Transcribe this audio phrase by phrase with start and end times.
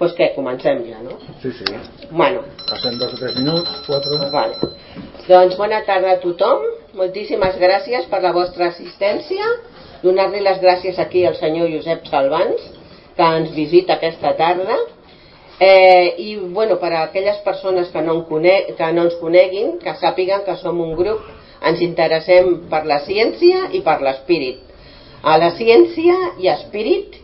[0.00, 1.18] pues què, comencem ja, no?
[1.42, 1.66] Sí, sí.
[2.10, 4.16] Bueno, Passem dos o tres minuts, quatre...
[4.32, 4.70] vale.
[5.26, 6.64] Doncs bona tarda a tothom.
[6.98, 9.46] Moltíssimes gràcies per la vostra assistència.
[10.02, 12.64] Donar-li les gràcies aquí al senyor Josep Salvans,
[13.18, 14.78] que ens visita aquesta tarda.
[15.60, 19.76] Eh, I bueno, per a aquelles persones que no, en cone que no ens coneguin,
[19.82, 21.26] que sàpiguen que som un grup,
[21.68, 24.62] ens interessem per la ciència i per l'espírit.
[25.20, 27.20] A la ciència ha espírit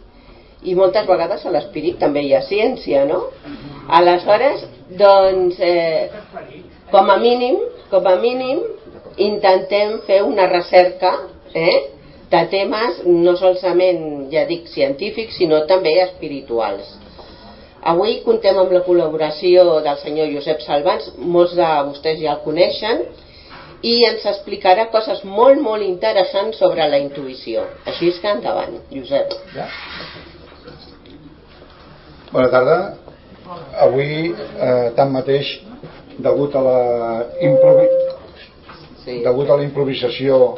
[0.67, 3.23] i moltes vegades a l'espírit també hi ha ciència, no?
[3.99, 4.65] Aleshores,
[4.99, 6.11] doncs, eh,
[6.91, 8.63] com a mínim, com a mínim,
[9.17, 11.13] intentem fer una recerca
[11.55, 11.77] eh,
[12.31, 16.97] de temes no solament, ja dic, científics, sinó també espirituals.
[17.87, 23.05] Avui contem amb la col·laboració del senyor Josep Salvans, molts de vostès ja el coneixen,
[23.87, 27.69] i ens explicarà coses molt, molt interessants sobre la intuïció.
[27.87, 29.37] Així és que endavant, Josep.
[29.55, 29.69] Ja?
[32.33, 32.77] Bona tarda.
[33.79, 35.51] Avui, eh, tanmateix,
[36.19, 36.79] degut a la
[37.41, 37.87] improvi...
[39.05, 39.21] Sí.
[39.23, 40.57] degut a la improvisació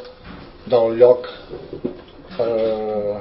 [0.72, 1.27] del lloc
[2.41, 3.19] eh,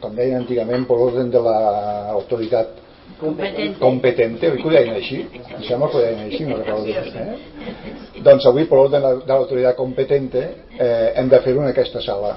[0.00, 2.78] com deien antigament per ordre de l'autoritat
[3.18, 3.80] Competente.
[3.80, 5.18] competente, oi que ho deien així?
[5.34, 6.94] Em sembla que ho deien així, no recordo.
[6.94, 8.22] Eh?
[8.22, 10.44] Doncs avui, per ordre de l'autoritat competente,
[10.78, 12.36] eh, hem de fer-ho en aquesta sala.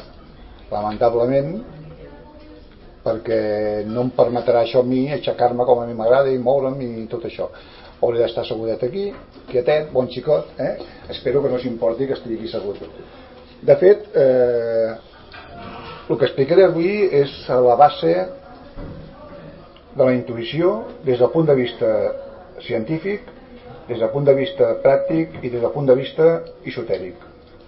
[0.73, 1.53] Lamentablement,
[3.03, 7.07] perquè no em permetrà això a mi aixecar-me com a mi m'agrada i moure'm i
[7.11, 7.49] tot això.
[8.03, 9.09] Hauré d'estar assegudet aquí,
[9.49, 10.73] quietet, bon xicot, eh?
[11.09, 12.79] espero que no s'importi que estigui aquí assegut.
[13.63, 14.95] De fet, eh,
[16.09, 18.13] el que explicaré avui és a la base
[19.93, 20.73] de la intuïció
[21.05, 21.93] des del punt de vista
[22.65, 23.29] científic,
[23.87, 26.27] des del punt de vista pràctic i des del punt de vista
[26.65, 27.23] esotèric.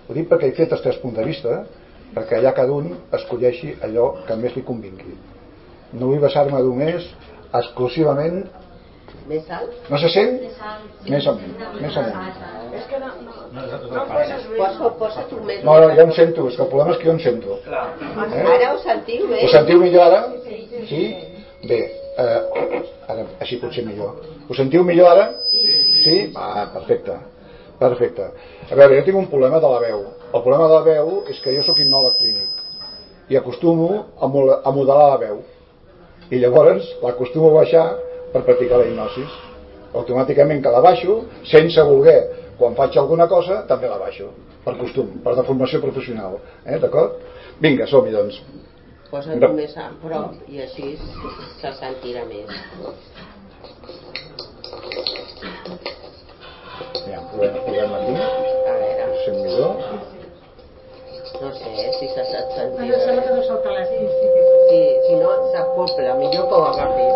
[0.07, 1.63] Ho dic perquè he fet els tres punts de vista,
[2.13, 5.15] perquè allà cada un escolleixi allò que més li convingui.
[5.93, 7.09] No vull basar-me només
[7.61, 8.45] exclusivament...
[9.29, 9.71] Més alt?
[9.89, 10.35] No se sent?
[11.09, 12.41] Més amunt, més amunt.
[12.75, 14.03] És que no, no, no.
[14.57, 15.63] Posa, posa tu més.
[15.65, 17.59] No, no, jo em sento, és que el problema és que jo em sento.
[17.65, 18.41] Eh?
[18.55, 19.39] Ara ho sentiu bé?
[19.45, 20.19] Ho sentiu millor ara?
[20.89, 21.05] Sí?
[21.69, 21.79] Bé,
[22.21, 24.19] eh, ara, així potser millor.
[24.49, 25.29] Ho sentiu millor ara?
[25.53, 26.17] Sí?
[26.35, 27.15] Ah, perfecte.
[27.79, 28.27] Perfecte.
[28.69, 30.03] A veure, jo tinc un problema de la veu.
[30.35, 32.61] El problema de la veu és que jo sóc hipnòleg clínic
[33.31, 33.87] i acostumo
[34.19, 35.37] a, a modelar la veu.
[36.29, 37.85] I llavors l'acostumo a baixar
[38.33, 39.31] per practicar la hipnosis.
[39.95, 42.17] Automàticament que la baixo, sense voler,
[42.59, 44.29] quan faig alguna cosa, també la baixo.
[44.65, 46.39] Per costum, per deformació professional.
[46.65, 47.15] Eh, D'acord?
[47.61, 48.41] Vinga, som-hi doncs.
[49.09, 49.53] Posa No.
[49.53, 50.97] més a prop i així
[51.61, 52.49] se sentirà més.
[57.05, 58.15] Ja, provem, provem aquí.
[58.19, 60.04] A veure, Ho sent millor.
[61.41, 62.81] No sé si se sent A sentir.
[62.81, 67.15] mi em sembla que no salta la Si, si no, s'acopla, millor que ho agafis.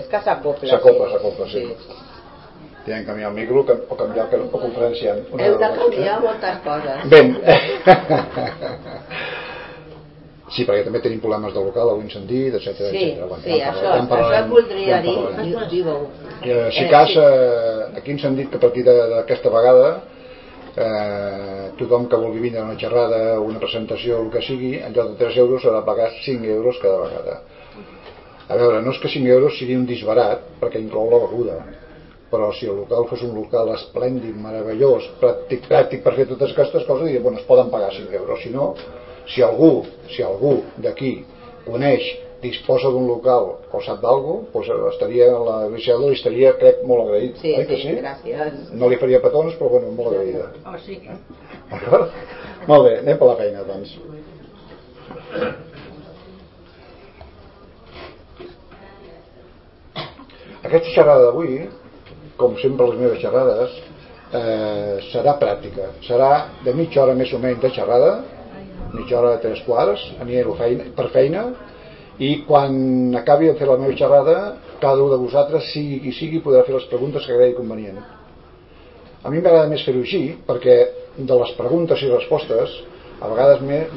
[0.00, 0.68] És que s'acopla.
[0.70, 1.12] S'acopla, sí.
[1.12, 1.64] s'acopla, sí.
[2.86, 5.20] Tenen que canviar el micro que- o canviar el, o conferenciant.
[5.32, 6.22] Heu de canviar eh?
[6.26, 6.98] moltes coses.
[7.10, 7.28] Ben.
[10.54, 12.76] Sí, perquè també tenim problemes de local, algun incendit, etc.
[12.78, 13.26] Sí, etcètera.
[13.26, 15.16] Bueno, sí, això, això et voldria dir.
[15.72, 15.96] Digue-ho.
[16.44, 17.18] Eh, si Eh, cas, sí.
[17.18, 19.88] eh, aquí ens han dit que a partir d'aquesta vegada
[20.76, 24.76] eh, tothom que vulgui vindre a una xerrada o una presentació o el que sigui,
[24.78, 27.40] en lloc de 3 euros haurà de pagar 5 euros cada vegada.
[28.48, 31.56] A veure, no és que 5 euros sigui un disbarat, perquè inclou la beguda,
[32.30, 36.84] però si el local fos un local esplèndid, meravellós, pràctic, pràctic per fer totes aquestes
[36.86, 38.42] coses, diria, bueno, es poden pagar 5 euros.
[38.42, 38.74] Si no,
[39.26, 41.24] si algú, si algú d'aquí
[41.64, 47.06] coneix, disposa d'un local o sap d'algú, doncs estaria, la Griselda li estaria, crec, molt
[47.06, 47.38] agraït.
[47.42, 48.58] Sí, que sí, gràcies.
[48.80, 50.50] No li faria petons, però bueno, molt agraïda.
[50.64, 51.00] Oh, sí.
[51.70, 52.14] D'acord?
[52.66, 53.96] Molt bé, anem per la feina, doncs.
[60.66, 61.60] Aquesta xerrada d'avui,
[62.40, 63.76] com sempre les meves xerrades,
[64.34, 65.92] eh, serà pràctica.
[66.08, 66.30] Serà
[66.64, 68.16] de mitja hora més o menys de xerrada,
[68.96, 71.44] mitja hora de tres quarts, aniré feina, per feina,
[72.18, 74.36] i quan acabi de fer la meva xerrada,
[74.80, 77.98] cada un de vosaltres, sigui qui sigui, podrà fer les preguntes que cregui convenient.
[79.22, 80.76] A mi m'agrada més fer-ho així, perquè
[81.16, 82.76] de les preguntes i respostes,
[83.20, 83.92] a vegades més,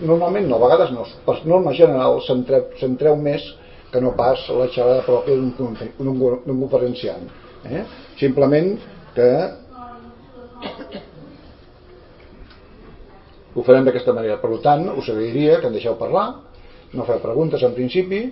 [0.00, 3.42] normalment no, a vegades no, per norma general centreu, centreu més
[3.90, 7.26] que no pas la xerrada pròpia d'un confe- d'un d'un conferenciant.
[7.66, 7.82] Eh?
[8.18, 8.76] Simplement
[9.14, 9.30] que
[13.54, 14.38] ho farem d'aquesta manera.
[14.38, 16.28] Per tant, us agrairia que em deixeu parlar,
[16.92, 18.22] no feu preguntes en principi,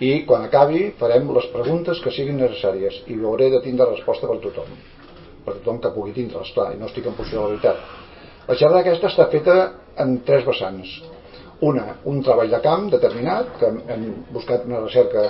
[0.00, 4.38] i quan acabi farem les preguntes que siguin necessàries i hauré de tindre resposta per
[4.44, 4.72] tothom
[5.46, 7.76] per tothom que pugui tindre, esclar, i no estic en posició de la veritat.
[8.48, 9.54] La xerrada aquesta està feta
[10.02, 10.90] en tres vessants.
[11.62, 15.22] Una, un treball de camp determinat, que hem- buscat una recerca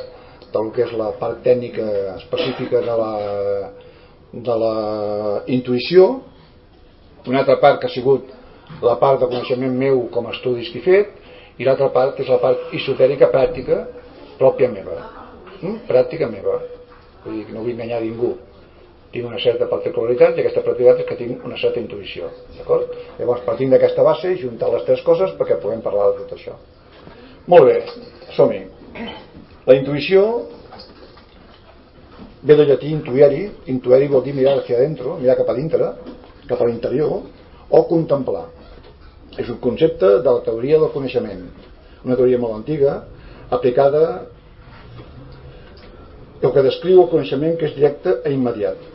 [0.55, 1.85] del que és la part tècnica
[2.17, 3.13] específica de la,
[4.33, 4.75] de la
[5.53, 6.09] intuïció
[7.27, 8.33] una altra part que ha sigut
[8.83, 11.16] la part de coneixement meu com a estudis que he fet
[11.59, 13.85] i l'altra part és la part esotèrica pràctica
[14.39, 14.97] pròpia meva.
[15.63, 15.87] Mm?
[15.89, 16.59] pràctica meva.
[17.25, 18.35] Vull dir que no vull enganyar ningú.
[19.13, 22.93] Tinc una certa particularitat i aquesta particularitat és que tinc una certa intuïció d'acord?
[23.19, 26.59] llavors partint d'aquesta base juntar les tres coses perquè puguem parlar de tot això.
[27.47, 27.79] Molt bé,
[28.37, 28.61] som-hi.
[29.67, 30.27] La intuïció
[32.43, 33.49] ve del llatí intueri.
[33.73, 35.95] Intueri vol dir mirar hacia adentro mirar cap a dintre
[36.47, 37.23] cap a l'interior
[37.71, 38.45] o contemplar
[39.41, 41.45] és un concepte de la teoria del coneixement.
[42.05, 42.97] Una teoria molt antiga
[43.53, 44.03] aplicada
[46.43, 48.93] el que descriu el coneixement que és directe i immediat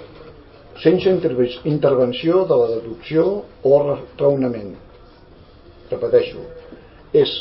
[0.81, 1.11] sense
[1.69, 3.25] intervenció de la deducció
[3.67, 3.77] o
[4.17, 4.73] raonament.
[5.91, 6.45] Repeteixo
[7.21, 7.31] és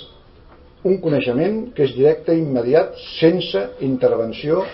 [0.84, 4.64] un coneixement que és directe i immediat sense intervenció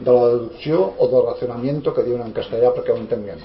[0.00, 3.44] de la deducció o del racionamiento que diuen en castellà perquè ho entenguem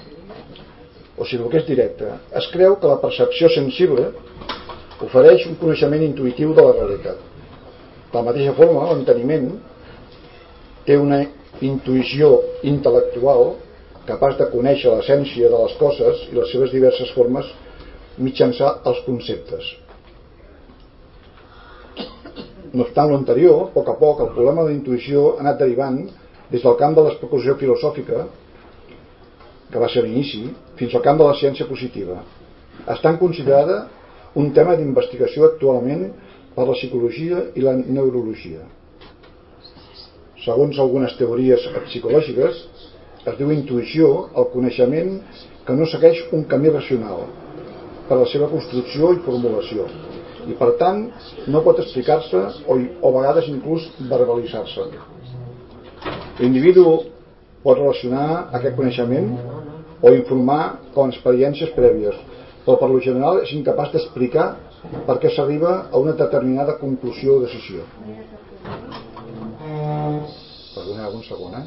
[1.16, 2.10] o el que és directe
[2.40, 4.10] es creu que la percepció sensible
[5.06, 7.16] ofereix un coneixement intuïtiu de la realitat.
[8.12, 9.48] De la mateixa forma l'enteniment
[10.86, 11.22] té una
[11.64, 12.30] intuïció
[12.68, 13.54] intel·lectual
[14.06, 17.48] capaç de conèixer l'essència de les coses i les seves diverses formes
[18.18, 19.72] mitjançant els conceptes.
[22.76, 26.02] No obstant l'anterior, a poc a poc el problema de la intuïció ha anat derivant
[26.50, 28.26] des del camp de l'especulació filosòfica
[29.72, 30.44] que va ser l'inici
[30.78, 32.20] fins al camp de la ciència positiva.
[32.94, 33.86] Estan considerada
[34.36, 36.10] un tema d'investigació actualment
[36.56, 38.62] per la psicologia i la neurologia.
[40.44, 42.60] Segons algunes teories psicològiques
[43.26, 45.16] es diu intuïció el coneixement
[45.66, 47.26] que no segueix un camí racional
[48.08, 49.88] per la seva construcció i formulació
[50.46, 51.02] i per tant
[51.50, 54.86] no pot explicar-se o, o a vegades inclús verbalitzar-se.
[56.38, 56.86] L'individu
[57.66, 59.32] pot relacionar aquest coneixement
[60.02, 60.62] o informar
[60.94, 62.18] com experiències prèvies,
[62.66, 64.46] però per lo general és incapaç d'explicar
[65.08, 67.86] per què s'arriba a una determinada conclusió o decisió.
[70.76, 71.66] Perdoneu un segon, eh?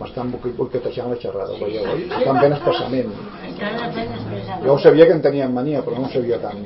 [0.00, 2.06] M'estan boquetejant la xerrada, ho veieu, oi?
[2.20, 3.10] Estan ben expressament.
[4.64, 6.62] Jo ho sabia que en tenien mania, però no ho sabia tant.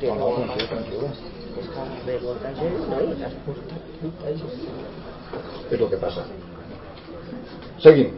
[0.00, 1.29] Tranquil, tranquil
[2.06, 3.00] de molta gent, no?
[3.00, 3.74] I les porta
[5.70, 6.24] És el que passa.
[7.84, 8.08] Seguim.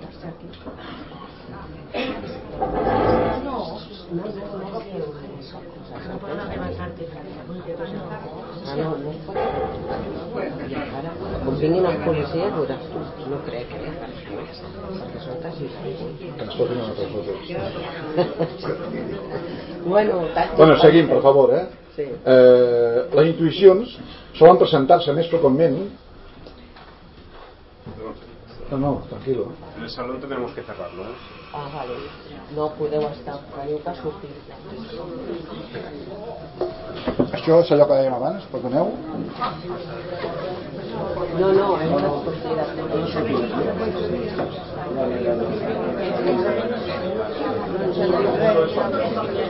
[3.45, 3.57] No,
[4.13, 4.73] no, no,
[8.65, 9.37] Ah, no, no es pot.
[11.45, 13.01] Com vinguin els policies, veuràs tu.
[13.33, 13.93] No crec, eh?
[14.01, 17.33] Perquè són quasi Que ens fotin una cosa.
[19.85, 20.15] bueno,
[20.57, 21.65] bueno, seguim, per favor, eh?
[21.97, 22.07] Sí.
[22.09, 23.99] Eh, les intuïcions
[24.39, 25.83] solen presentar-se més freqüentment
[28.73, 29.53] no, no, tranquilo.
[29.79, 31.03] El salón tenemos que cerrarlo.
[31.03, 31.15] ¿eh?
[31.53, 31.93] Ah, vale.
[32.57, 34.31] No podeu estar, teniu que sortir.
[37.37, 38.87] Això és allò que dèiem abans, perdoneu?
[41.37, 42.01] No, no, hem de
[43.13, 43.45] sortir de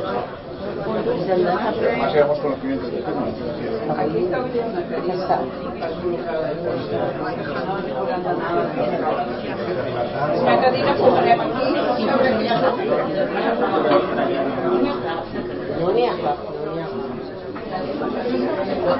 [0.02, 0.51] no,
[2.02, 3.22] Hacemos conocimiento de tema.
[3.98, 4.18] Aquí
[5.10, 5.40] está.
[10.40, 11.66] Una cadira posarem aquí
[12.02, 12.78] No n'hi ha cap,
[15.80, 16.38] no n'hi ha cap.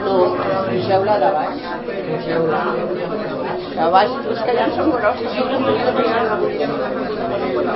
[0.02, 0.16] No,
[0.68, 1.58] pugeu-la de baix.
[2.08, 2.62] Pugeu-la.
[3.76, 5.32] De baix, és que ja són grossos.
[7.54, 7.72] Bueno,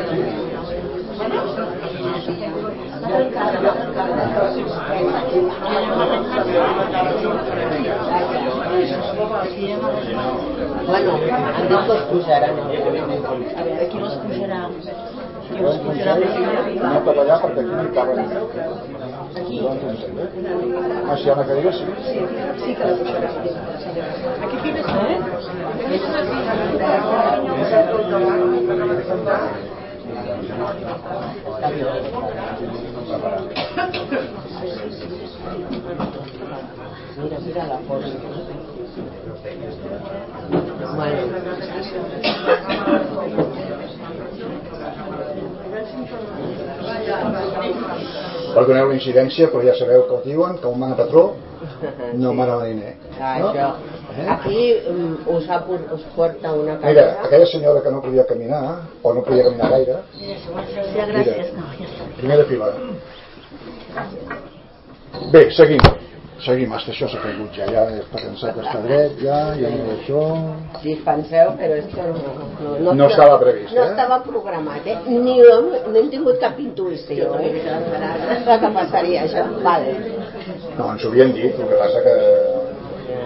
[0.00, 0.49] han
[1.20, 1.36] dit
[11.86, 12.54] que es pujaran.
[12.58, 14.60] A veure, qui les pujarà?
[15.50, 16.14] Qui les pujarà?
[16.80, 18.18] No per allà perquè aquí no hi caben.
[19.40, 19.56] Aquí?
[21.10, 21.84] Ah, si hi ha una cadira, sí.
[22.62, 23.28] Sí que la pujarà.
[24.44, 24.88] Aquí quina és,
[29.60, 29.79] eh?
[37.16, 38.08] Mira, mira la forma.
[40.96, 41.30] Bueno.
[48.54, 51.36] Perdoneu la incidència, però ja sabeu que ho diuen, que un mana patró
[52.18, 52.94] no mana mariner.
[53.20, 53.50] Ah, No?
[53.50, 53.68] això.
[54.18, 54.26] Eh?
[54.28, 55.58] Aquí um, us, ha,
[55.94, 57.04] us porta una Mira, cadira.
[57.24, 60.34] aquella senyora que no podia caminar, o no podia caminar gaire, Sí,
[60.96, 61.52] gràcies.
[61.52, 62.08] Està.
[62.16, 62.72] primera fila.
[65.32, 65.78] Bé, seguim.
[66.40, 70.20] Seguim, hasta això s'ha caigut ja, ja està cansat d'estar dret, ja, ja no això...
[70.80, 72.14] Dispenseu, però esto no,
[72.62, 73.90] no, no, No estava previst, No eh?
[73.90, 74.96] estava programat, eh?
[75.10, 77.52] Ni hem, no hem tingut cap intuïció, eh?
[78.46, 79.44] De que passaria això.
[79.66, 79.92] Vale.
[80.78, 82.16] No, ens ho havien dit, el que passa que,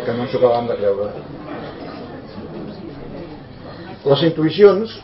[0.09, 1.11] que no ens ho acabàvem de creure.
[4.11, 4.99] Les intuïcions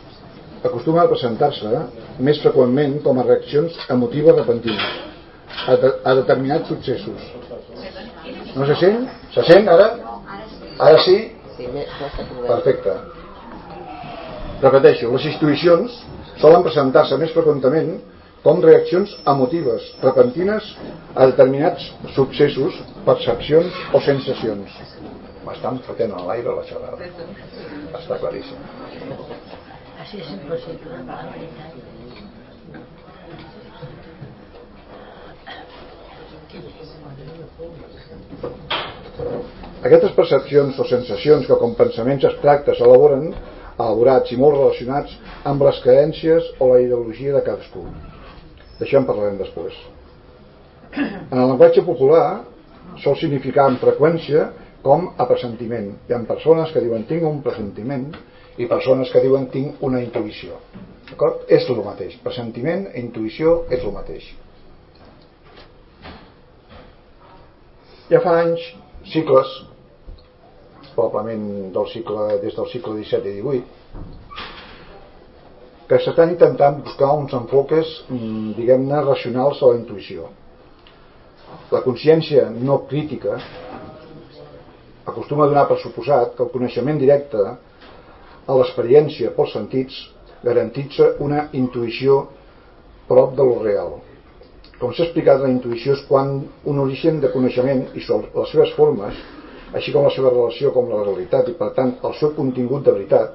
[0.67, 1.85] acostumen a presentar-se
[2.27, 4.99] més freqüentment com a reaccions emotives repentines
[5.67, 7.31] a, de, a determinats successos.
[8.57, 9.09] No se sent?
[9.35, 9.89] Se sent ara?
[10.79, 11.17] Ara sí?
[11.57, 12.47] Sí, més, més que trobem.
[12.49, 12.95] Perfecte.
[14.63, 15.99] Repeteixo, les intuïcions
[16.41, 17.93] solen presentar-se més freqüentment
[18.45, 20.69] com reaccions emotives, repentines
[21.15, 24.79] a determinats successos, percepcions o sensacions.
[25.45, 27.11] M'estan fotent a l'aire la xerrada.
[28.01, 28.61] Està claríssim.
[30.01, 31.91] Así es imposible, la veritat.
[39.81, 43.31] Aquestes percepcions o sensacions que com pensaments abstractes s'elaboren,
[43.81, 45.15] elaborats i molt relacionats
[45.49, 47.87] amb les creences o la ideologia de cadascú.
[48.81, 49.77] D'això en parlarem després.
[50.97, 52.27] En el llenguatge popular
[53.05, 54.51] sol significar amb freqüència
[54.85, 55.93] com a pressentiment.
[56.09, 58.07] Hi ha persones que diuen tinc un pressentiment
[58.61, 60.61] i persones que diuen tinc una intuïció.
[61.49, 62.17] És el mateix.
[62.25, 64.29] Pressentiment i intuïció és el mateix.
[68.11, 68.63] Ja fa anys,
[69.07, 69.51] cicles,
[70.97, 73.61] probablement del cicle, des del cicle XVII i XVIII,
[75.87, 80.27] que s'estan intentant buscar uns enfoques, mm, diguem-ne, racionals a la intuïció.
[81.71, 83.39] La consciència no crítica
[85.07, 90.03] acostuma a donar per suposat que el coneixement directe a l'experiència pels sentits
[90.43, 92.25] garantitza una intuïció
[93.07, 94.01] prop de lo real.
[94.81, 96.39] Com s'ha explicat, la intuïció és quan
[96.73, 99.17] un origen de coneixement i les seves formes,
[99.77, 102.95] així com la seva relació amb la realitat i, per tant, el seu contingut de
[102.97, 103.35] veritat,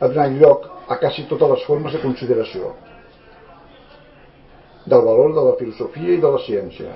[0.00, 2.72] ha donat lloc a quasi totes les formes de consideració
[4.86, 6.94] del valor de la filosofia i de la ciència.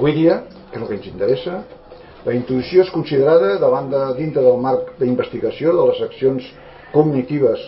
[0.00, 0.38] Avui dia,
[0.70, 1.58] que és el que ens interessa,
[2.24, 6.48] la intuïció és considerada davant de, dintre del marc d'investigació de les accions
[6.94, 7.60] cognitives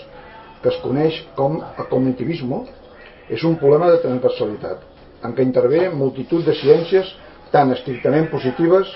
[0.62, 2.62] que es coneix com a cognitivisme,
[3.32, 4.82] és un problema de transversalitat,
[5.26, 7.10] en què intervé multitud de ciències
[7.52, 8.90] tant estrictament positives,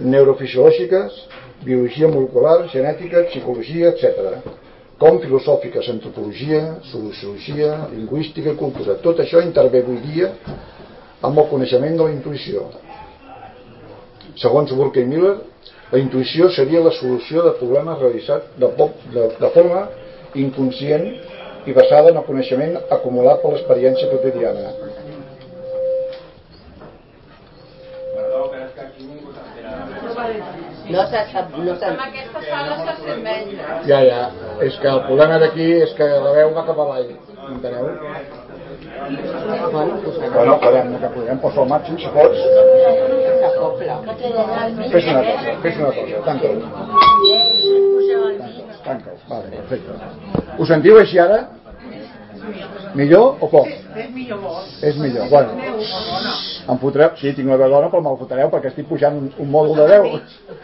[0.00, 1.16] neurofisiològiques,
[1.64, 4.58] biologia molecular, genètica, psicologia, etc.,
[5.02, 8.94] com filosòfiques, antropologia, sociologia, lingüística i cultura.
[9.02, 10.28] Tot això intervé avui dia
[11.26, 12.68] amb el coneixement de la intuïció.
[14.38, 15.34] Segons Burke i Miller,
[15.90, 18.70] la intuïció seria la solució de problemes realitzats de,
[19.16, 19.82] de, de forma
[20.34, 21.06] inconscient
[21.66, 24.70] i basada en el coneixement acumulat per l'experiència quotidiana.
[30.90, 31.86] No se sap, no se...
[31.86, 33.52] En aquesta sala se sent menys.
[33.54, 33.76] eh?
[33.88, 34.22] Ja, ja.
[34.66, 37.12] És que el problema d'aquí és que la veu va cap avall.
[37.48, 37.88] Enteneu?
[39.72, 42.38] Bueno, pues Bueno, podem, que podem posar al màxim, si pots.
[44.92, 46.62] Fes una cosa, fes una cosa, tanca'l.
[48.84, 49.98] Tanca'l, vale, perfecte.
[50.58, 51.42] Us sentiu així ara?
[52.98, 53.68] Millor o poc?
[53.68, 54.62] És millor.
[54.82, 55.54] És millor, bueno.
[56.72, 59.50] Em fotreu, sí, tinc la veu dona, però me'l fotreu perquè estic pujant un, un
[59.50, 60.08] mòdul de veu.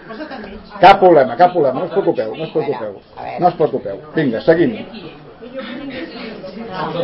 [0.09, 0.75] Posa't al mig.
[0.83, 2.99] Cap problema, cap problema, no us preocupeu, no us preocupeu.
[3.39, 4.03] No us preocupeu.
[4.15, 4.77] Vinga, seguim.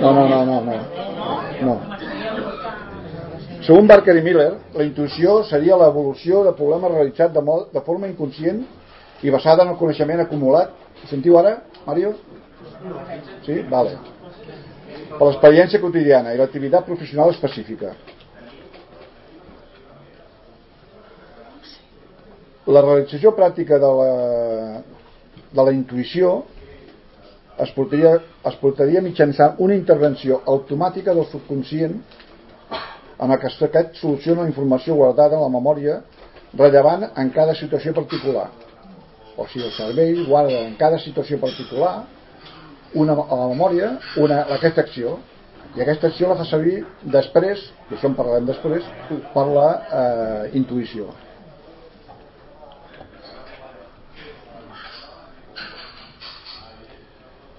[0.00, 0.78] No, no, no, no, no.
[1.62, 1.74] no.
[3.64, 8.64] Segons Barker i Miller, la intuïció seria l'evolució de problemes realitzats de, de forma inconscient
[9.24, 10.74] i basada en el coneixement acumulat.
[11.10, 12.14] Sentiu ara, Mario?
[13.44, 13.60] Sí?
[13.70, 13.98] Vale.
[15.14, 17.92] Per l'experiència quotidiana i l'activitat professional específica.
[22.66, 24.10] La realització pràctica de la,
[25.52, 26.38] de la intuïció
[27.60, 28.16] es portaria,
[28.48, 31.98] es portaria mitjançant una intervenció automàtica del subconscient
[33.20, 36.00] en el que aquest soluciona la informació guardada en la memòria
[36.58, 38.48] rellevant en cada situació particular.
[39.36, 41.94] O sigui, el cervell guarda en cada situació particular
[42.94, 45.18] una, a la memòria una, aquesta acció
[45.74, 48.84] i aquesta acció la fa servir després, i això en parlarem després,
[49.34, 51.08] per la eh, intuïció.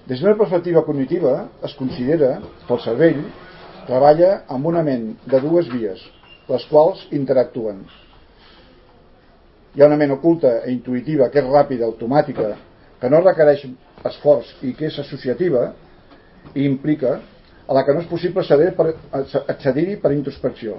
[0.06, 1.34] Des d'una perspectiva cognitiva,
[1.66, 3.20] es considera que el cervell
[3.88, 6.00] treballa amb una ment de dues vies,
[6.48, 7.82] les quals interactuen.
[9.76, 12.54] Hi ha una ment oculta e intuïtiva que és ràpida, automàtica,
[13.00, 13.66] que no requereix
[14.08, 15.66] esforç i que és associativa
[16.54, 17.18] i implica
[17.66, 18.94] a la que no és possible accedir per,
[19.52, 20.78] accedir per introspecció.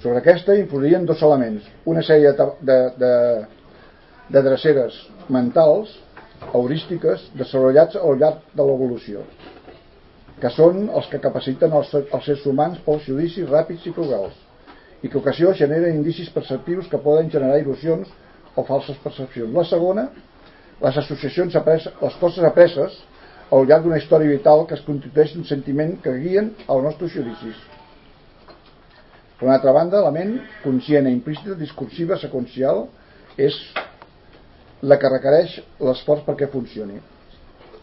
[0.00, 3.12] Sobre aquesta influïen dos elements, una sèrie de, de, de,
[4.32, 4.96] de dreceres
[5.28, 5.92] mentals,
[6.54, 9.26] heurístiques, desenvolupats al llarg de l'evolució,
[10.40, 14.45] que són els que capaciten els, els éssers humans pels judicis ràpids i frugals,
[15.02, 18.08] i que ocasió generen indicis perceptius que poden generar il·lusions
[18.56, 19.52] o falses percepcions.
[19.54, 20.08] La segona,
[20.80, 22.96] les associacions apreses, les coses apreses
[23.52, 27.58] al llarg d'una història vital que es constitueix un sentiment que guien els nostres judicis.
[29.36, 32.86] Per una altra banda, la ment conscient i implícita, discursiva, seqüencial,
[33.36, 33.56] és
[34.82, 36.96] la que requereix l'esforç perquè funcioni.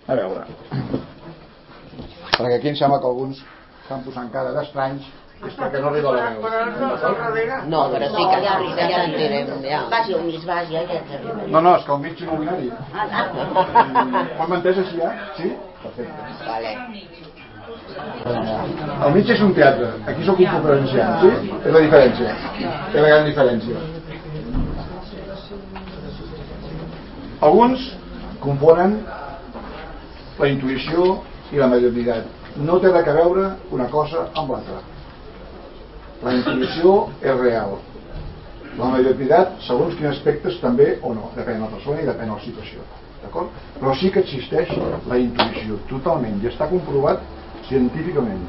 [0.10, 0.48] A veure,
[2.34, 3.40] perquè aquí em sembla que alguns
[3.84, 5.06] estan posant cara d'estranys
[5.48, 6.42] és perquè no arriba la veu.
[7.72, 9.52] No, però sí que ja, ja sentirem.
[9.66, 9.82] Ja.
[9.92, 11.52] Vagi al mig, vagi, ja ens arribarem.
[11.52, 12.70] No, no, és que al mig no ho vull anar-hi.
[14.38, 15.12] Ho hem entès així ja?
[15.40, 15.52] Sí?
[15.84, 16.20] Perfecte.
[16.48, 16.72] Vale.
[19.06, 21.52] El mig és un teatre, aquí sóc un conferenciant, sí?
[21.60, 22.38] És la diferència.
[22.62, 23.84] És la gran diferència.
[27.44, 27.90] Alguns
[28.44, 28.98] confonen
[30.40, 31.20] la intuïció
[31.52, 32.32] i la mediocritat.
[32.64, 34.80] No té res a veure una cosa amb l'altra.
[36.24, 37.78] La intuïció és real.
[38.78, 41.30] La mediocritat, segons quins aspectes, també o no.
[41.36, 42.86] Depèn de la persona i depèn de la situació.
[43.24, 43.58] D'acord?
[43.80, 44.72] Però sí que existeix
[45.10, 47.26] la intuïció, totalment, i està comprovat
[47.68, 48.46] científicament.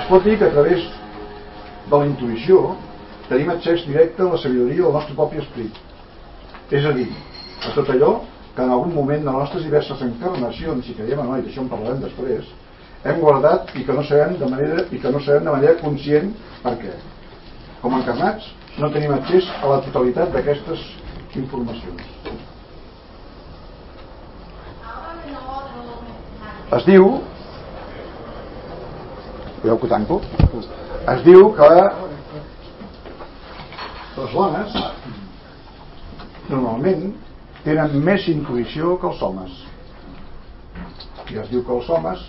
[0.00, 0.84] Es pot dir que a través
[1.86, 2.74] de la intuïció
[3.28, 5.78] tenim accés directe a la sabidoria del nostre propi esperit.
[6.72, 7.08] És a dir,
[7.62, 8.12] a tot allò
[8.56, 11.62] que en algun moment de les nostres diverses encarnacions, si creiem o no, i d'això
[11.62, 12.50] en parlarem després,
[13.04, 16.32] hem guardat i que no sabem de manera i que no sabem de manera conscient
[16.62, 16.94] per què.
[17.82, 18.46] Com encarnats
[18.78, 20.84] no tenim accés a la totalitat d'aquestes
[21.36, 22.02] informacions.
[26.72, 27.08] Es diu
[29.62, 30.20] veieu que tanco?
[31.12, 31.68] Es diu que
[34.16, 34.78] les dones
[36.48, 37.12] normalment
[37.64, 39.58] tenen més intuïció que els homes
[41.32, 42.24] i es diu que els homes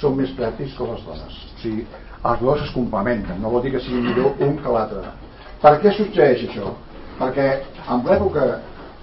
[0.00, 1.86] són més pràctics que les dones o sigui,
[2.30, 5.12] els dos es complementen no vol dir que sigui millor un que l'altre
[5.62, 6.74] per què succeeix això?
[7.18, 7.48] perquè
[7.90, 8.44] en l'època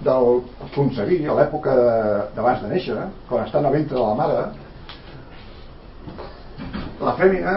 [0.04, 0.42] del
[0.74, 1.74] concebir, a l'època
[2.36, 2.96] d'abans de néixer,
[3.28, 4.42] quan està a ventre de la mare,
[7.00, 7.54] la fèmina,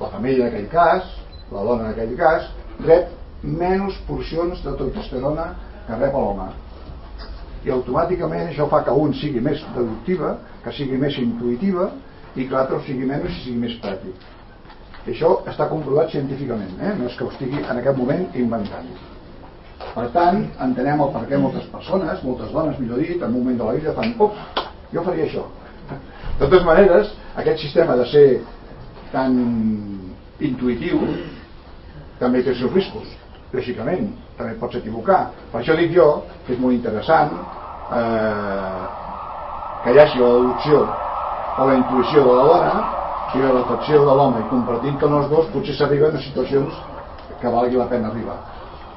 [0.00, 1.08] la família en aquell cas,
[1.52, 2.50] la dona en aquell cas,
[2.84, 5.50] rep menys porcions de testosterona
[5.86, 6.48] que rep l'home.
[7.66, 11.90] I automàticament això fa que un sigui més deductiva, que sigui més intuïtiva
[12.36, 14.24] i que l'altre sigui menys i sigui més pràctic.
[15.06, 16.94] Això està comprovat científicament, eh?
[16.98, 18.88] no és que ho estigui en aquest moment inventant.
[19.94, 23.60] Per tant, entenem el per què moltes persones, moltes dones, millor dit, en un moment
[23.60, 25.46] de la vida fan, ups, jo faria això.
[25.92, 28.26] De totes maneres, aquest sistema de ser
[29.12, 29.38] tan
[30.42, 31.00] intuïtiu
[32.20, 33.14] també té els seus riscos,
[33.54, 35.30] lògicament, també pots equivocar.
[35.52, 36.10] Per això dic jo
[36.46, 37.32] que és molt interessant
[37.94, 38.84] eh,
[39.84, 40.86] que hi hagi la deducció
[41.58, 42.76] o la intuïció de la dona
[43.34, 46.84] i la reflexió de l'home i compartint que els dos potser s'arriben a situacions
[47.40, 48.38] que valgui la pena arribar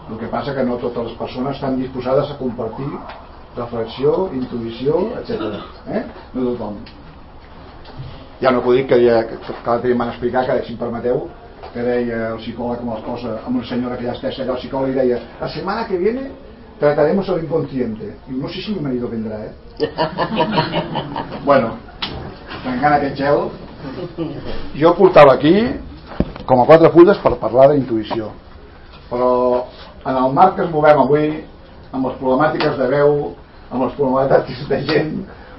[0.10, 2.88] el que passa que no totes les persones estan disposades a compartir
[3.56, 5.60] reflexió, intuïció, etc.
[5.88, 6.04] Eh?
[6.34, 6.80] No tothom.
[8.40, 11.26] Ja no puc dir que, ja, que cada dia m'han explicat que, si em permeteu,
[11.74, 14.62] que deia el psicòleg com les cosa amb una senyora que ja està allà, el
[14.62, 16.30] psicòleg i deia la setmana que viene
[16.80, 18.14] trataremos el inconsciente.
[18.30, 19.54] I no sé si mi marido vendrá, eh?
[21.46, 21.74] bueno,
[22.64, 23.50] tancant aquest gel,
[24.76, 25.56] jo portava aquí
[26.50, 28.32] com a quatre fulles per parlar d'intuïció.
[29.10, 29.32] Però
[30.06, 31.28] en el marc que ens movem avui,
[31.92, 33.16] amb les problemàtiques de veu,
[33.70, 35.14] amb les problemàtiques de gent,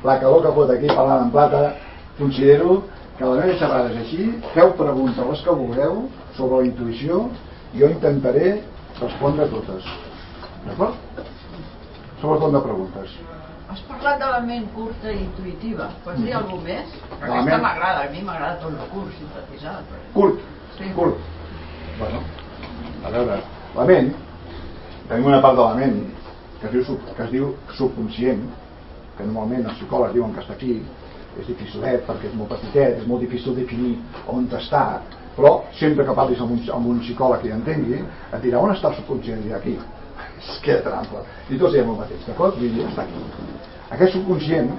[0.04, 1.74] la calor que pot aquí parlant en plata,
[2.18, 2.82] considero
[3.18, 5.98] que la meva xerrada és així, feu preguntes les que vulgueu
[6.38, 7.26] sobre la intuïció
[7.74, 8.54] i jo intentaré
[9.00, 9.90] respondre totes.
[10.64, 11.26] D'acord?
[12.20, 13.20] Sobretot de preguntes.
[13.70, 15.86] Has parlat de la ment curta i intuïtiva.
[16.04, 16.94] Pots dir alguna més?
[17.20, 19.84] Aquesta ment- m'agrada, a mi m'agrada tot el curs sintetitzat.
[20.14, 20.40] Curt,
[20.76, 20.90] Sí.
[20.96, 21.18] curt.
[21.98, 22.22] Bueno,
[23.04, 23.36] a veure,
[23.76, 24.12] la ment,
[25.08, 26.00] tenim una part de la ment
[26.60, 28.42] que es diu, sub- que es diu subconscient,
[29.16, 30.82] que normalment els psicòlegs diuen que està aquí,
[31.38, 35.00] és dificilet perquè és molt petitet, és molt difícil definir on està,
[35.36, 38.02] però sempre que parlis amb un, amb un psicòleg que hi entengui,
[38.32, 39.78] et dirà on està el subconscient, i dirà aquí.
[40.64, 41.24] Que tan ample.
[41.50, 42.56] I tots diem el mateix, d'acord?
[42.60, 43.24] Vull dir, està aquí.
[43.90, 44.70] Aquest subconscient,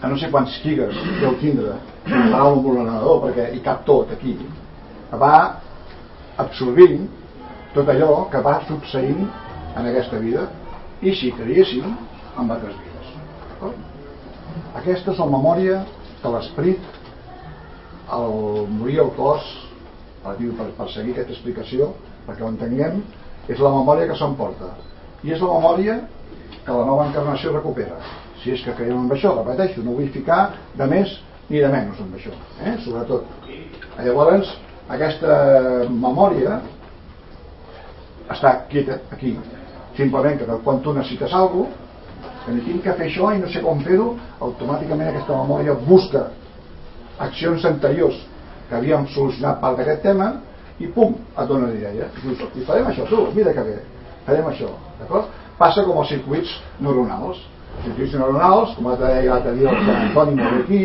[0.00, 4.36] a no sé quants gigas deu tindre, farà un ordenador perquè hi cap tot aquí,
[5.20, 5.34] va
[6.40, 7.08] absorbint
[7.74, 9.24] tot allò que va succeint
[9.76, 10.46] en aquesta vida
[11.02, 11.86] i si creéssim
[12.36, 13.76] amb altres vides.
[14.80, 15.82] Aquesta és la memòria
[16.20, 16.86] que l'esperit,
[18.10, 19.46] al morir el cos,
[20.24, 21.92] per, per, per seguir aquesta explicació,
[22.26, 23.00] perquè ho entenguem,
[23.50, 24.72] és la memòria que s'emporta.
[25.26, 25.98] I és la memòria
[26.64, 27.98] que la nova encarnació recupera.
[28.40, 31.18] Si és que creiem en això, repeteixo, no vull ficar de més
[31.50, 32.32] ni de menys amb això,
[32.62, 32.76] eh?
[32.84, 33.26] sobretot.
[34.00, 34.54] Llavors,
[34.88, 35.36] aquesta
[35.90, 36.60] memòria
[38.30, 39.34] està quieta aquí.
[39.98, 41.86] Simplement que quan tu necessites alguna cosa,
[42.44, 46.28] que ni tinc que fer això i no sé com fer-ho, automàticament aquesta memòria busca
[47.20, 48.16] accions anteriors
[48.68, 50.30] que havíem solucionat part d'aquest tema
[50.80, 52.08] i pum, et dona l'idea.
[52.56, 53.78] I farem això, tu, mira que bé,
[54.26, 55.30] farem això, d'acord?
[55.60, 57.42] Passa com els circuits neuronals.
[57.76, 60.82] Els circuits neuronals, com deia l'altre dia el Sant Antoni molt aquí,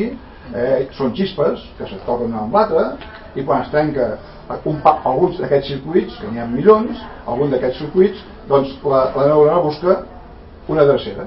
[0.53, 2.89] eh, són xispes que se toquen amb l'altra
[3.35, 4.15] i quan es trenca
[4.67, 9.63] un, alguns d'aquests circuits, que n'hi ha milions, algun d'aquests circuits, doncs la, la neurona
[9.63, 9.97] busca
[10.69, 11.25] una dracera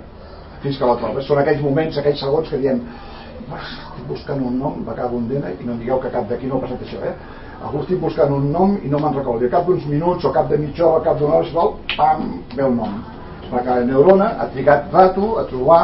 [0.63, 1.23] fins que la troba.
[1.27, 2.81] Són aquells moments, aquells segons que diem
[3.59, 6.59] estic buscant un nom, cap un dena i no em digueu que cap d'aquí no
[6.59, 7.15] ha passat això, eh?
[7.59, 9.47] Algú estic buscant un nom i no me'n recordo.
[9.47, 12.65] I cap d'uns minuts o cap de mitja hora, cap d'una hora, vol, pam, ve
[12.65, 13.01] un nom.
[13.51, 15.83] La neurona ha trigat rato a trobar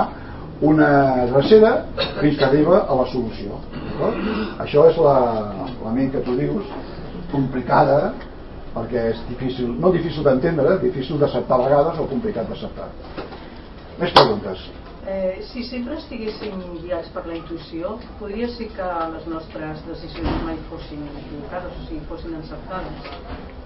[0.60, 1.72] una dracera
[2.20, 3.58] fins que arriba a la solució.
[4.62, 5.16] Això és la,
[5.82, 6.70] la ment que tu dius,
[7.32, 8.14] complicada,
[8.74, 12.88] perquè és difícil, no difícil d'entendre, difícil d'acceptar a vegades o complicat d'acceptar.
[13.98, 14.66] Més preguntes.
[15.06, 20.56] Eh, si sempre estiguéssim guiats per la intuïció, podria ser que les nostres decisions mai
[20.70, 23.10] fossin equivocades, o sigui, fossin encertades.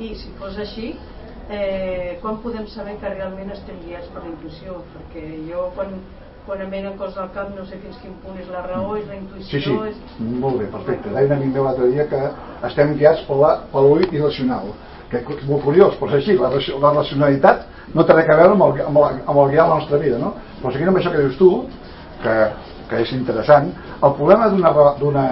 [0.02, 0.88] I si fos així,
[1.46, 4.80] eh, quan podem saber que realment estem guiats per la intuïció?
[4.96, 5.94] Perquè jo, quan,
[6.48, 9.06] quan em venen coses al cap, no sé fins quin punt és la raó, és
[9.06, 9.62] la intuïció...
[9.62, 10.20] Sí, sí, és...
[10.42, 11.14] molt bé, perfecte.
[11.14, 12.26] Deia un amic meu l'altre dia que
[12.66, 13.38] estem guiats per
[13.86, 14.74] l'ull irracional
[15.10, 18.56] que és molt curiós, però és així, la, la racionalitat no té res a veure
[18.56, 20.34] amb el, amb, el, amb el guiar la nostra vida, no?
[20.60, 21.50] Però seguint amb això que dius tu,
[22.22, 22.36] que,
[22.90, 23.70] que és interessant,
[24.02, 24.50] el problema
[25.00, 25.24] d'una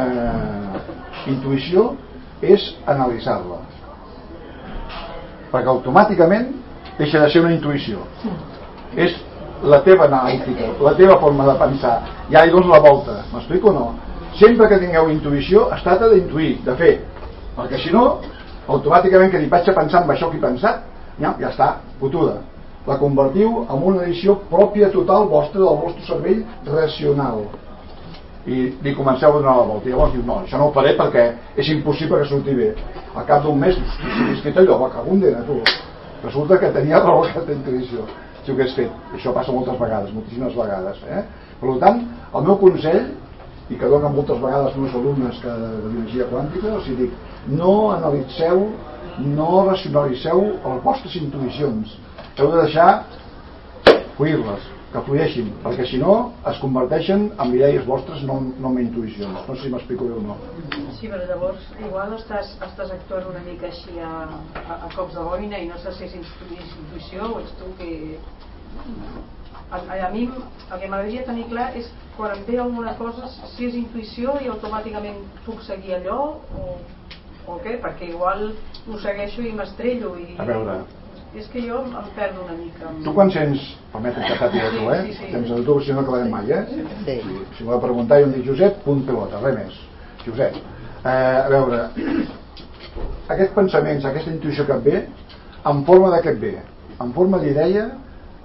[1.29, 1.91] intuïció
[2.45, 3.61] és analitzar-la.
[5.53, 6.53] Perquè automàticament
[6.99, 8.05] deixa de ser una intuïció.
[8.97, 9.15] És
[9.63, 11.99] la teva analítica, la teva forma de pensar.
[12.33, 13.87] Ja hi dones la volta, m'explico o no?
[14.37, 16.95] Sempre que tingueu intuïció, es tracta d'intuir, de fer.
[17.57, 18.21] Perquè si no,
[18.67, 20.85] automàticament que li vaig a pensar en això que he pensat,
[21.21, 21.69] ja, ja està,
[22.01, 22.41] fotuda.
[22.87, 27.47] La convertiu en una edició pròpia total vostra del vostre cervell racional.
[28.47, 29.89] I li comenceu a donar la volta.
[29.89, 31.25] I llavors diu, no, això no ho faré perquè
[31.59, 32.69] és impossible que surti bé.
[33.17, 35.59] Al cap d'un mes, si he escrit allò, va cago en tu.
[36.23, 38.07] Resulta que tenia raó aquesta intuïció.
[38.45, 38.93] Si ho hagués fet.
[39.19, 41.03] Això passa moltes vegades, moltíssimes vegades.
[41.11, 41.25] Eh?
[41.59, 43.03] Per tant, el meu consell,
[43.71, 47.91] i que dona moltes vegades als meus alumnes que de biologia quàntica, sigui, dic, no
[47.97, 48.69] analitzeu,
[49.27, 51.99] no racionalitzeu les vostres intuïcions.
[52.37, 52.91] Heu de deixar
[54.17, 56.15] fluir-les, que flueixin, perquè si no
[56.49, 59.43] es converteixen en idees vostres, no, no en intuïcions.
[59.49, 60.39] No sé si m'explico bé o no.
[61.01, 64.13] Sí, però llavors igual estàs, estàs actuant una mica així a,
[64.63, 67.91] a, a cops de boina i no sé si és intuïció o ets tu que
[69.71, 73.67] a, a mi el que m'agradaria tenir clar és quan em ve alguna cosa si
[73.67, 76.21] és intuïció i automàticament puc seguir allò
[76.57, 76.77] o
[77.47, 77.77] o què?
[77.83, 80.35] Perquè igual ho segueixo i m'estrello i...
[80.43, 80.81] A veure...
[81.37, 82.89] És que jo em perdo una mica.
[83.05, 83.61] Tu quan sents,
[83.93, 85.01] permetem que sàpiga tu, eh?
[85.05, 85.33] Sí, sí, sí.
[85.35, 86.63] Tens el tu, si no acabarem mai, eh?
[87.05, 87.17] Sí.
[87.59, 89.77] Si m'ho de preguntar, jo em dic Josep, punt pelota, res més.
[90.23, 91.83] Josep, eh, a veure,
[93.35, 95.03] aquests pensaments, aquesta intuïció que et ve,
[95.75, 96.55] en forma de què et ve?
[97.05, 97.85] En forma d'idea,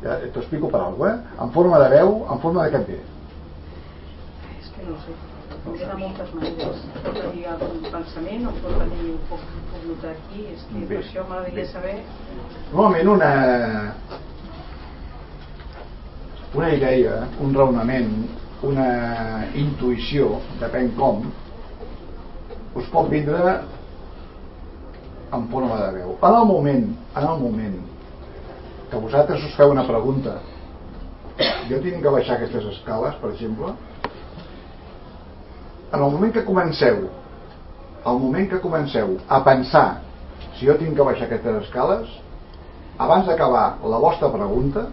[0.04, 1.44] ja t'ho explico per alguna cosa, eh?
[1.44, 3.00] En forma de veu, en forma de ve?
[4.60, 5.18] És que no sé.
[5.62, 6.80] Hi ha moltes maneres.
[7.04, 9.44] Pot venir un pensament o pot venir un poc
[9.86, 11.98] notar aquí és que per això m'agradaria saber.
[12.72, 13.32] Normalment una
[16.56, 18.10] una idea un raonament
[18.68, 18.88] una
[19.56, 21.30] intuïció depèn com
[22.76, 23.56] us pot vindre
[25.32, 26.18] en forma de veu.
[26.18, 26.86] En el moment
[27.16, 27.80] en el moment
[28.92, 30.38] que vosaltres us feu una pregunta.
[31.70, 33.74] Jo tinc que baixar aquestes escales per exemple.
[35.92, 37.08] En el moment que comenceu
[38.04, 40.02] al moment que comenceu a pensar
[40.58, 42.10] si jo tinc que baixar aquestes escales
[42.98, 44.88] abans d'acabar la vostra pregunta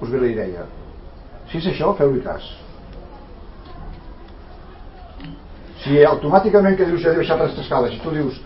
[0.00, 0.66] us ve la idea.
[1.50, 2.42] Si és això, feu-li cas.
[5.84, 8.40] Si automàticament que dius ja he baixat les escales i tu dius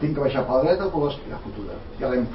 [0.00, 2.26] tinc que baixar per la dreta o per l'esquerra fotuda ja l'hem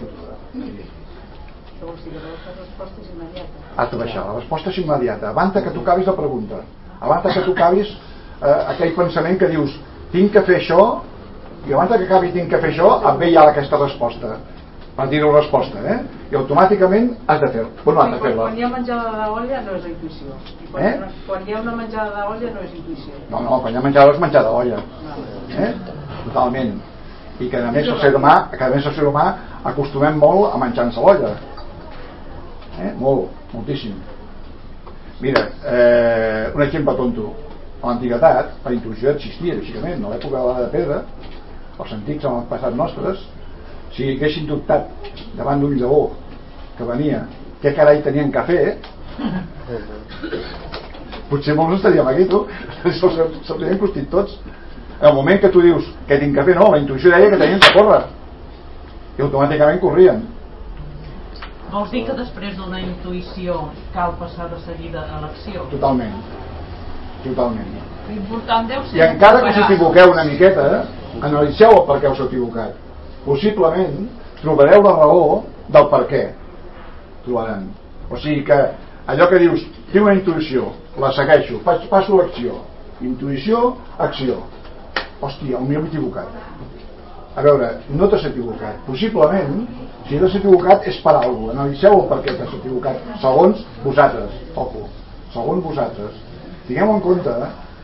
[1.86, 3.45] fotuda
[3.78, 6.63] has de baixar, la resposta és immediata abans que tu acabis la pregunta
[7.02, 7.88] abans que tu acabis
[8.41, 9.71] eh, aquell pensament que dius
[10.12, 11.02] tinc que fer això
[11.67, 14.38] i abans que acabi tinc que fer això et ve ja aquesta resposta
[14.95, 16.00] per dir-ho resposta eh?
[16.32, 19.62] i automàticament has de fer bueno, has de quan, fer-la quan hi ha menjada d'olla
[19.65, 20.38] no és intuïció.
[20.63, 21.10] I quan, Eh?
[21.28, 23.13] quan hi ha una menjada d'olla no és intuïció.
[23.30, 24.80] no, no, quan hi ha menjar és menjar d'olla
[25.60, 25.74] eh?
[26.26, 26.78] totalment
[27.39, 29.26] i que a més el ser humà que a més el ser humà
[29.65, 31.34] acostumem molt a menjar-nos a l'olla
[32.81, 32.91] eh?
[32.99, 33.95] molt, moltíssim.
[35.21, 37.33] Mira, eh, un exemple tonto.
[37.81, 41.01] A l'antiguitat la intuïció existia lògicament, a l'època de la de pedra
[41.79, 43.21] els antics en el passat nostres.
[43.95, 44.89] Si haguessin dubtat
[45.38, 46.09] davant d'un lleó
[46.77, 47.23] que venia
[47.61, 48.63] què carai tenien que fer?
[51.29, 52.43] Potser molts estaríem aquí tu.
[52.83, 54.35] Se'ls se haurien costit tots.
[54.99, 57.39] En el moment que tu dius què tinc que fer no, la intuïció deia que
[57.41, 58.03] tenien que córrer.
[59.15, 60.23] I automàticament corrien
[61.75, 63.55] Vols dir que després d'una intuïció
[63.91, 65.65] cal passar de seguida a l'acció?
[65.73, 66.13] totalment.
[67.25, 67.73] Totalment.
[68.07, 68.95] L'important deu ser...
[68.95, 70.85] i encara que us equivoqueu una miqueta
[71.19, 72.77] analitzeu el per què us heu equivocat.
[73.25, 74.05] Possiblement
[74.39, 75.25] trobareu la raó
[75.75, 76.23] del per què
[77.25, 77.67] trobaran.
[78.07, 78.61] O sigui que
[79.11, 82.61] allò que dius tinc una intuïció, la segueixo faig, passo l'acció.
[83.03, 84.45] Intuïció, acció.
[85.19, 86.31] Hòstia, on m'he equivocat.
[87.35, 88.79] A veure, no t'has equivocat.
[88.88, 89.65] Possiblement,
[90.08, 94.32] si t'has equivocat és per alguna cosa, analitzeu el per què t'has equivocat segons vosaltres,
[94.56, 94.88] ojo
[95.34, 96.13] segons vosaltres
[96.68, 97.38] tingueu en compte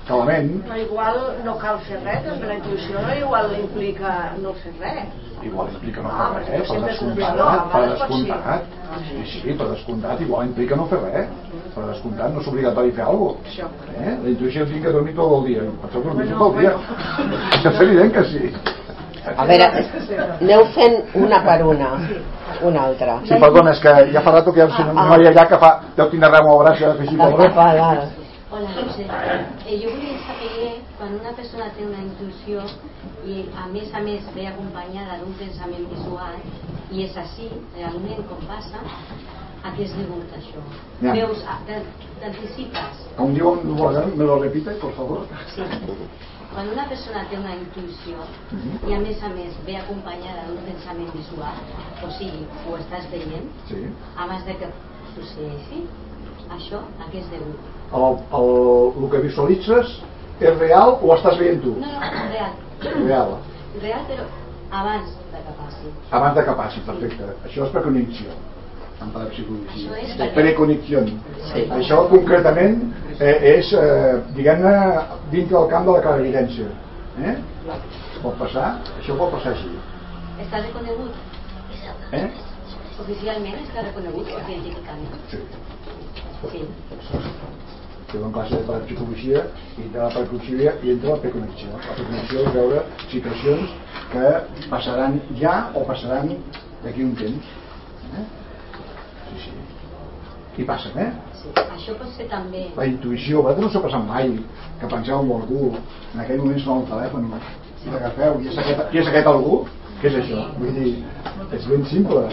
[0.07, 4.53] que la ment Però igual no cal fer res, doncs la intuïció igual implica no
[4.61, 5.11] fer res.
[5.45, 8.65] igual implica no Ah, fer res, per descomptat, no, per descomptat.
[9.07, 11.29] Sí, sí, per descomptat, igual implica no fer res.
[11.75, 13.69] Per descomptat, no és obligatori fer alguna cosa.
[13.95, 14.17] Eh?
[14.23, 15.63] La intuïció tinc que dormir tot el dia.
[15.81, 16.73] Per això dormir tot el dia.
[17.57, 18.51] Això és evident que sí.
[19.21, 19.67] A veure,
[20.41, 21.91] aneu fent una per una.
[22.65, 23.19] Una altra.
[23.27, 25.69] Sí, perdona, és que ja fa rato que hi ha una noia allà que fa...
[25.97, 27.19] Deu tindre res molt braç i ha de fer així.
[27.59, 27.91] Va, va.
[28.51, 29.05] Hola, José.
[29.65, 32.65] Eh, jo volia saber quan una persona té una intuïció
[33.23, 36.35] i a més a més ve acompanyada d'un pensament visual
[36.91, 38.83] i és així, realment com passa,
[39.61, 40.65] a què es degut això?
[41.05, 41.13] Ja.
[41.13, 43.07] Veus, t'anticipes.
[43.15, 45.25] Com diu me lo repite, por favor.
[45.55, 45.63] Sí.
[46.51, 48.25] Quan una persona té una intuïció
[48.89, 51.61] i a més a més ve acompanyada d'un pensament visual,
[52.03, 53.85] o sigui, ho estàs veient, Sí.
[54.17, 54.67] abans de que
[55.15, 55.85] succeeixi,
[56.57, 57.71] això a què és degut?
[57.93, 58.51] El, el,
[59.03, 59.95] el que visualitzes
[60.41, 61.77] és real o estàs veient tu?
[61.79, 62.53] No, no, real.
[63.07, 63.35] Real.
[63.81, 64.27] Real, però
[64.81, 65.91] abans de que passi.
[66.11, 67.33] Abans de que passi, perfecte.
[67.47, 68.35] Això és precognició.
[69.01, 69.89] En parapsicologia.
[70.17, 71.01] Perquè- precognició.
[71.53, 71.65] Sí.
[71.77, 74.73] Això concretament eh, és, eh, diguem-ne,
[75.31, 76.67] dintre del camp de la clarividència.
[77.21, 77.35] Eh?
[78.21, 78.67] Pot passar,
[78.99, 79.71] això pot passar així.
[80.41, 81.11] Està reconegut,
[82.11, 82.27] Eh?
[83.01, 85.13] oficialment està reconegut científicament.
[85.29, 85.37] Sí.
[86.51, 86.63] Sí.
[88.11, 89.41] Jo dono classe de parapsicologia
[89.77, 91.69] i de la parapsicologia i entra la precognició.
[91.71, 93.69] La precognició és veure situacions
[94.11, 96.33] que passaran ja o passaran
[96.83, 97.45] d'aquí un temps.
[98.19, 98.25] Eh?
[100.57, 101.11] I passen, eh?
[101.39, 101.51] sí.
[101.55, 102.65] Això pot ser també...
[102.75, 104.33] la intuïció, a vosaltres no s'ha passat mai
[104.81, 105.69] que penseu en algú,
[106.13, 107.29] en aquell moment sona el telèfon
[107.85, 109.61] i l'agafeu, i és aquest, qui és aquest algú?
[110.01, 110.43] Què és això?
[110.59, 110.91] Vull dir,
[111.55, 112.25] és ben simple.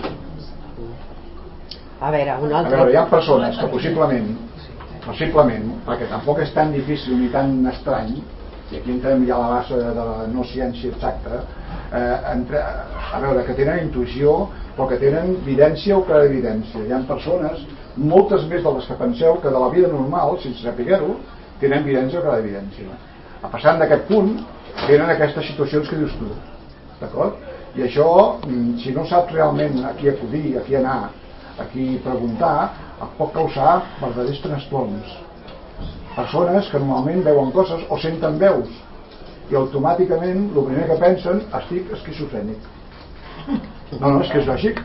[2.01, 2.77] A veure, una A altra.
[2.77, 4.29] veure, hi ha persones que possiblement,
[5.07, 8.19] possiblement, perquè tampoc és tan difícil ni tan estrany,
[8.69, 11.45] i aquí entrem ja a la base de la no ciència exacta,
[11.93, 16.85] eh, entre, a veure, que tenen intuïció però que tenen evidència o clarividència.
[16.87, 17.65] Hi ha persones,
[17.99, 21.17] moltes més de les que penseu, que de la vida normal, sense saber-ho,
[21.61, 22.97] tenen evidència o clarividència.
[23.43, 24.35] A passant d'aquest punt,
[24.87, 26.31] tenen aquestes situacions que dius tu.
[27.01, 27.39] D'acord?
[27.77, 31.11] I això, mm, si no saps realment a qui acudir, a qui anar,
[31.59, 35.17] a qui preguntar, et pot causar verdaders trastorns.
[36.17, 38.69] Persones que normalment veuen coses o senten veus
[39.51, 42.59] i automàticament el primer que pensen estic esquizofrènic.
[44.01, 44.83] No, no, és que és lògic.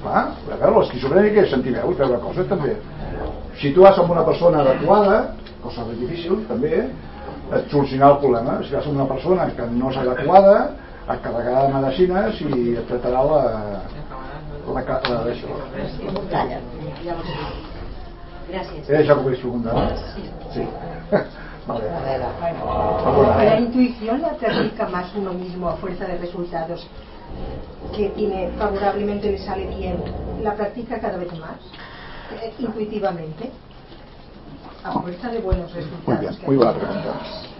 [0.00, 2.76] Clar, a veure, l'esquizofrènic és sentir veus, veure coses també.
[3.60, 5.16] Si tu vas amb una persona adequada,
[5.60, 6.86] cosa més difícil també,
[7.50, 8.60] et solucionarà el problema.
[8.64, 10.54] Si vas amb una persona que no és adequada,
[11.10, 13.42] et carregarà de medicines i et tratarà la,
[14.70, 15.58] la, la, la d'això.
[18.50, 18.88] Gràcies.
[18.88, 19.74] ¿He deixat que volgués preguntar?
[20.14, 20.24] Sí.
[20.54, 20.64] Sí.
[21.68, 21.90] vale.
[21.90, 23.60] La eh?
[23.60, 26.88] intuición la practica más uno mismo a fuerza de resultados
[27.96, 30.02] que tiene favorablemente le sale bien.
[30.42, 31.56] La practica cada vez más,
[32.42, 33.50] eh, intuitivamente,
[34.82, 36.06] a fuerza de buenos resultados.
[36.06, 37.12] Muy bien, muy buena pregunta.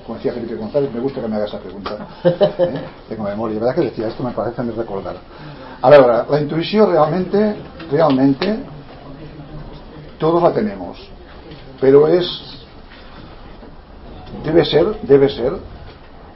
[0.07, 2.09] Como decía Felipe González, me gusta que me haga esa pregunta.
[2.25, 2.81] ¿Eh?
[3.09, 4.23] Tengo memoria, ¿verdad que decía esto?
[4.23, 5.17] Me parece a mí recordar.
[5.83, 7.57] A ver, ahora, la intuición realmente,
[7.91, 8.61] realmente,
[10.19, 10.99] todos la tenemos,
[11.81, 12.27] pero es,
[14.45, 15.53] debe ser, debe ser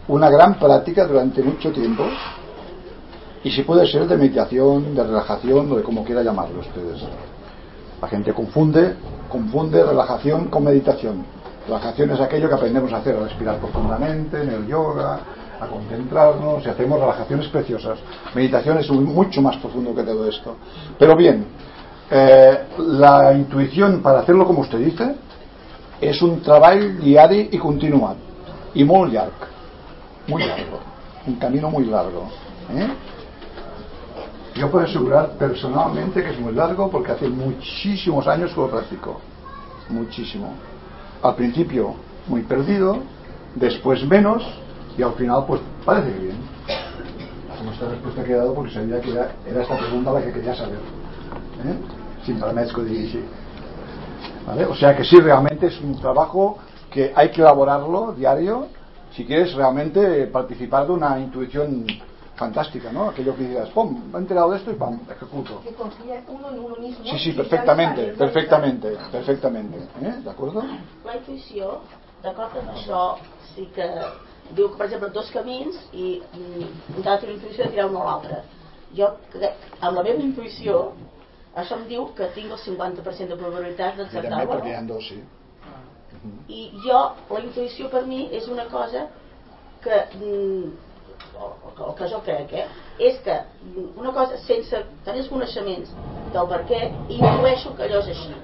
[0.08, 2.04] una gran práctica durante mucho tiempo
[3.44, 7.02] Y si puede ser de meditación, de relajación o de como quiera llamarlo ustedes.
[8.00, 8.96] La gente confunde,
[9.28, 11.24] confunde relajación con meditación.
[11.66, 15.20] Relajación es aquello que aprendemos a hacer, a respirar profundamente, en el yoga,
[15.60, 17.98] a concentrarnos y hacemos relajaciones preciosas.
[18.34, 20.56] Meditación es mucho más profundo que todo esto.
[20.98, 21.46] Pero bien,
[22.10, 25.14] eh, la intuición para hacerlo como usted dice
[26.00, 29.46] és un treball diari i continuat i molt llarg
[30.28, 30.80] muy largo
[31.26, 32.26] un camino muy largo
[32.76, 32.88] ¿eh?
[34.54, 39.20] Yo puedo asegurar personalmente que es muy largo porque hace muchísimos años que lo practico
[39.88, 40.54] muchísimo
[41.22, 41.94] al principio
[42.26, 42.98] muy perdido
[43.54, 44.42] después menos
[44.96, 46.36] y al final pues parece que bien
[47.72, 49.30] esta respuesta que he dado porque sabía que era,
[49.62, 51.76] esta pregunta la que quería saber ¿eh?
[52.24, 53.24] si permets que ho digui així
[54.46, 54.66] ¿Vale?
[54.66, 56.58] O sea que sí, realmente es un trabajo
[56.90, 58.68] que hay que elaborarlo diario
[59.16, 61.86] si quieres realmente participar de una intuición
[62.36, 63.08] fantástica, ¿no?
[63.10, 65.60] Aquello que digas, pum, me he enterado de esto y pam, ejecuto.
[65.62, 67.04] Que confía uno en uno mismo.
[67.04, 69.78] Sí, sí, perfectamente, sabe- perfectamente, perfectamente.
[70.02, 70.14] ¿Eh?
[70.24, 70.62] ¿De acuerdo?
[71.04, 71.80] La intuïció,
[72.24, 73.02] d'acord amb això,
[73.54, 73.86] sí que
[74.56, 78.42] diu que, per exemple, dos camins i mm, un d'altra intuïció dirà un o l'altre.
[78.96, 80.92] Jo, crec, amb la meva intuïció,
[81.54, 84.82] això em diu que tinc el 50% de probabilitat d'encertar Evidentment, o perquè hi ha
[84.82, 85.22] dos, sí.
[86.48, 89.06] I jo, la intuïció per mi és una cosa
[89.84, 89.98] que,
[91.38, 91.50] o,
[91.88, 92.66] o que jo crec, eh,
[92.98, 93.38] és que
[93.96, 95.94] una cosa sense tenir els coneixements
[96.34, 98.36] del per què, intueixo que allò és així.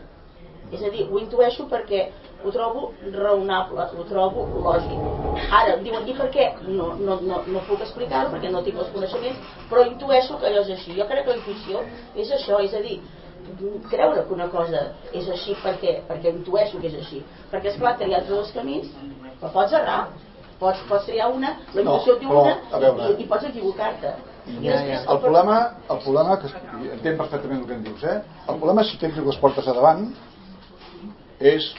[0.71, 2.05] És a dir, ho intueixo perquè
[2.45, 5.01] ho trobo raonable, ho trobo lògic.
[5.51, 6.47] Ara, em diuen, i per què?
[6.69, 10.63] No, no, no, no puc explicar-ho perquè no tinc els coneixements, però intueixo que allò
[10.63, 10.95] és així.
[10.99, 11.83] Jo crec que la intuïció
[12.15, 13.01] és això, és a dir,
[13.91, 17.23] creure que una cosa és així perquè, perquè intueixo que és així.
[17.53, 18.91] Perquè, esclar, que hi ha dos camins,
[19.41, 20.03] però pots errar.
[20.61, 23.11] Pots, pots triar una, la No, intuïció et diu però, una veure.
[23.15, 24.11] i, i pots equivocar-te.
[24.61, 25.57] Ja, després, El problema,
[25.95, 26.51] el problema que
[26.97, 28.19] entenc perfectament el que em dius, eh?
[28.49, 30.09] El problema si tens dues portes a davant
[31.41, 31.71] és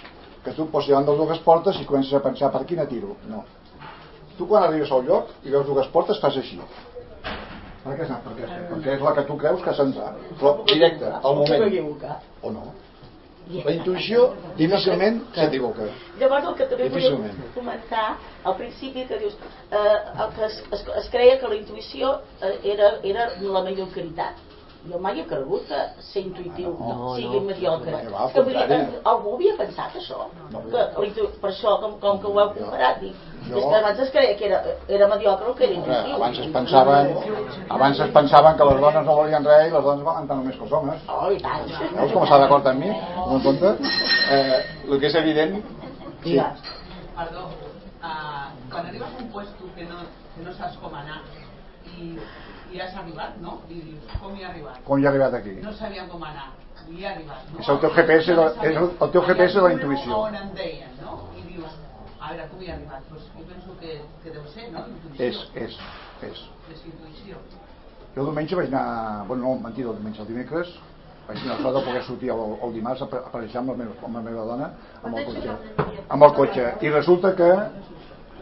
[0.44, 3.16] que tu et pots davant de dues portes i comences a pensar per quina tiro.
[3.30, 3.44] No.
[4.38, 6.58] Tu quan arribes al lloc i veus dues portes fas així.
[7.84, 8.48] Per què, per què?
[8.72, 10.14] Perquè és la que tu creus que s'entra.
[10.40, 12.10] Però directe, al moment.
[12.42, 12.72] O no.
[13.60, 14.28] La intuïció
[14.60, 15.88] difícilment s'equivoca.
[16.22, 17.12] Llavors el que també volia
[17.56, 18.06] comentar
[18.44, 22.56] al principi que dius eh, el que es, es, es creia que la intuïció eh,
[22.76, 24.51] era, era la mediocritat
[24.90, 27.46] jo mai he cregut que ser intuïtiu No, sigui no.
[27.46, 27.98] mediocre No,
[28.34, 28.74] que vull dir, contrari.
[28.96, 30.20] eh, algú havia pensat això
[30.52, 33.16] No, que, intu- per això com, com que ho heu comparat dic,
[33.50, 36.40] Jo- és que abans es creia que era, era mediocre el que era intuïtiu abans
[36.40, 37.16] es pensaven
[37.70, 40.56] abans es pensaven que les dones no volien res i les dones van tant només
[40.58, 41.68] que els homes oh, i tant
[41.98, 42.90] veus com està d'acord amb mi?
[42.90, 43.76] No en compte?
[44.32, 45.62] Eh, el que és evident
[46.24, 46.40] sí.
[47.16, 47.42] Perdó,
[48.02, 50.00] uh, quan arribes a un puesto que no,
[50.36, 51.22] que no saps com anar
[51.86, 52.18] i,
[52.72, 53.60] i has arribat, no?
[53.70, 54.84] I dius, com hi he arribat?
[54.86, 56.48] com hi ha arribat aquí No sabia com anar,
[56.90, 57.50] hi he arribat.
[57.54, 57.60] No?
[57.60, 60.18] És el teu GPS de- és el- el teu GPS de la intuïció.
[60.18, 61.18] On em deien, no?
[61.38, 61.72] I dius,
[62.20, 63.02] a veure, com hi he arribat?
[63.10, 64.80] Pues jo penso que, que deu ser, no?
[64.80, 65.26] Intuïció.
[65.26, 65.78] és, és,
[66.22, 67.36] és És intuïció.
[68.16, 70.68] jo diumenge vaig anar bueno no, mentida, el diumenge, el dimecres
[71.28, 73.70] vaig tenir la sort de poder sortir el, el dimarts a pa- a passejar amb
[73.70, 74.68] la, meva, amb la meva dona
[75.04, 75.56] amb el cotxe
[76.10, 77.50] amb el cotxe i resulta que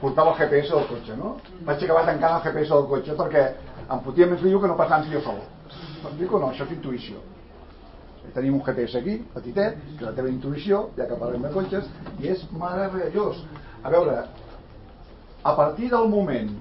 [0.02, 1.36] portava el GPS del cotxe no?
[1.68, 3.44] vaig acabar tancant el GPS del cotxe perquè
[3.90, 5.44] em fotia més lío que no passant si jo sol
[6.10, 7.20] em dic o no, això és intuïció
[8.34, 11.88] tenim un GPS aquí, petitet, que és la teva intuïció, ja que parlem de cotxes,
[12.20, 13.42] i és meravellós.
[13.84, 14.18] A veure,
[15.44, 16.52] a partir del moment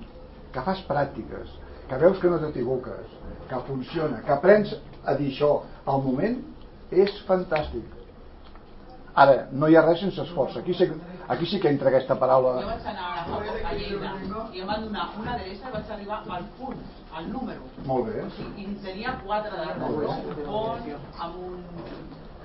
[0.54, 1.50] que fas pràctiques,
[1.88, 3.16] que veus que no t'equivoques,
[3.50, 5.52] que funciona, que aprens a dir això
[5.88, 6.40] al moment,
[6.90, 7.97] és fantàstic.
[9.18, 10.56] Ara, no hi ha res sense esforç.
[10.60, 10.86] Aquí sí,
[11.34, 12.52] aquí sí que entra aquesta Jo paraula.
[12.66, 14.12] vaig anar a, a Lleida
[14.54, 16.82] i em van donar una adreça i vaig arribar al punt,
[17.20, 17.62] al número.
[17.86, 18.26] Molt bé.
[18.44, 19.88] I, i tenia quatre no?
[19.88, 20.90] un pont,
[21.26, 21.56] amb un...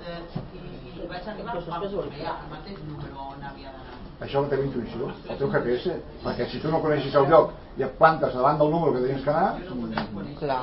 [0.04, 0.18] Eh,
[0.58, 0.64] i,
[1.04, 4.00] I vaig arribar a, a, al mateix número on havia d'anar.
[4.24, 5.94] Això és la teva intuïció, el teu GPS.
[6.24, 9.24] Perquè si tu no coneixes el lloc i et plantes davant del número que tens
[9.24, 9.54] que anar...
[9.62, 10.60] mm, Clar.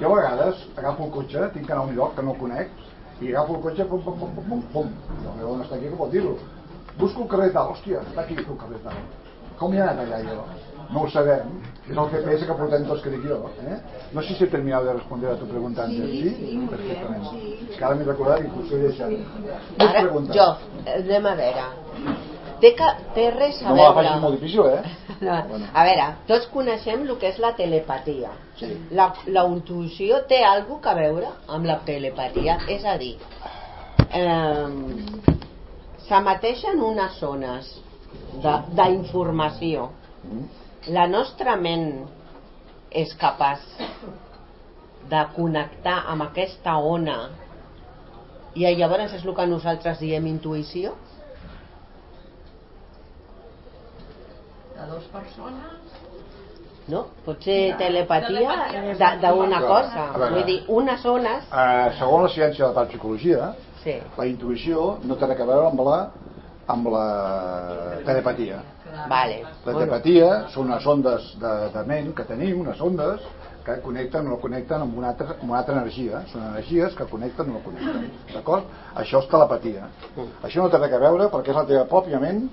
[0.00, 2.70] Jo a vegades agafo el cotxe, tinc que anar a un lloc que no conec,
[3.20, 4.88] i agafo el cotxe, pum, pum, pum, pum, pum, pum.
[5.24, 6.36] La meva dona està aquí, que pot dir-ho.
[6.98, 8.98] Busco el carrer tal, hòstia, està aquí el carrer tal.
[9.58, 10.44] Com hi ha anat allà jo?
[10.92, 11.48] No ho sabem.
[11.88, 13.38] És el GPS que portem tots que dic jo.
[13.64, 13.78] Eh?
[14.12, 16.10] No sé si he terminado de responder a tu pregunta antes.
[16.10, 16.34] Sí, Sí?
[16.50, 17.24] sí, Perfectament.
[17.30, 17.68] sí.
[17.70, 19.08] És que ara m'he recordat i potser he deixat.
[19.10, 20.36] Més Ara, preguntes.
[20.36, 20.48] jo,
[20.96, 21.64] anem a veure.
[22.64, 24.08] Té, que, té res a No me la veure...
[24.08, 24.92] facis molt difícil, eh?
[25.26, 25.66] No, Bueno.
[25.76, 28.30] A veure, tots coneixem el que és la telepatia.
[28.56, 28.70] Sí.
[28.96, 29.42] La, la
[30.30, 33.18] té alguna que veure amb la telepatia, és a dir,
[34.08, 34.72] eh,
[36.08, 37.68] s'emeteixen unes zones
[38.40, 39.90] d'informació.
[40.24, 40.48] Mm.
[40.96, 41.88] La nostra ment
[43.04, 43.60] és capaç
[45.10, 47.18] de connectar amb aquesta ona
[48.54, 50.94] i llavors és el que nosaltres diem intuïció?
[54.74, 55.92] De dos persones
[56.88, 57.06] no?
[57.24, 60.02] Pot ser telepatia de- d'una cosa.
[60.16, 60.30] Veure.
[60.34, 61.46] Vull dir, unes ones...
[61.48, 63.54] Eh, segons la ciència de la parapsicologia,
[63.84, 63.94] Sí.
[64.18, 65.96] la intuïció no té res a veure amb la,
[66.74, 67.06] amb la
[68.04, 68.58] telepatia.
[69.08, 69.38] Vale.
[69.42, 69.78] La Bueno.
[69.80, 73.20] telepatia són unes ondes de, de ment que tenim, unes ondes
[73.64, 76.20] que connecten o no connecten amb una altra, amb una altra energia.
[76.32, 78.10] Són energies que connecten o no connecten.
[78.34, 78.64] D'acord?
[78.94, 79.88] Això és telepatia.
[80.44, 82.44] Això no té res a veure perquè és la teva pròpia ment,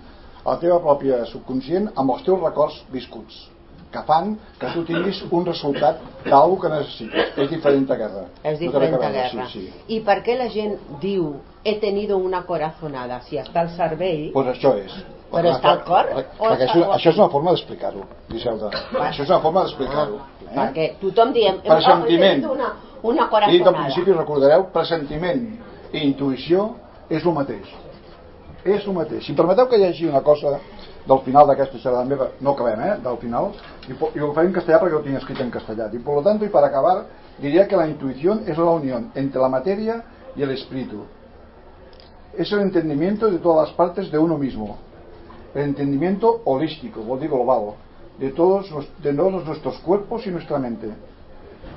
[0.45, 3.47] la teva pròpia subconscient amb els teus records viscuts
[3.91, 7.33] que fan que tu tinguis un resultat d'algú que necessites.
[7.37, 8.21] És diferent a guerra.
[8.43, 9.47] És No diferent a a guerra.
[9.51, 9.95] Sí, sí.
[9.95, 11.33] I per què la gent diu
[11.63, 14.31] he tenido una corazonada si està al cervell?
[14.33, 14.95] Pues això és.
[15.31, 16.05] Però està al cor?
[16.39, 18.69] O Perquè està- això, això és una forma d'explicar-ho, Griselda.
[18.93, 20.15] Això és una forma d'explicar-ho.
[20.41, 20.55] Eh?
[20.55, 22.73] Perquè tothom diem Per "Oh, una,
[23.03, 23.63] una I corazonada.
[23.71, 25.59] del principi recordareu, pressentiment
[25.93, 26.75] i intuïció
[27.09, 27.67] és el mateix.
[28.63, 29.25] És el mateix.
[29.25, 30.59] Si em permeteu que llegeixi una cosa
[31.07, 33.51] del final d'aquesta xerrada meva, no acabem, eh, del final,
[33.87, 35.89] y, y lo faré en castellà perquè ho tinc escrit en castellà.
[35.93, 37.05] Y por lo tanto, y para acabar,
[37.39, 40.03] diría que la intuición es la unión entre la materia
[40.35, 41.05] y el espíritu.
[42.37, 44.77] Es el entendimiento de todas las partes de uno mismo.
[45.55, 47.73] El entendimiento holístico, vol dir global,
[48.19, 48.69] de todos,
[49.01, 50.87] de todos nuestros cuerpos y nuestra mente.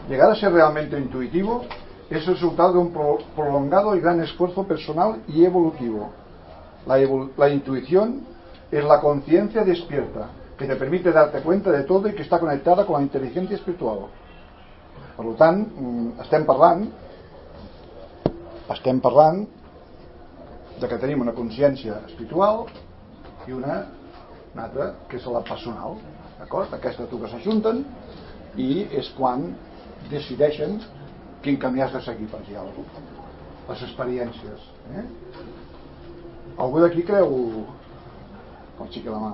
[0.09, 1.64] Llegar a ser realmente intuitivo
[2.11, 6.11] es el resultado de un pro- prolongado y gran esfuerzo personal y evolutivo.
[6.87, 6.99] La,
[7.37, 8.22] la intuición
[8.70, 10.28] es la conciencia despierta
[10.59, 14.07] que te permite darte cuenta de todo y que está conectada con la inteligencia espiritual.
[15.16, 16.89] Per tant, mm, estem parlant
[18.72, 19.45] estem parlant
[20.80, 22.64] de que tenim una consciència espiritual
[23.47, 23.76] i una,
[24.55, 25.99] una altra que és la personal
[26.39, 26.72] d'acord?
[26.74, 27.85] aquestes dues s'ajunten
[28.57, 29.53] i és quan
[30.11, 30.80] decideixen
[31.45, 33.12] quin camí has de seguir per dir alguna cosa
[33.68, 34.66] les experiències
[34.97, 35.05] eh?
[36.59, 37.30] Algú d'aquí creu
[38.78, 39.32] com xiqui la mà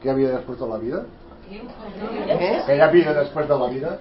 [0.00, 1.04] que hi ha vida després de la vida
[1.50, 2.62] Eh?
[2.66, 3.98] que hi ha vida després de la vida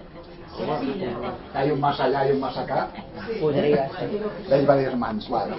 [0.57, 2.87] que hi ha un más allà i un más acá
[3.39, 4.09] Podria ser.
[4.11, 5.55] hi ha diverses mans vale.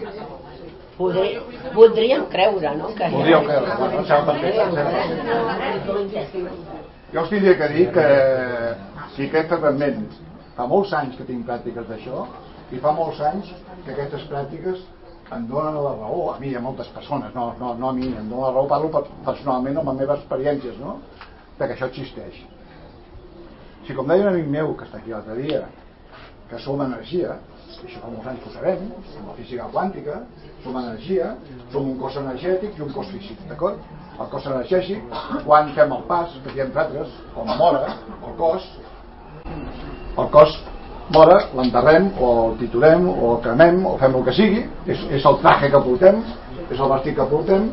[0.99, 1.39] Podri,
[1.75, 2.89] podríem creure, no?
[2.95, 4.03] Que Podríeu creure, bueno.
[7.15, 8.07] Jo us tindria que dir que
[9.17, 10.09] sí que realment
[10.57, 12.27] fa molts anys que tinc pràctiques d'això
[12.75, 13.49] i fa molts anys
[13.87, 14.83] que aquestes pràctiques
[15.37, 18.29] em donen la raó, a mi a moltes persones, no, no, no a mi, em
[18.29, 20.99] donen la raó, parlo per- personalment amb les meves experiències, no?
[21.59, 22.39] de que això existeix.
[23.87, 25.65] Si com deia un amic meu que està aquí l'altre dia,
[26.49, 27.39] que som energia,
[27.79, 28.87] i això fa molts anys que ho sabem,
[29.19, 30.21] amb la física quàntica,
[30.65, 31.35] som energia,
[31.73, 33.83] som un cos energètic i un cos físic, d'acord?
[34.19, 35.05] El cos energètic,
[35.45, 38.67] quan fem el pas, que diem nosaltres, com mora, el cos,
[40.19, 40.57] el cos
[41.15, 45.27] mora, l'enterrem, o el titulem, o el cremem, o fem el que sigui, és, és
[45.29, 46.21] el traje que portem,
[46.69, 47.69] és el vestit que portem,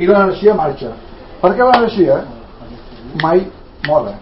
[0.00, 0.94] i l'energia marxa.
[1.42, 2.22] Per què l'energia
[3.22, 3.44] mai
[3.88, 4.16] mora?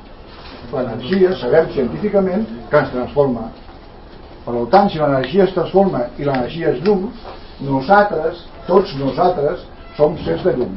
[0.72, 3.48] L'energia, sabem científicament, que ens transforma.
[4.44, 7.08] Per tant, si l'energia es transforma i l'energia és llum,
[7.64, 9.64] nosaltres, tots nosaltres,
[9.96, 10.74] som sers de llum.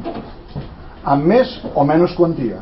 [1.06, 2.62] Amb més o menys quantia.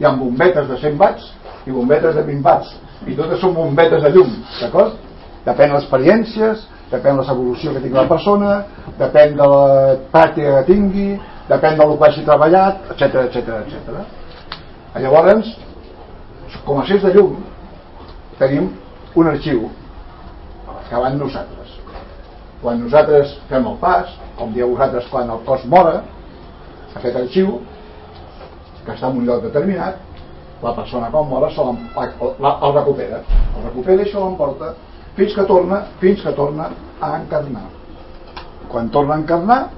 [0.00, 1.28] Hi ha bombetes de 100 watts
[1.68, 2.72] i bombetes de 20 watts.
[3.06, 4.30] I totes són bombetes de llum,
[4.60, 4.98] d'acord?
[5.42, 8.52] Depèn de les experiències, depèn de l'evolució que tingui la persona,
[9.00, 11.08] depèn de la pràctica que tingui,
[11.48, 14.04] depèn del que hagi treballat, etc etc etc.
[15.02, 15.50] Llavors,
[16.66, 17.40] com a sers de llum,
[18.38, 18.70] tenim
[19.16, 19.66] un arxiu
[20.88, 21.78] que va en nosaltres.
[22.62, 26.02] Quan nosaltres fem el pas, com dieu vosaltres quan el cos mora,
[26.94, 27.58] aquest arxiu,
[28.84, 29.98] que està en un lloc determinat,
[30.62, 31.62] la persona quan mora se
[32.38, 33.22] la- el recupera.
[33.56, 34.74] El recupera i se l'emporta
[35.16, 37.68] fins que torna fins que torna a encarnar.
[38.68, 39.70] Quan torna a encarnar,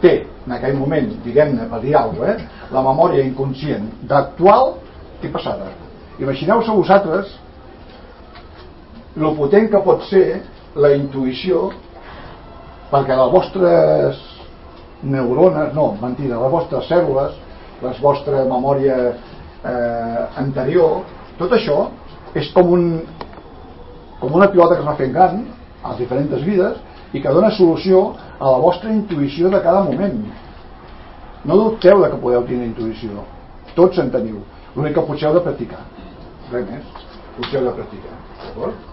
[0.00, 4.74] té en aquell moment, diguem-ne, per dir alguna eh, la memòria inconscient d'actual
[5.22, 5.72] i passada.
[6.18, 7.34] Imagineu-se vosaltres
[9.16, 10.42] lo potent que pot ser
[10.76, 11.70] la intuïció
[12.90, 14.22] perquè les vostres
[15.02, 17.36] neurones, no, mentida, les vostres cèl·lules,
[17.82, 21.02] la vostra memòria eh, anterior,
[21.38, 21.88] tot això
[22.38, 22.84] és com un
[24.18, 25.44] com una pilota que es va fent gran
[25.82, 26.78] a les diferents vides
[27.14, 28.00] i que dona solució
[28.38, 30.18] a la vostra intuïció de cada moment.
[31.44, 33.22] No dubteu de que podeu tenir intuïció.
[33.76, 34.42] Tots en teniu.
[34.74, 35.84] L'únic que potser heu de practicar.
[36.50, 36.90] Res més.
[37.36, 38.18] Potser heu de practicar.
[38.42, 38.84] D'acord?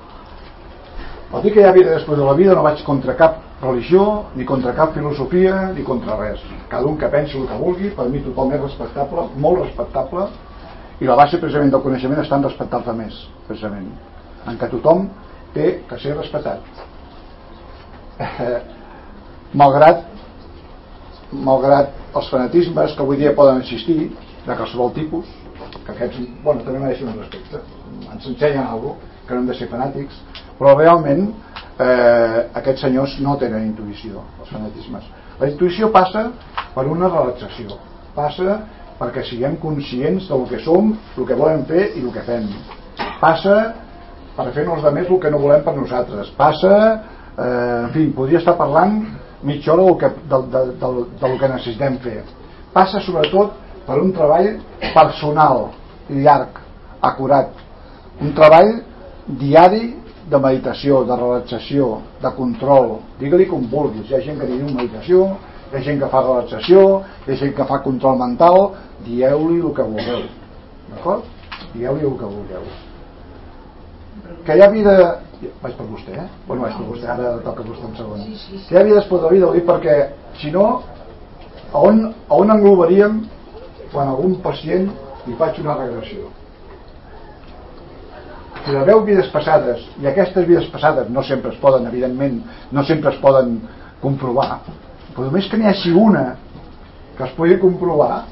[1.34, 4.26] El dir que hi ha vida després de la vida no vaig contra cap religió,
[4.36, 6.42] ni contra cap filosofia, ni contra res.
[6.70, 10.28] Cada un que pensi el que vulgui, per mi tothom és respectable, molt respectable,
[11.00, 13.88] i la base precisament del coneixement està en respectar els altres precisament.
[14.48, 15.08] En què tothom
[15.56, 16.62] té que ser respectat
[18.20, 18.60] eh,
[19.62, 20.04] malgrat
[21.32, 24.12] malgrat els fanatismes que avui dia poden existir
[24.46, 25.28] de qualsevol tipus
[25.86, 27.60] que aquests, bueno, també mereixen un respecte.
[28.14, 28.96] Ens ensenyen alguna
[29.28, 30.20] que no hem de ser fanàtics
[30.60, 31.28] però realment
[31.80, 35.08] eh, aquests senyors no tenen intuïció els fanatismes.
[35.40, 36.30] La intuïció passa
[36.76, 37.80] per una relaxació.
[38.16, 38.62] Passa
[39.00, 42.48] perquè siguem conscients del que som, el que volem fer i el que fem.
[43.20, 43.58] Passa
[44.36, 46.32] per fer-nos de més el que no volem per nosaltres.
[46.40, 46.78] Passa,
[47.36, 49.02] eh, en fi, podria estar parlant
[49.44, 52.22] mitja hora del que, del, del, del, del que necessitem fer.
[52.74, 54.56] Passa sobretot per un treball
[54.96, 55.70] personal
[56.10, 56.60] llarg,
[57.02, 57.52] acurat.
[58.22, 58.72] Un treball
[59.40, 59.94] diari
[60.30, 61.90] de meditació, de relaxació,
[62.22, 65.28] de control, digue-li com vulguis, hi ha gent que diu meditació,
[65.70, 66.82] hi ha gent que fa relaxació,
[67.26, 68.72] hi ha gent que fa control mental,
[69.06, 70.26] dieu-li el que vulgueu,
[70.90, 71.30] d'acord?
[71.76, 72.66] Dieu-li el que vulgueu.
[74.46, 74.98] Que hi ha vida...
[75.62, 76.26] Vaig per vostè, eh?
[76.48, 78.22] Bueno, vaig per vostè, ara toca vostè un segon.
[78.66, 79.98] Que hi ha vida després de la vida, ho dic perquè,
[80.40, 80.66] si no,
[81.76, 83.20] a on, a on englobaríem
[83.92, 84.90] quan algun pacient
[85.28, 86.32] li faig una regressió?
[88.66, 92.42] Si la veu vides passades i aquestes vides passades no sempre es poden evidentment
[92.72, 93.60] no sempre es poden
[94.02, 94.64] comprovar
[95.14, 96.26] però només que n'hi hagi una
[97.18, 98.26] que es pugui comprovar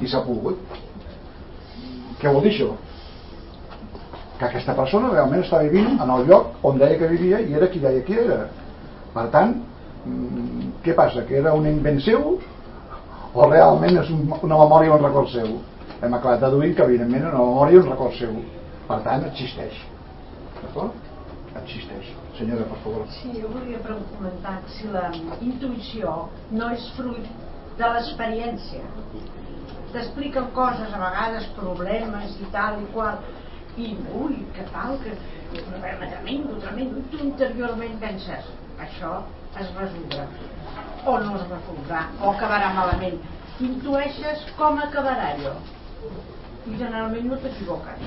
[0.00, 0.80] i s'ha pogut
[2.20, 2.70] què vol dir això?
[4.38, 7.68] que aquesta persona realment està vivint en el lloc on deia que vivia i era
[7.68, 8.40] qui deia que era
[9.14, 9.54] per tant
[10.06, 11.28] mm, què passa?
[11.28, 12.38] que era un invent seu
[13.34, 15.56] o realment és una memòria o un record seu
[16.00, 18.36] hem acabat deduint que evidentment és una memòria o un record seu
[18.88, 19.82] per tant existeix.
[20.60, 21.04] D'acord?
[21.60, 22.10] existeix.
[22.38, 23.06] Senyora per favor.
[23.14, 25.06] Sí, jo volia comentar si la
[25.40, 26.14] intuïció
[26.50, 27.28] no és fruit
[27.78, 28.82] de l'experiència.
[29.94, 33.22] T'expliquen coses a vegades problemes i tal i qual.
[33.74, 35.14] I ui, que tal que
[35.54, 37.00] tremendo, tremendo.
[37.00, 38.50] I tu interiorment penses
[38.84, 39.16] això
[39.58, 40.26] es resoldrà
[41.06, 43.18] o no es resoldrà o acabarà malament.
[43.62, 45.56] Intueixes com acabarà allò?
[46.66, 48.06] I generalment no t'equivoques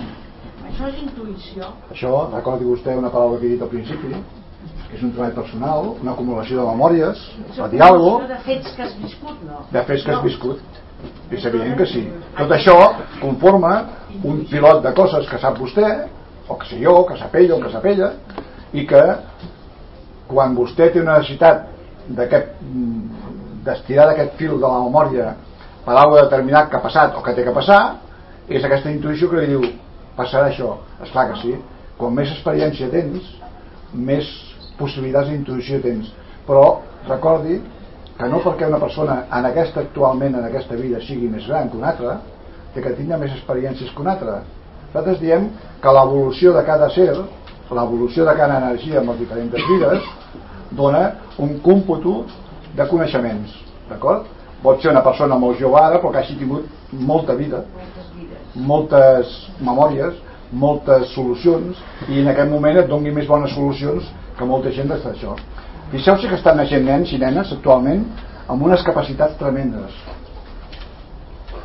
[0.68, 1.72] això és intuïció.
[1.94, 4.12] Això, recordi vostè una paraula que he dit al principi,
[4.88, 7.24] que és un treball personal, una acumulació de memòries,
[7.56, 8.28] de diàleg...
[8.34, 9.64] De fets que has viscut, no?
[9.72, 10.84] De fets que has viscut.
[11.32, 12.04] És evident que sí.
[12.38, 12.76] Tot això
[13.22, 13.74] conforma
[14.24, 15.90] un pilot de coses que sap vostè,
[16.48, 18.14] o que sé jo, que sap ell o que sap ella,
[18.74, 19.04] i que
[20.28, 21.68] quan vostè té una necessitat
[22.18, 22.56] d'aquest
[23.68, 25.34] d'estirar d'aquest fil de la memòria
[25.84, 27.82] per alguna determinat que ha passat o que té que passar,
[28.48, 29.66] és aquesta intuïció que li diu
[30.18, 30.76] passarà això.
[31.04, 31.56] És clar que sí.
[31.98, 33.32] Com més experiència tens
[33.94, 34.28] més
[34.78, 36.12] possibilitats d'intuïció tens.
[36.48, 37.62] Però recordi
[38.18, 41.78] que no perquè una persona en aquesta actualment en aquesta vida sigui més gran que
[41.78, 42.20] una altra
[42.74, 44.42] té que tingui més experiències que una altra.
[44.88, 45.52] Nosaltres diem
[45.82, 47.12] que l'evolució de cada ser
[47.76, 50.04] l'evolució de cada energia en les diferents vides
[50.72, 51.04] dona
[51.44, 52.24] un còmputo
[52.76, 53.54] de coneixements
[53.90, 54.26] d'acord?
[54.64, 57.64] pot ser una persona molt jove ara però que hagi tingut molta vida
[58.58, 60.18] moltes memòries
[60.52, 64.06] moltes solucions i en aquest moment et doni més bones solucions
[64.38, 65.36] que molta gent d'estar això
[65.92, 68.06] fixeu-se que estan naixent nens i nenes actualment
[68.48, 69.98] amb unes capacitats tremendes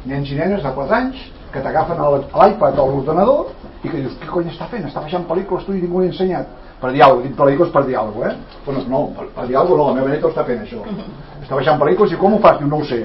[0.04, 1.22] nens i nenes de 4 anys
[1.52, 3.52] que t'agafen l'iPad o l'ordenador
[3.84, 4.86] i que dius, què cony està fent?
[4.88, 6.48] està baixant pel·lícules tu i ningú l'ha ensenyat
[6.82, 8.36] per diàleg, dit pel·lícules per diàleg eh?
[8.66, 10.82] bueno, no, per, per diàleg no, la meva neta està fent això
[11.42, 12.58] està baixant pel·lícules i com ho fas?
[12.58, 13.04] Diu, no ho sé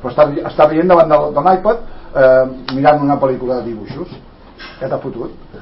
[0.00, 4.14] però està, està veient davant de, de l'iPad eh, mirant una pel·lícula de dibuixos
[4.78, 5.58] que t'ha fotut.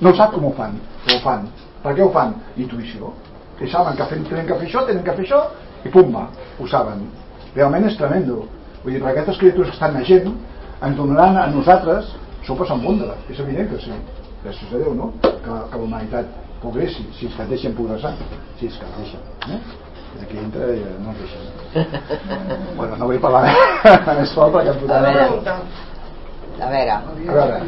[0.00, 0.78] No sap com ho fan,
[1.10, 1.48] ho fan.
[1.82, 2.34] Per què ho fan?
[2.56, 3.12] intuïció.
[3.58, 5.42] Que saben que tenen que fer això, tenen que fer això
[5.84, 6.28] i pumba,
[6.58, 7.06] ho saben.
[7.54, 8.46] Realment és tremendo.
[8.82, 10.32] Vull dir, per aquestes criatures que estan naixent
[10.82, 12.10] ens donaran a nosaltres
[12.46, 13.94] sopes amb bondra, és evident que sí.
[14.42, 15.12] Gràcies a Déu, no?
[15.22, 16.32] que, que la humanitat
[16.62, 18.14] progressi, si és que et deixen progressar.
[18.58, 19.60] Si és que et deixen eh?
[20.22, 21.46] aquí entra i no ens deixen.
[22.76, 23.46] Bueno, no vull parlar
[24.18, 25.56] més fort perquè em veure
[26.62, 26.92] a veure.
[26.92, 27.60] A veure.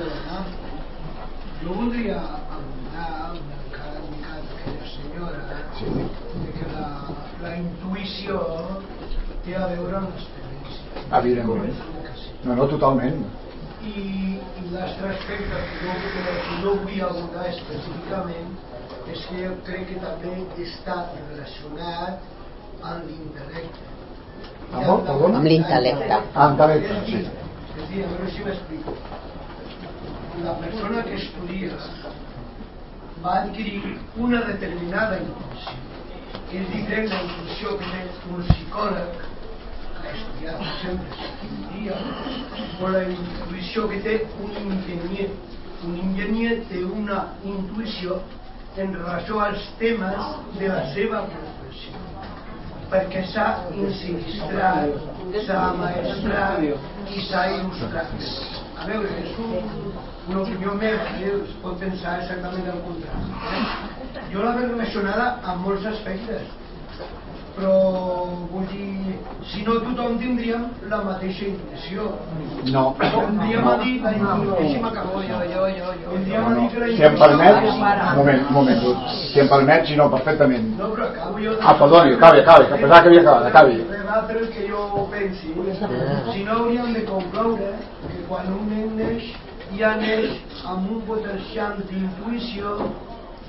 [1.62, 2.18] Jo voldria
[2.94, 3.86] una mica
[4.94, 5.86] senyora sí.
[5.86, 6.88] de que la,
[7.42, 8.42] la intuïció
[9.46, 11.06] té a veure amb l'experiència.
[11.20, 11.80] Evidentment.
[12.44, 13.24] No, no, totalment.
[13.84, 15.96] I, i l'altre aspecte que no,
[16.44, 18.54] que no vull abordar específicament
[19.12, 22.22] és que jo crec que també està relacionat
[22.92, 23.90] amb l'intel·lecte.
[24.74, 26.20] Amb l'intel·lecte.
[26.34, 27.43] Amb l'intel·lecte, sí.
[27.74, 28.94] Es decir, a ver si me explico.
[30.44, 31.76] La persona que estudia
[33.24, 35.74] va a adquirir una determinada intuïció,
[36.50, 39.24] que és diferent la intuïció que té un psicòleg,
[40.12, 41.98] estudiat sempre psiquiatria,
[42.78, 45.30] o la intuïció que té un enginyer.
[45.84, 48.22] Un enginyer té una intuïció
[48.78, 52.04] en relació als temes de la seva professió
[52.94, 54.92] perquè s'ha insinistrat,
[55.46, 56.62] s'ha maestrat
[57.10, 58.12] i s'ha il·lustrat.
[58.78, 59.56] A veure, és un,
[60.28, 61.32] una opinió meva, eh?
[61.40, 63.24] es pot pensar exactament el contrari.
[63.50, 64.26] Eh?
[64.30, 66.54] Jo la veig relacionada amb molts aspectes,
[67.54, 67.74] però
[68.50, 69.14] vull dir,
[69.50, 72.08] si no tothom tindríem la mateixa intuïció.
[72.72, 72.84] No.
[72.98, 75.94] Tindríem a dir intuïció, m'acabo jo, jo, jo,
[76.96, 80.74] Si em permet, un moment, un moment, si em permet, si no, perfectament.
[80.78, 81.56] No, però acabo jo.
[81.60, 83.80] Ah, perdoni, acabi, acabi, que pensava que havia acabat, acabi.
[84.34, 85.54] El que jo pensi.
[86.32, 87.72] Si no hauríem de concloure
[88.06, 89.32] que quan un nen neix,
[89.78, 92.78] ja neix amb un potencial d'intuïció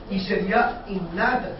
[0.09, 1.53] i seria innata.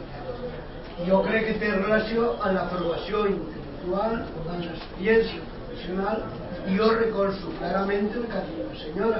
[1.03, 6.21] Jo crec que té relació amb la formació intel·lectual, amb l'experiència professional,
[6.65, 9.19] i jo recolzo clarament el que diu la senyora.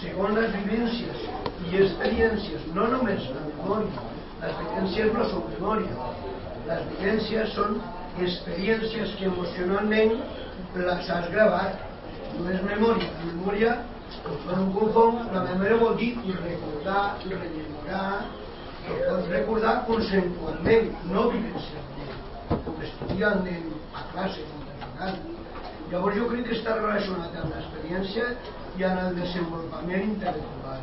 [0.00, 1.22] Segons les vivències
[1.68, 4.08] i experiències, no només la memòria,
[4.42, 6.10] les vivències no són memòria,
[6.66, 7.78] les vivències són
[8.26, 10.18] experiències que emocionalment
[10.74, 11.88] les has gravat.
[12.34, 13.14] No és memòria.
[13.22, 13.78] La memòria,
[14.26, 18.10] no ho confon, la memòria vol dir recordar, rememorar,
[18.88, 22.18] pots recordar consensualment, no vivencialment,
[22.50, 24.62] com estudiant en, a classe, com
[25.92, 28.28] Llavors jo crec que està relacionat amb l'experiència
[28.80, 30.78] i amb el desenvolupament intel·lectual.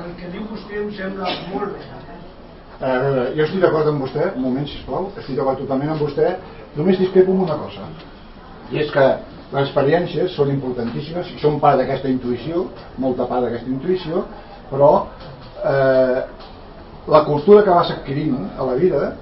[0.00, 1.82] El que diu vostè em sembla molt bé.
[2.80, 6.30] A veure, jo estic d'acord amb vostè, un moment, sisplau, estic d'acord totalment amb vostè,
[6.78, 7.90] només discrepo amb una cosa,
[8.72, 9.06] i és que
[9.50, 12.64] les experiències són importantíssimes i són part d'aquesta intuïció,
[13.04, 14.24] molta part d'aquesta intuïció,
[14.70, 14.90] però
[15.60, 16.22] eh,
[17.08, 19.14] la cultura que vas adquirint a la vida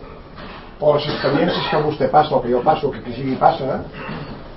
[0.80, 3.82] o les experiències que vostè passa o que jo passo o que qui sigui passa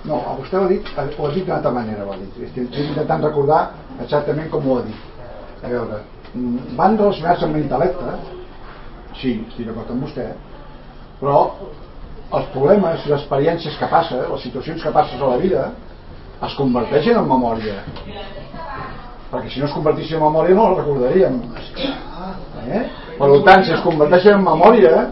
[0.05, 2.41] no, a vostè ho ha dit, ho ha dit d'una altra manera ho ha dit.
[2.47, 3.61] estic intentant recordar
[4.01, 6.01] exactament com ho ha dit a veure,
[6.77, 8.17] van relacionar-se amb l'intel·lecte
[9.19, 10.31] sí, estic d'acord amb vostè
[11.19, 11.37] però
[12.31, 15.71] els problemes i les experiències que passa les situacions que passes a la vida
[16.41, 17.81] es converteixen en memòria
[19.31, 21.39] perquè si no es convertissin en memòria no la recordaríem
[22.67, 22.83] eh?
[23.17, 25.05] per tant si es converteixen en memòria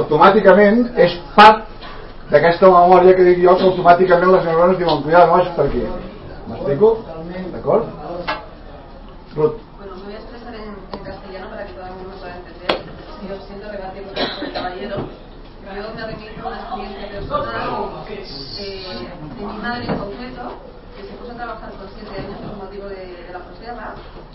[0.00, 1.66] automàticament és part
[2.30, 5.82] d'aquesta memòria que dic jo que automàticament les neurones diuen cuidado, no és per aquí
[6.50, 6.94] m'explico?
[7.52, 7.84] d'acord?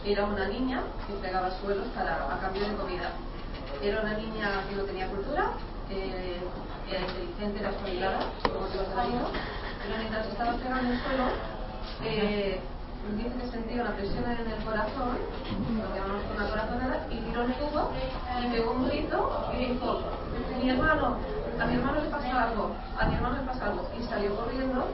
[0.05, 3.09] Era una niña que fregaba suelos para, a cambio de comida.
[3.81, 5.53] Era una niña que no tenía cultura,
[5.89, 6.37] eh,
[6.87, 9.25] era inteligente, era espabilada, de la vida,
[9.81, 11.25] pero mientras estaba fregando el suelo,
[12.03, 12.59] eh,
[13.17, 15.17] dice que sentía una presión en el corazón,
[15.73, 17.91] lo que llamamos una corazonada, y tiró el cubo
[18.43, 20.01] y pegó un grito y dijo,
[20.61, 21.17] mi hermano,
[21.59, 24.85] a mi hermano le pasa algo, a mi hermano le pasa algo, y salió corriendo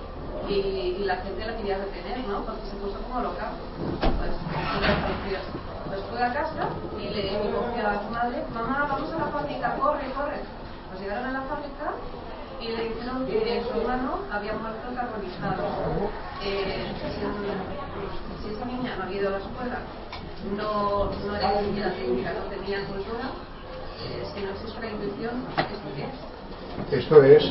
[0.47, 2.45] y, y la gente la quería detener, ¿no?
[2.45, 3.51] Porque se puso como loca.
[3.99, 4.31] Pues,
[5.87, 9.75] pues fue a casa y le dijo a su madre, mamá, vamos a la fábrica,
[9.75, 10.39] corre, corre.
[10.89, 11.93] Pues llegaron a la fábrica
[12.61, 15.63] y le dijeron que su hermano había muerto carbonizado.
[16.43, 16.93] Eh,
[18.41, 19.79] si, esa niña no había ido a la escuela,
[20.55, 23.31] no, no era ni siquiera técnica, no tenía cultura,
[24.03, 26.40] eh, si no existe la intuición, ¿esto qué es?
[26.91, 27.43] Esto es,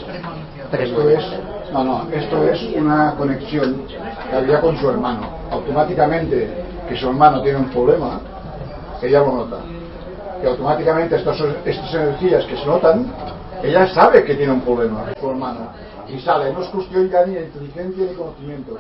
[0.73, 1.25] esto es,
[1.73, 5.29] no, no, esto es una conexión que había con su hermano.
[5.51, 8.21] Automáticamente que su hermano tiene un problema,
[9.01, 9.59] ella lo nota.
[10.43, 13.07] Y automáticamente estas, estas energías que se notan,
[13.63, 15.69] ella sabe que tiene un problema, su hermano.
[16.09, 18.77] Y sale, no es cuestión ya ni de inteligencia ni conocimiento.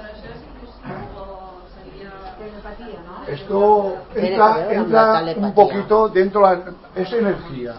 [3.28, 6.62] Esto entra, entra un poquito dentro de la,
[6.96, 7.74] es energía.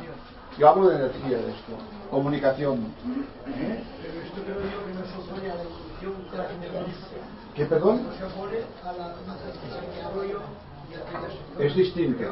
[0.57, 2.93] Yo hablo de energía de esto comunicación.
[7.55, 8.01] ¿Qué perdón?
[11.57, 12.23] Es distinto.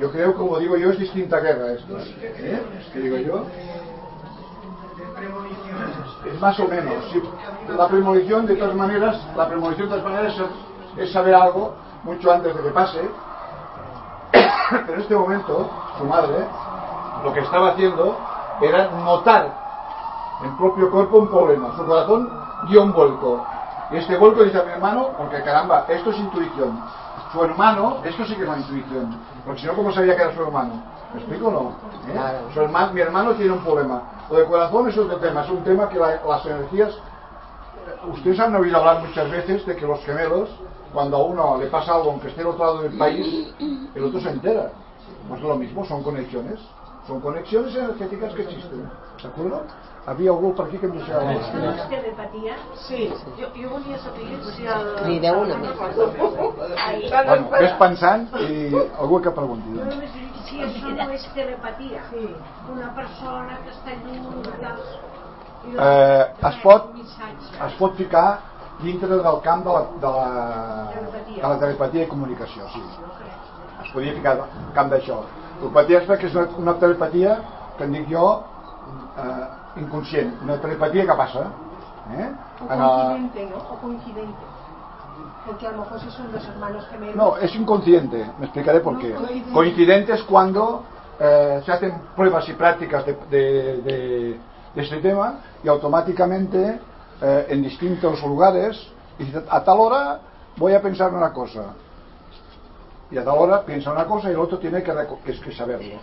[0.00, 1.98] Yo creo, como digo yo, es distinta guerra esto.
[1.98, 2.62] ¿Eh?
[2.92, 3.44] ¿Qué digo yo?
[6.32, 7.04] Es más o menos.
[7.76, 10.34] La premonición, de todas maneras, la premonición de todas maneras
[10.96, 13.00] es saber algo mucho antes de que pase.
[14.70, 16.46] Pero en este momento, su madre,
[17.24, 18.16] lo que estaba haciendo
[18.60, 19.52] era notar
[20.42, 21.74] en propio cuerpo un problema.
[21.76, 22.28] Su corazón
[22.68, 23.44] dio un vuelco.
[23.90, 26.80] este golpe dice a mi hermano, porque caramba, esto es intuición.
[27.32, 29.16] Su hermano, esto sí que es la intuición.
[29.44, 30.74] Porque si no, ¿cómo sabía que era su hermano?
[31.14, 31.72] ¿Me explico o no?
[32.08, 32.12] ¿Eh?
[32.12, 32.38] Claro.
[32.52, 34.02] Su hermano, mi hermano tiene un problema.
[34.30, 36.96] Lo de corazón es otro tema, es un tema que la- las energías
[38.12, 40.48] ustedes han oído hablar muchas veces de que los gemelos,
[40.92, 43.54] cuando a uno le pasa algo, aunque esté al otro lado del país,
[43.94, 44.70] el otro se entera.
[45.28, 46.58] Pues lo mismo, son conexiones.
[47.06, 48.90] Son conexiones energéticas que existen.
[49.22, 49.62] ¿De acuerdo?
[50.06, 51.22] Había algú per aquí que em deixava...
[51.24, 52.56] No és telepatia?
[52.86, 54.88] Sí, jo, jo volia saber si el...
[55.02, 55.56] Crideu una.
[56.86, 59.70] Ai, Bueno, ves pensant i algú que pregunti.
[59.78, 62.02] Jo només dic si això no és telepatia.
[62.10, 62.26] Sí.
[62.74, 64.84] Una persona que està lluny i tal.
[65.66, 66.92] i de- Eh, es pot
[67.66, 68.26] es pot ficar
[68.82, 70.28] dintre del camp de la, de la,
[71.26, 72.82] de la telepatia i comunicació, sí.
[73.82, 75.22] Es podria ficar al camp d'això.
[75.60, 77.38] Telepatia és perquè és una, una telepatia
[77.78, 78.26] que en dic jo
[79.18, 81.46] eh, inconscient, una telepatia que passa.
[82.16, 82.28] Eh?
[82.60, 83.56] O el, coincidente, ¿no?
[83.56, 84.44] O coincidente.
[85.46, 87.16] Porque a lo mejor si son dos hermanos gemelos.
[87.16, 89.12] no, es inconsciente, me explicaré por No, qué.
[89.14, 89.52] coincidente.
[89.52, 90.82] Coincidente es cuando
[91.20, 94.40] eh, se hacen pruebas y prácticas de, de- de-
[94.74, 96.78] de este tema y automáticamente
[97.22, 98.78] eh, en distintos lugares
[99.18, 100.18] dice, a tal hora
[100.58, 101.62] voy a pensar una cosa
[103.10, 104.92] y a tal hora piensa una cosa y el otro tiene que,
[105.26, 105.98] es que saberlo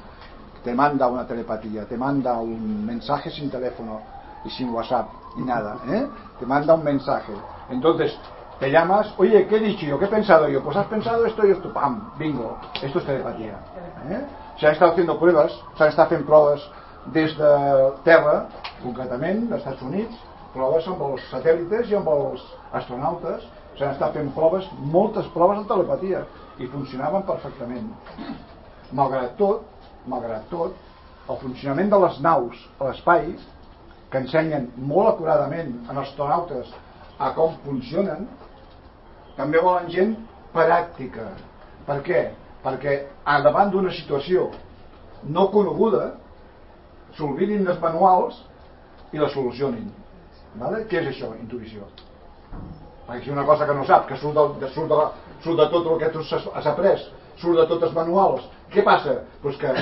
[0.63, 4.01] te manda una telepatía te manda un mensaje sin teléfono
[4.45, 6.07] y sin whatsapp ni nada ¿eh?
[6.39, 7.33] te manda un mensaje
[7.69, 8.17] entonces
[8.59, 9.99] te llamas oye ¿qué he dicho yo?
[9.99, 10.63] ¿qué he pensado yo?
[10.63, 13.59] pues has pensado esto y esto pam, bingo esto es telepatía
[14.09, 14.25] ¿eh?
[14.57, 16.63] se han estado haciendo pruebas s'han estat fent proves
[17.11, 17.53] des de
[18.05, 18.45] terra
[18.83, 20.15] concretament dels Estats Units
[20.53, 23.43] proves amb els satèl·lites i amb els astronautes
[23.77, 26.23] s'han estat fent proves, moltes proves de telepatia
[26.59, 27.89] i funcionaven perfectament
[28.93, 29.65] malgrat tot
[30.09, 30.75] malgrat tot
[31.29, 33.33] el funcionament de les naus a l'espai
[34.11, 36.69] que ensenyen molt acuradament en astronautes
[37.17, 38.27] a com funcionen
[39.37, 40.15] també volen gent
[40.53, 41.31] pràctica
[41.87, 42.23] per què?
[42.63, 42.99] perquè
[43.43, 44.49] davant d'una situació
[45.23, 46.13] no coneguda
[47.17, 48.37] s'olvidin dels manuals
[49.11, 49.89] i la solucionin
[50.55, 50.85] vale?
[50.89, 51.33] què és això?
[51.39, 51.87] intuïció
[53.07, 55.67] perquè si una cosa que no sap que surt, de, surt, de, la, surt de
[55.71, 57.07] tot el que tu has, has après?
[57.41, 58.45] Surt de tots els manuals?
[58.73, 59.19] Què passa?
[59.43, 59.73] Pues que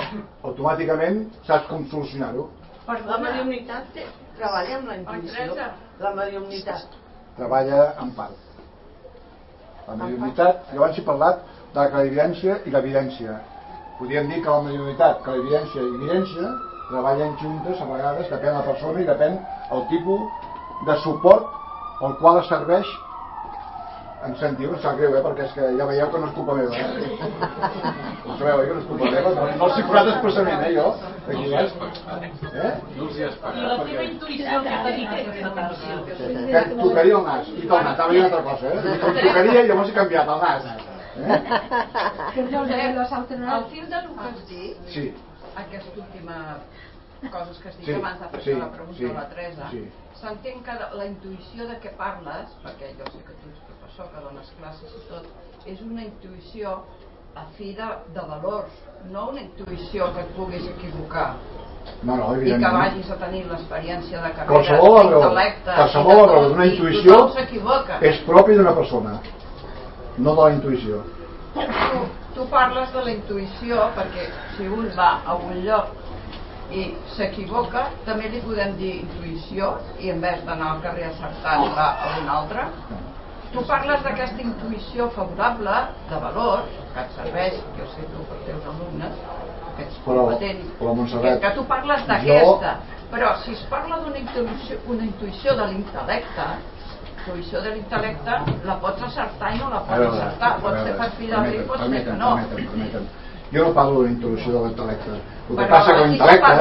[0.47, 2.49] automàticament saps com solucionar-ho.
[2.91, 4.07] La mediumnitat té,
[4.37, 5.69] treballa amb la intuïció.
[6.01, 6.97] La mediumnitat.
[7.37, 8.35] treballa en part.
[9.87, 13.37] La mediunitat, jo abans he parlat de la clarividència i l'evidència.
[13.99, 16.51] Podríem dir que la mediunitat, clarividència i evidència
[16.89, 19.37] treballen juntes a vegades, depèn la persona i depèn
[19.77, 20.21] el tipus
[20.87, 21.47] de suport
[22.03, 22.89] al qual serveix
[24.27, 25.21] em sentiu, em sap greu, eh?
[25.25, 26.81] perquè és que ja veieu que no és culpa meva eh?
[28.25, 28.67] ho sabeu, eh?
[28.67, 30.85] que no és culpa meva no, no els he curat expressament, eh, jo
[31.25, 31.63] aquí, eh?
[32.51, 32.73] eh?
[32.97, 35.09] No els hi has I la teva intuïció que t'ha dit
[36.51, 38.93] que tocaria el nas i tot, estava dient altra cosa eh?
[38.93, 40.77] em tocaria i llavors he canviat el nas eh?
[43.21, 43.67] Alternados.
[43.73, 45.03] fil del que has dit, sí,
[45.55, 46.37] aquesta última
[47.33, 49.67] coses que has dit Sí, abans de fer sí, la pregunta sí, a la Teresa,
[49.73, 49.83] sí.
[50.21, 54.23] s'entén que la intuïció de què parles, perquè jo sé que tu ets professor, que
[54.23, 55.25] dones classes i tot,
[55.67, 56.77] és una intuïció
[57.35, 58.71] a fi de, de valors,
[59.11, 61.35] no una intuïció que et puguis equivocar.
[62.03, 66.67] No, no, i que vagis a tenir l'experiència de carrera, qualsevol d'intel·lecte, qualsevol tot, d'una
[66.69, 67.15] intuïció
[68.09, 69.15] és propi d'una persona
[70.17, 71.01] no de la intuïció.
[71.55, 72.03] Tu,
[72.35, 74.27] tu parles de la intuïció perquè
[74.57, 75.95] si un va a un lloc
[76.71, 76.85] i
[77.15, 82.13] s'equivoca també li podem dir intuïció i en vez d'anar al carrer acertant va a
[82.21, 82.67] un altre
[83.51, 85.75] tu parles d'aquesta intuïció favorable
[86.09, 89.17] de valor que et serveix, jo sé tu per teus alumnes
[89.77, 92.75] que ets Però- competent però, Montserrat, que, que tu parles d'aquesta.
[93.11, 96.45] Però si es parla d'una intuïció, una intuïció de l'intel·lecte
[97.21, 100.51] intuïció de l'intel·lecte la pots acertar i no la pots veure, acertar.
[100.55, 102.31] a pot ser per fi del pot ser que no.
[102.37, 103.09] permetem, permetem.
[103.53, 105.13] Jo no parlo de la introducció de l'intel·lecte
[105.51, 106.51] el que passa que l'intel·lecte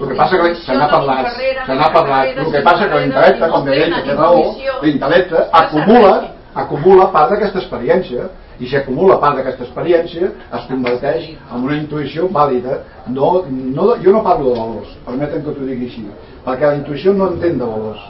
[0.00, 2.26] el que passa que se n'ha parlat se n'ha parlat.
[2.36, 4.42] el que passa que l'intel·lecte com deia tenen que té raó
[4.82, 6.14] l'intel·lecte acumula
[6.54, 8.28] acumula part d'aquesta experiència
[8.58, 12.80] i si acumula part d'aquesta experiència es converteix en una intuïció vàlida.
[13.06, 16.06] No, no, jo no parlo de valors permeten que t'ho digui així
[16.46, 18.02] perquè la intuïció no entén de valors.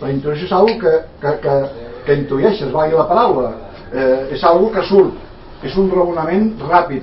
[0.00, 1.56] La intuïció és algo que, que, que,
[2.06, 3.50] que intueixes, valgui la paraula.
[3.90, 7.02] Eh, és algo que surt és un raonament Ràpid.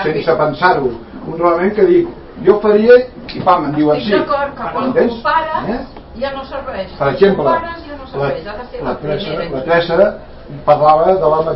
[0.00, 0.92] Sense pensar-ho.
[1.26, 2.08] Un raonament que dic
[2.46, 2.96] jo faria
[3.34, 5.80] i pam, em diuen sí estic d'acord que quan compares Eh?
[6.20, 6.96] ja no serveix.
[6.98, 10.10] Per exemple ja no la, serveix la, la,
[10.66, 11.54] parlava de la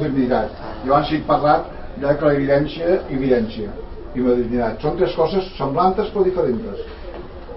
[0.84, 1.66] jo abans he parlat
[1.96, 3.72] de clarividència i evidència
[4.14, 6.80] i modernitat són tres coses semblantes però diferents.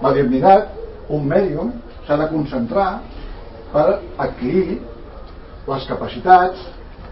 [0.02, 0.76] Modernitat
[1.08, 1.72] un mèdium
[2.06, 2.90] s'ha de concentrar
[3.72, 3.86] per
[4.18, 4.80] adquirir
[5.68, 6.62] les capacitats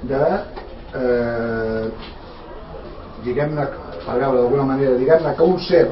[0.09, 0.23] de
[0.99, 1.89] eh,
[3.25, 3.67] diguem-ne
[4.05, 5.87] per veure d'alguna manera diguem-ne que un ser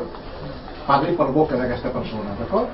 [0.86, 2.68] parli per boca d'aquesta persona d'acord?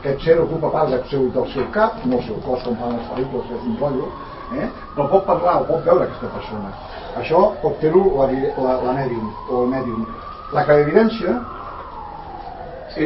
[0.00, 2.96] aquest ser ocupa part del seu, del seu cap no el seu cos com fan
[2.96, 4.08] les pel·lícules és un rotllo
[4.56, 4.68] eh?
[4.94, 6.72] però pot parlar o pot veure aquesta persona
[7.20, 8.28] això pot fer-ho la,
[8.64, 10.06] la, la mèdium o el mèdium
[10.56, 11.36] la clarividència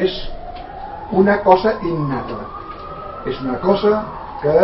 [0.03, 0.23] és
[1.13, 2.41] una cosa innata
[3.31, 4.03] és una cosa
[4.43, 4.57] que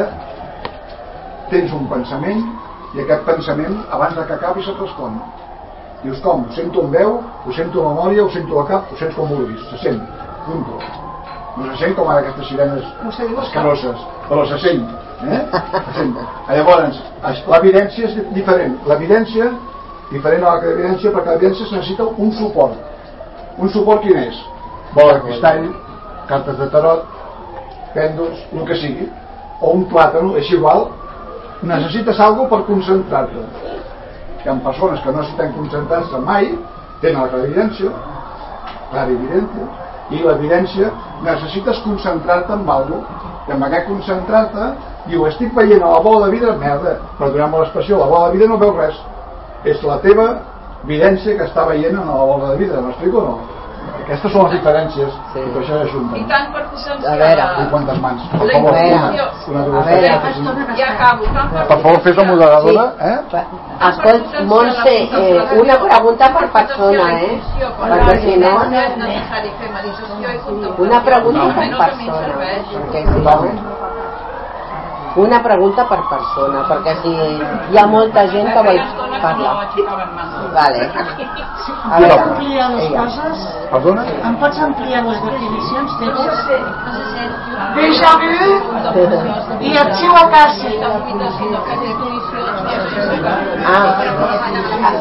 [1.50, 2.42] tens un pensament
[2.94, 5.18] i aquest pensament abans de que acabi se't respon
[6.02, 8.98] dius com, ho sento en veu ho sento a memòria, ho sento a cap ho
[9.00, 10.00] sents com vulguis, se sent,
[10.46, 10.80] punto
[11.56, 12.84] no se sent com ara aquestes sirenes
[13.44, 14.84] escaroses, però se sent
[15.28, 15.40] eh?
[15.50, 16.14] se sent.
[16.48, 17.00] llavors
[17.50, 18.78] l'evidència és diferent.
[18.88, 19.50] L'evidència
[20.10, 22.78] diferent a la evidència perquè l'evidència necessita un suport.
[23.58, 24.38] Un suport quin és?
[24.94, 25.66] bola de cristall
[26.30, 27.04] cartes de tarot
[27.94, 29.08] pèndols, el que sigui
[29.60, 30.88] o un plàtano, és igual.
[31.62, 33.42] Necessites alguna per concentrar-te
[34.42, 36.50] hi ha persones que no necessiten concentrar-se mai
[37.00, 37.92] tenen la clarividència
[38.90, 39.66] clarividència
[40.10, 40.90] i l'evidència
[41.24, 43.18] necessites concentrar-te en alguna
[43.48, 44.72] i amb aquest concentrar-te
[45.10, 48.48] diu estic veient a la bola de vidre merda durant l'expressió la bola de vidre
[48.48, 48.98] no veu res
[49.64, 50.28] és la teva
[50.84, 53.59] evidència que està veient en la bola de vidre m'explico o no?
[54.10, 55.38] Aquestes són les diferències sí.
[55.38, 56.14] i per això ajunten.
[56.18, 57.12] I tant per potenciar...
[57.12, 57.44] A veure.
[57.62, 58.24] I quantes mans?
[58.32, 60.08] Per favor, una, una, una, a veure.
[60.80, 61.28] Ja acabo.
[61.36, 62.86] Per, per favor, fes la moderadora.
[62.98, 63.04] Sí.
[63.06, 63.44] Eh?
[63.90, 67.38] Escolta, Montse, eh, una pregunta per persona, eh?
[67.84, 68.56] Perquè si no...
[70.88, 72.34] Una pregunta per persona.
[72.90, 73.79] Perquè si no
[75.16, 77.14] una pregunta per persona perquè si
[77.70, 78.80] hi ha molta gent que vol
[79.20, 79.54] parlar.
[80.54, 80.90] Vale.
[81.90, 82.20] a veure.
[82.20, 83.46] Ampliar les coses.
[83.70, 84.04] Perdona?
[84.28, 86.36] em pots ampliar les definicions teves?
[87.74, 88.30] déjà vu.
[89.60, 90.72] I arxiu acàssi
[93.64, 93.86] ah,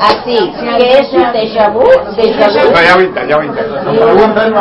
[0.02, 0.40] ah sí.
[0.60, 1.88] Què és un déjà vu?
[2.18, 2.70] déjà vu?
[2.74, 4.54] No, ja ho entenc, ja ho entenc em pregunten,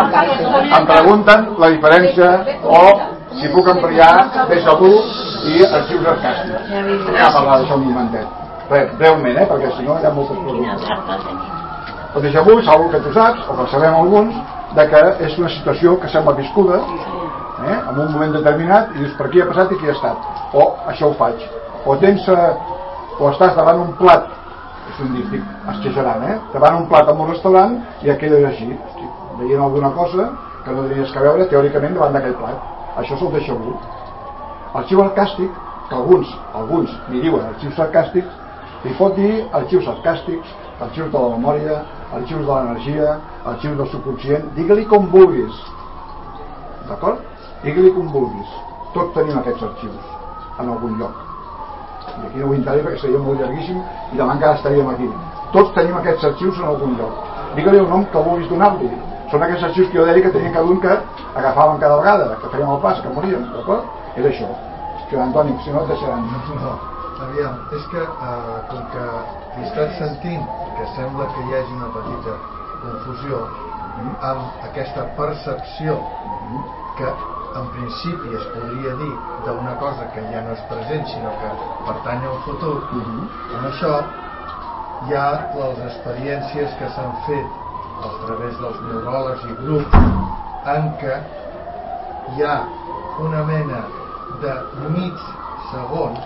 [0.79, 2.33] em pregunten la diferència
[2.65, 2.85] o
[3.41, 4.13] si puc ampliar
[4.51, 4.91] déjà vu
[5.47, 6.73] i arxius sarcàstics.
[6.75, 8.27] Anem a parlar d'això un momentet.
[8.71, 10.89] Res, breument, eh, perquè si no hi ha moltes preguntes.
[12.15, 14.35] El déjà vu és una que tu saps, o que sabem alguns,
[14.75, 16.81] de que és una situació que sembla viscuda,
[17.67, 20.17] eh, en un moment determinat, i dius per qui ha passat i qui ha estat.
[20.53, 21.45] O això ho faig.
[21.87, 22.53] O tens, eh,
[23.19, 24.27] o estàs davant un plat,
[24.89, 28.79] és un dic, exagerant, eh, davant un plat en un restaurant i aquell és així,
[29.39, 30.31] veient alguna cosa
[30.65, 32.78] que no tenies que veure teòricament davant d'aquell plat.
[32.99, 33.77] Això és el déjà vu
[34.75, 35.51] Arxiu sarcàstic,
[35.89, 38.35] que alguns, alguns li diuen arxius sarcàstics,
[38.85, 40.51] li pot dir arxius sarcàstics,
[40.85, 41.79] arxius de la memòria,
[42.19, 43.15] arxius de l'energia,
[43.53, 45.63] arxius del subconscient, digue-li com vulguis.
[46.89, 47.25] D'acord?
[47.65, 48.53] Digue-li com vulguis.
[48.93, 50.15] Tots tenim aquests arxius
[50.59, 51.25] en algun lloc.
[52.19, 53.81] I aquí no ho entraré perquè seria molt llarguíssim
[54.13, 55.09] i demà encara estaríem aquí.
[55.53, 57.25] Tots tenim aquests arxius en algun lloc.
[57.57, 58.91] Digue-li el nom que vulguis donar-li.
[59.31, 60.95] Són aquests arxius que jo deia que tenien cada un que
[61.35, 63.85] agafaven cada vegada, que feien el pas, que morien, d'acord?
[64.19, 64.49] és això
[65.09, 66.73] que Antoni, si no et deixaran no,
[67.25, 69.07] aviam, és que eh, com que
[69.65, 70.45] estàs sentint
[70.77, 72.35] que sembla que hi hagi una petita
[72.83, 73.41] confusió
[74.29, 75.97] amb aquesta percepció
[76.99, 77.09] que
[77.59, 79.15] en principi es podria dir
[79.47, 81.55] d'una cosa que ja no és present sinó que
[81.89, 83.25] pertany al futur -hmm.
[83.57, 83.95] amb això
[85.09, 87.68] hi ha les experiències que s'han fet
[88.03, 89.97] a través dels neuròlegs i grups
[90.75, 91.19] en què
[92.35, 92.57] hi ha
[93.27, 93.83] una mena
[94.43, 94.55] de
[94.95, 95.23] mig
[95.71, 96.17] segon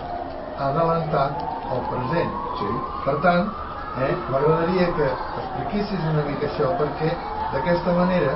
[0.67, 2.33] adelantat al present.
[2.59, 2.69] Sí.
[3.05, 3.49] Per tant,
[3.97, 5.07] eh, m'agradaria que
[5.41, 7.13] expliquessis una mica això perquè
[7.53, 8.35] d'aquesta manera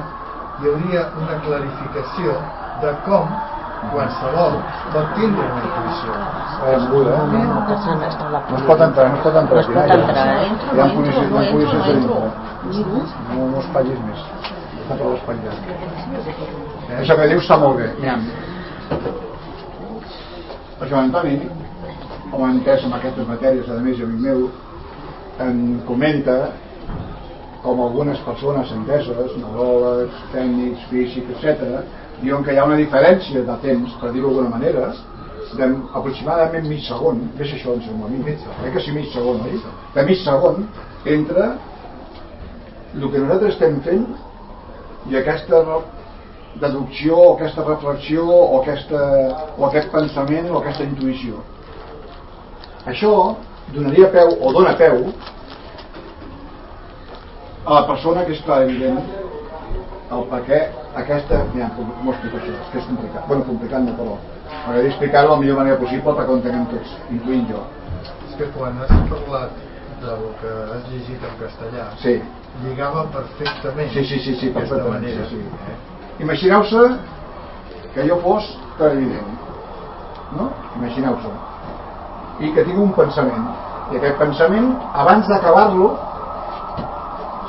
[0.58, 2.40] hi hauria una clarificació
[2.82, 3.38] de com
[3.92, 4.58] qualsevol
[4.94, 6.18] pot tindre una intuïció.
[6.68, 7.44] Eh, Buda, eh?
[7.48, 9.56] No es pot entrar, no es pot entrar.
[9.56, 10.50] No es pot entrar, eh?
[10.74, 12.20] Hi ha policies, hi ha policies a dintre.
[13.32, 14.28] No, no espatllis més.
[14.82, 15.58] Està tot espatllat.
[16.90, 17.90] Eh, això que dius està molt bé.
[18.04, 18.28] Nyam.
[20.78, 21.38] El Joan Antoni,
[22.32, 24.48] com ha entès amb aquestes matèries, a més, amic meu,
[25.44, 26.38] en comenta
[27.64, 31.82] com algunes persones enteses, neuròlegs, tècnics, físics, etc.,
[32.22, 34.91] diuen que hi ha una diferència de temps, per dir-ho d'alguna manera,
[35.57, 39.59] d'aproximadament mig segon, és això en sembla a mi, eh que sí mig segon, oi?
[39.95, 40.68] De mig segon
[41.05, 41.51] entre
[42.95, 44.05] el que nosaltres estem fent
[45.11, 45.61] i aquesta
[46.61, 49.01] deducció o aquesta reflexió o, aquesta,
[49.57, 51.43] o aquest pensament o aquesta intuïció
[52.88, 53.11] això
[53.76, 55.03] donaria peu o dona peu
[57.68, 58.99] a la persona que clar evident
[60.16, 60.60] el per què
[61.01, 61.41] aquesta...
[61.53, 62.53] Mira, com, com ho explico això?
[62.64, 63.28] És que és complicat.
[63.28, 67.47] Bueno, complicat no, però m'agradaria explicar-ho la millor manera possible perquè ho entenem tots, incloent
[67.51, 67.64] jo.
[68.30, 69.58] És que quan has parlat
[70.03, 72.22] del que has llegit en castellà, Sí.
[72.64, 75.01] lligava perfectament Sí, sí, sí, sí, perfectament.
[75.01, 75.28] manera.
[75.30, 76.24] Sí, sí.
[76.24, 76.88] Imagineu-se
[77.93, 78.47] que jo fos
[78.78, 79.28] televident,
[80.38, 80.49] no?
[80.78, 81.32] Imagineu-se.
[82.39, 83.47] I que tinc un pensament.
[83.91, 85.97] I aquest pensament, abans d'acabar-lo,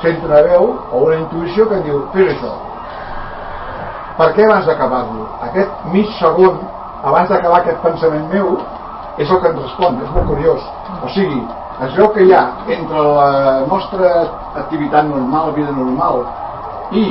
[0.02, 2.54] sento una veu o una intuïció que diu, fes això.
[4.18, 5.28] Per què abans d'acabar-lo?
[5.46, 6.58] Aquest mig segon,
[7.06, 8.56] abans d'acabar aquest pensament meu,
[9.18, 10.64] és el que ens respon, és molt curiós.
[11.02, 11.40] O sigui,
[11.86, 12.44] es veu que hi ha
[12.74, 13.30] entre la
[13.70, 14.12] nostra
[14.62, 16.24] activitat normal, vida normal,
[16.90, 17.04] i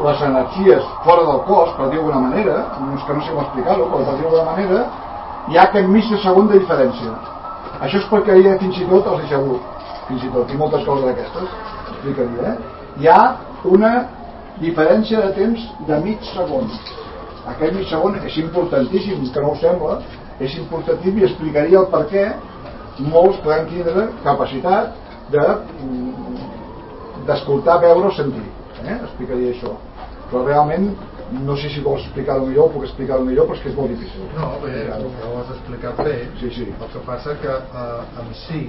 [0.00, 2.64] les energies fora del cos, per dir d'alguna manera,
[2.94, 4.84] és que no sé com explicar-ho, però per dir d'alguna manera,
[5.48, 7.12] hi ha aquest mig de segon de diferència.
[7.80, 9.58] Això és perquè hi ha fins i tot els deixeu
[10.08, 12.56] fins i tot, i moltes coses d'aquestes, explicaria, eh?
[13.00, 13.20] Hi ha
[13.68, 13.92] una
[14.60, 16.70] diferència de temps de mig segon.
[17.52, 20.00] Aquest mig segon és importantíssim, que no ho sembla,
[20.40, 22.24] és importantíssim i explicaria el per què
[23.00, 24.96] molts podem tindre capacitat
[25.32, 26.40] de mm,
[27.28, 28.44] d'escoltar, veure o sentir.
[28.82, 28.96] Eh?
[28.96, 29.76] Explicaria això.
[30.30, 30.90] Però realment
[31.44, 33.92] no sé si vols explicar-ho millor o puc explicar-ho millor, però és que és molt
[33.94, 34.24] difícil.
[34.34, 36.16] No, bé, ho has explicat bé.
[36.40, 36.66] Sí, sí.
[36.72, 38.64] El que passa que eh, en si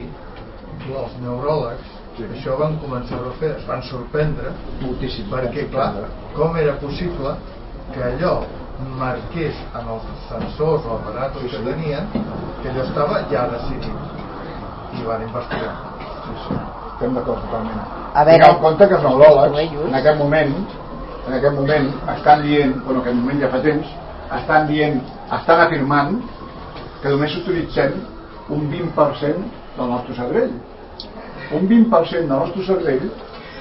[0.91, 2.39] els neuròlegs Sí.
[2.39, 4.51] això van començar a fer, es van sorprendre
[4.82, 5.26] Moltíssim.
[5.32, 5.93] perquè clar,
[6.36, 7.36] com era possible
[7.93, 8.43] que allò
[8.97, 11.57] marqués en els sensors o aparatos Sí, sí.
[11.57, 12.07] que tenien
[12.61, 13.91] que allò estava ja decidit
[14.99, 15.76] i van investigar
[16.22, 16.55] Sí, sí.
[16.93, 17.82] Estem d'acord totalment.
[18.13, 20.51] A veure, Tingueu en compte que els neuròlegs, en aquest moment,
[21.28, 23.88] en aquest moment, estan dient, bueno, en aquest moment ja fa temps,
[24.38, 24.99] estan dient,
[25.39, 26.19] estan afirmant
[27.01, 27.95] que només utilitzem
[28.53, 30.51] un 20% del nostre cervell.
[31.58, 33.10] Un 20% del nostre cervell,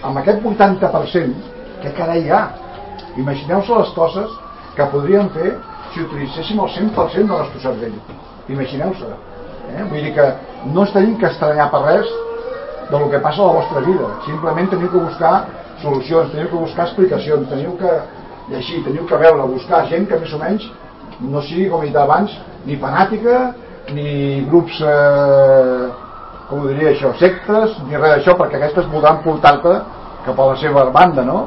[0.06, 1.50] amb aquest 80%,
[1.82, 2.42] què carai hi ha?
[3.18, 4.36] Imagineu-se les coses
[4.76, 5.54] que podríem fer
[5.92, 7.96] si utilitzéssim el 100% del nostre cervell.
[8.48, 9.10] Imagineu-se.
[9.70, 9.84] Eh?
[9.90, 10.28] Vull dir que
[10.74, 12.12] no us tenim que estranyar per res
[12.90, 14.12] del que passa a la vostra vida.
[14.26, 15.34] Simplement teniu que buscar
[15.82, 17.96] solucions, teniu que buscar explicacions, teniu que
[18.50, 20.70] llegir, teniu que veure, buscar gent que més o menys
[21.20, 22.32] no sigui, com he dit abans,
[22.66, 23.40] ni fanàtica,
[23.92, 25.88] ni grups, eh,
[26.50, 29.74] com ho diria això, sectes, ni res d'això, perquè aquestes voldran portar-te
[30.26, 31.44] cap a la seva banda, no?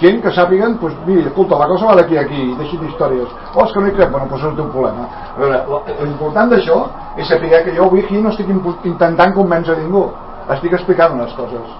[0.00, 3.32] Gent que sàpiguen, doncs, mira, escolta, la cosa va d'aquí a aquí, deixin històries.
[3.54, 5.06] Oh, és que no hi crec, bueno, doncs és el teu problema.
[5.36, 6.78] A veure, l'important d'això
[7.16, 10.06] és saber que jo avui aquí no estic intentant convèncer ningú,
[10.56, 11.74] estic explicant unes coses.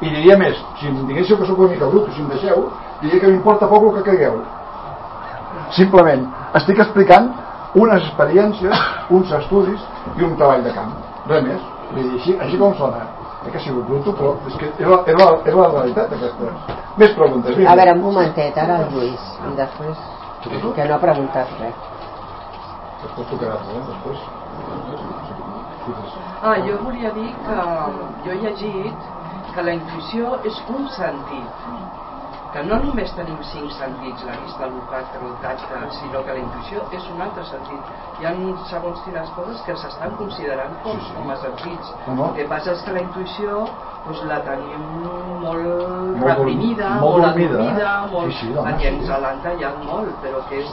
[0.00, 2.68] I diria més, si em diguéssiu que sóc una mica brut, o si em deixeu,
[3.02, 4.38] diria que m'importa poc el que cregueu.
[5.76, 7.32] Simplement, estic explicant
[7.74, 9.82] unes experiències, uns estudis
[10.16, 10.94] i un treball de camp.
[11.28, 11.66] Res més.
[11.92, 13.06] Vull dir, així, així com sona.
[13.06, 16.14] Eh que ha sigut bruto, però és que és la, és la, és la realitat
[16.16, 16.52] aquesta.
[17.00, 17.70] Més preguntes, vinga.
[17.72, 20.02] A veure, un momentet, ara el Lluís, i després,
[20.42, 21.86] que no ha preguntat res.
[23.04, 23.84] Després tocarà, eh?
[23.92, 24.18] Després.
[26.42, 27.60] Ah, jo volia dir que
[28.24, 29.06] jo he llegit
[29.54, 31.64] que la intuïció és un sentit,
[32.52, 36.84] que no només tenim cinc sentits, la vista, l'olfacte, el tacte, sinó que la intuïció
[36.96, 37.90] és un altre sentit.
[38.18, 38.32] Hi ha
[38.70, 41.16] segons quines coses que s'estan considerant com, Sí, sí.
[41.18, 41.92] com a sentits.
[42.06, 42.28] No, no.
[42.30, 43.58] El que passa és que la intuïció
[44.06, 45.68] doncs, la tenim molt,
[46.16, 48.12] Molt reprimida, molt molt, dormida, adormida, eh?
[48.14, 48.32] molt...
[48.32, 48.94] Sí, sí, perquè sí.
[48.94, 50.72] ens l'han tallat molt, però que és,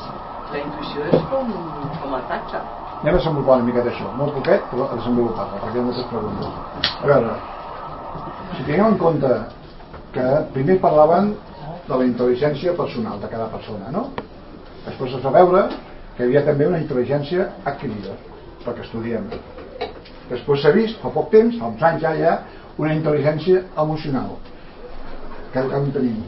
[0.53, 1.51] la intuïció és com,
[1.99, 2.61] com el tacte.
[3.01, 6.07] Anem a desenvolupar una miqueta això, molt poquet, però a desenvolupar-la, perquè hi ha moltes
[6.13, 6.47] preguntes.
[6.95, 7.35] A veure,
[8.55, 9.33] si tingueu en compte
[10.15, 11.33] que primer parlaven
[11.87, 14.07] de la intel·ligència personal de cada persona, no?
[14.85, 15.67] Després es va veure
[16.15, 18.15] que hi havia també una intel·ligència adquirida,
[18.65, 19.27] perquè estudiem.
[20.29, 22.35] Després s'ha vist, fa poc temps, fa uns anys ja ha
[22.81, 24.35] una intel·ligència emocional,
[25.53, 26.23] que encara no tenim.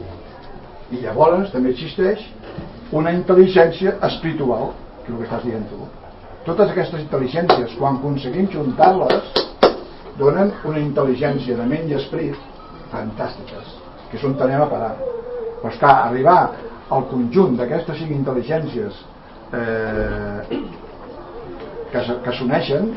[0.92, 2.22] I llavors també existeix
[2.92, 4.72] una intel·ligència espiritual,
[5.04, 5.82] que és el que estàs dient tu.
[6.46, 9.34] Totes aquestes intel·ligències, quan aconseguim juntar-les,
[10.18, 12.38] donen una intel·ligència de ment i esperit
[12.94, 13.78] fantàstiques,
[14.08, 15.17] que és on anem a parar.
[15.66, 16.40] Esclar, arribar
[16.94, 19.00] al conjunt d'aquestes cinc intel·ligències
[19.52, 20.60] eh,
[21.92, 22.92] que, que s'uneixen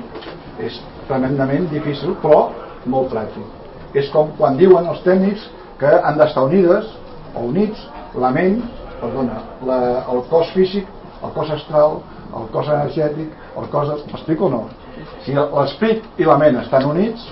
[0.62, 0.78] és
[1.10, 2.52] tremendament difícil, però
[2.92, 3.98] molt pràctic.
[3.98, 5.48] És com quan diuen els tècnics
[5.82, 6.94] que han d'estar unides
[7.36, 7.82] o units
[8.22, 8.62] la ment,
[9.02, 9.80] perdona, la,
[10.14, 10.88] el cos físic,
[11.22, 12.00] el cos astral,
[12.38, 13.92] el cos energètic, el cos...
[14.12, 14.62] M'explico o no?
[15.26, 17.28] Si l'esperit i la ment estan units,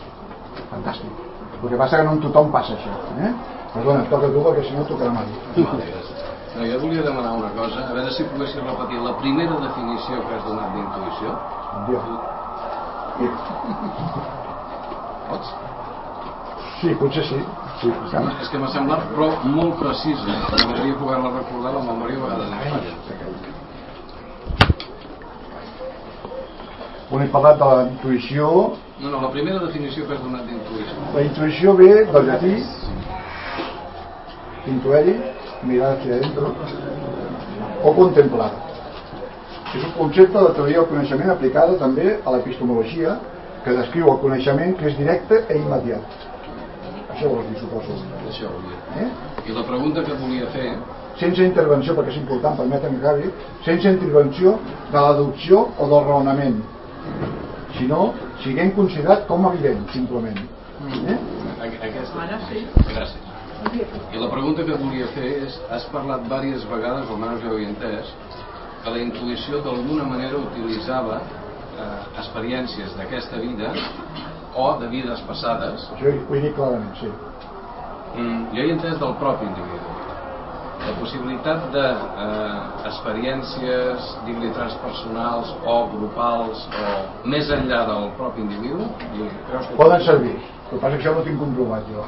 [0.72, 1.26] fantàstic.
[1.60, 2.98] El que passa que no en tothom passa això.
[3.20, 3.32] Eh?
[3.74, 5.64] Perdona, toca tu perquè si no tocarà mi.
[5.64, 5.86] Vale.
[6.56, 10.34] No, jo volia demanar una cosa, a veure si poguessis repetir la primera definició que
[10.36, 11.30] has donat d'intuïció.
[15.30, 15.54] Pots?
[16.80, 17.40] Sí, potser sí.
[17.82, 20.26] sí és que m'ha semblat però molt precisa.
[20.26, 22.94] M'agradaria poder-la recordar la memòria a vegades no falla.
[27.10, 28.50] On he parlat de la intuïció...
[29.00, 30.98] No, no, la primera definició que has donat d'intuïció.
[31.14, 32.56] La intuïció ve del llatí
[34.70, 35.16] intueri,
[35.64, 36.54] mirar hacia adentro
[37.84, 38.52] o contemplar.
[39.70, 43.18] És un concepte de teoria del coneixement aplicada també a l'epistemologia
[43.66, 46.26] que descriu el coneixement que és directe e immediat.
[47.14, 48.00] Això vols dir, suposo.
[48.30, 48.80] Això volia.
[49.04, 49.10] Eh?
[49.50, 50.72] I la pregunta que et volia fer
[51.20, 53.32] sense intervenció, perquè és important, permetem que acabi,
[53.66, 54.56] sense intervenció
[54.92, 56.62] de l'adopció o del raonament,
[57.78, 58.14] sinó
[58.44, 60.40] siguent considerat com a evident, simplement.
[60.88, 61.18] Eh?
[61.60, 62.30] Aquesta...
[62.96, 63.29] Gràcies.
[63.60, 67.58] I la pregunta que et volia fer és, has parlat diverses vegades, almenys jo ho
[67.60, 68.08] he entès,
[68.84, 73.70] que la intuïció d'alguna manera utilitzava eh, experiències d'aquesta vida
[74.56, 75.78] o de vides passades.
[75.98, 77.10] Això ho he dit clarament, sí.
[78.16, 79.88] Mm, jo he entès del propi individu
[80.80, 86.74] la possibilitat d'experiències, eh, digue transpersonals o grupals o
[87.28, 88.82] més enllà del propi individu
[89.12, 89.14] i
[89.50, 92.02] creus que poden servir el que passa que això no tinc comprovat jo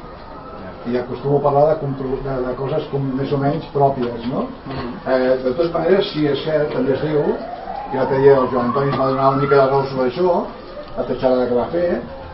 [0.90, 4.48] i acostumo a parlar de, de, de coses com més o menys pròpies no?
[4.66, 4.94] Mm-hmm.
[5.06, 7.22] eh, de totes maneres si és cert també es diu
[7.92, 10.40] i l'altre dia el Joan Antoni va donar una mica de raó sobre això
[10.96, 11.86] la tatxada que va fer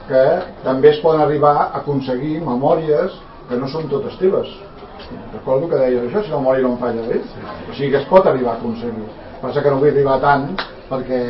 [0.09, 0.25] que
[0.65, 3.17] també es poden arribar a aconseguir memòries
[3.49, 4.49] que no són totes teves.
[5.33, 8.09] Recordo que deies això si la memòria no em falla bé o sigui que es
[8.09, 9.09] pot arribar a aconseguir.
[9.43, 10.51] Passa que no vull arribar tant
[10.89, 11.23] perquè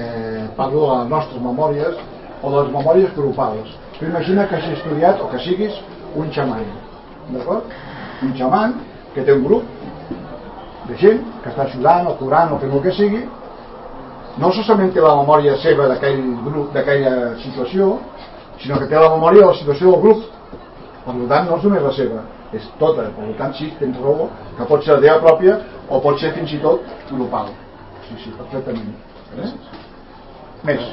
[0.57, 2.03] parlo de les nostres memòries
[2.43, 3.75] o de les memòries grupals.
[3.99, 5.81] Tu imagina que hagi estudiat o que siguis
[6.14, 6.62] un xaman
[7.35, 7.74] d'acord?
[8.22, 8.72] un xaman
[9.14, 9.64] que té un grup
[10.89, 13.20] de gent que està ajudant o curant o fent el que sigui.
[14.39, 17.14] No solament té la memòria seva d'aquell grup, d'aquella
[17.45, 17.99] situació
[18.62, 20.26] sinó que té la memòria de la situació del grup.
[21.05, 24.66] Per tant no és només la seva és tota, per tant sí, tens raó que
[24.68, 25.59] pot ser la teva pròpia
[25.89, 27.51] o pot ser fins i tot global
[28.09, 28.95] sí, sí, perfectament.
[29.37, 29.51] Eh?
[30.64, 30.87] més?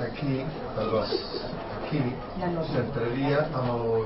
[0.00, 0.38] Aquí
[0.76, 1.04] perdó,
[1.98, 4.04] aquí s'entraria amb el,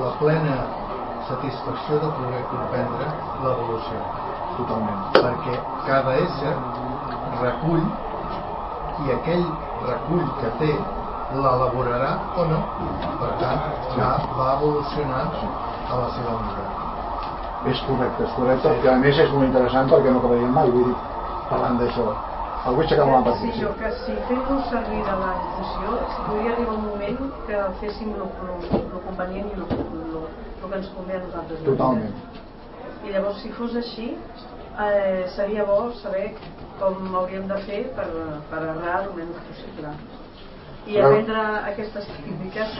[0.00, 0.56] la plena
[1.28, 3.08] satisfacció de poder comprendre
[3.42, 4.02] l'evolució
[4.56, 5.00] totalment.
[5.16, 5.56] Perquè
[5.86, 6.54] cada ésser
[7.40, 7.86] recull
[9.04, 9.46] i aquell
[9.86, 10.72] recull que té
[11.32, 12.62] l'elaborarà o no.
[13.20, 13.64] Per tant
[13.96, 16.72] ja va evolucionar a la seva mida
[17.66, 18.76] és correcte, és correcte.
[18.82, 20.70] Que a més és molt interessant perquè no acabaríem mai.
[20.70, 20.96] Vull dir,
[21.50, 22.12] parlant d'això
[22.66, 25.92] el vull aixecar la sí, jo que si fent-nos servir de la infusió
[26.26, 31.62] podria arribar un moment que féssim el convenient i el que ens convé a nosaltres
[31.68, 32.16] totalment.
[33.06, 36.32] I llavors si fos així eh, seria bo saber
[36.80, 38.08] com hauríem de fer per,
[38.50, 39.94] per errar el menys possible.
[40.86, 42.76] I aprendre aquestes tècniques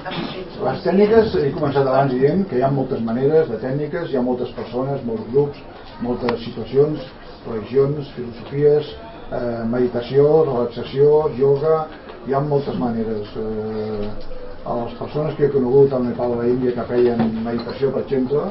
[0.67, 4.27] les tècniques, he començat abans dient que hi ha moltes maneres de tècniques hi ha
[4.27, 5.63] moltes persones, molts grups
[6.03, 7.03] moltes situacions,
[7.47, 8.91] religions filosofies,
[9.33, 11.87] eh, meditació relaxació, yoga
[12.27, 14.11] hi ha moltes maneres eh,
[14.67, 18.47] a les persones que he conegut al Nepal a l'Índia que feien meditació per exemple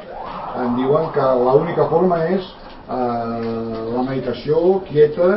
[0.64, 3.42] em diuen que l'única forma és eh,
[3.96, 5.32] la meditació quieta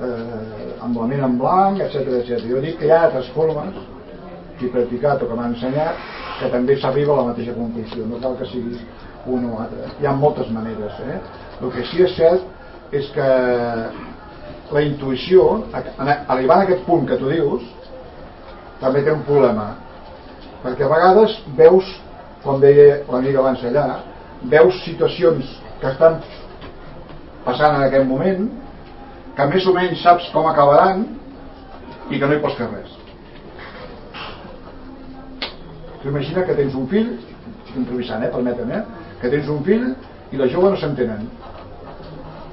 [0.00, 2.46] eh, amb la ment en blanc, etc etc.
[2.48, 3.76] Jo dic que hi ha altres formes
[4.58, 6.04] que he practicat o que m'han ensenyat
[6.40, 8.76] que també s'arriba a la mateixa conclusió, no cal que sigui
[9.26, 9.88] un o altre.
[10.00, 11.00] Hi ha moltes maneres.
[11.00, 11.18] Eh?
[11.62, 13.28] El que sí és cert és que
[14.72, 17.62] la intuïció, arribant a aquest punt que tu dius,
[18.80, 19.70] també té un problema.
[20.64, 21.88] Perquè a vegades veus,
[22.42, 23.86] com deia l'amiga abans allà,
[24.50, 26.20] veus situacions que estan
[27.46, 28.48] passant en aquest moment
[29.36, 31.04] que més o menys saps com acabaran
[32.10, 32.92] i que no hi pots fer res
[36.02, 37.12] tu imagina que tens un fill
[37.76, 38.82] improvisant, eh, permetem eh?
[39.20, 39.88] que tens un fill
[40.32, 41.26] i la jove no s'entenen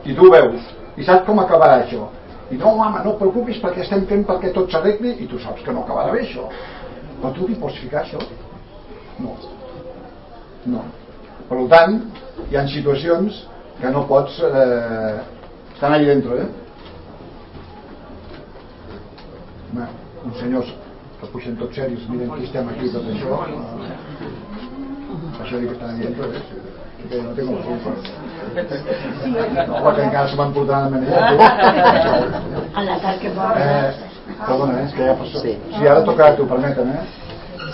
[0.06, 2.08] i tu veus i saps com acabarà això?
[2.52, 5.64] I no mama, no et preocupis perquè estem fent perquè tot s'arregli i tu saps
[5.66, 6.50] que no acabarà bé això.
[7.22, 8.22] Però tu t'hi pots ficar això?
[9.24, 9.36] no.
[10.66, 10.84] No.
[11.50, 11.98] Per tant
[12.50, 13.42] hi ha situacions
[13.82, 15.18] que no pots eh,
[15.74, 16.52] estan allà dintre eh?
[20.24, 20.70] uns senyors
[21.20, 23.42] que puixen tots seris miren qui estem aquí tot això.
[25.44, 26.63] Això dic que estan aquí dintre eh?
[27.10, 27.90] Que no tengo la culpa
[29.68, 31.18] no, que encara se van portant a manera
[32.80, 33.94] a la tal que va eh,
[34.46, 35.58] perdona, eh, és que ja passa sí.
[35.78, 37.04] sí, ara toca a tu, permetem eh?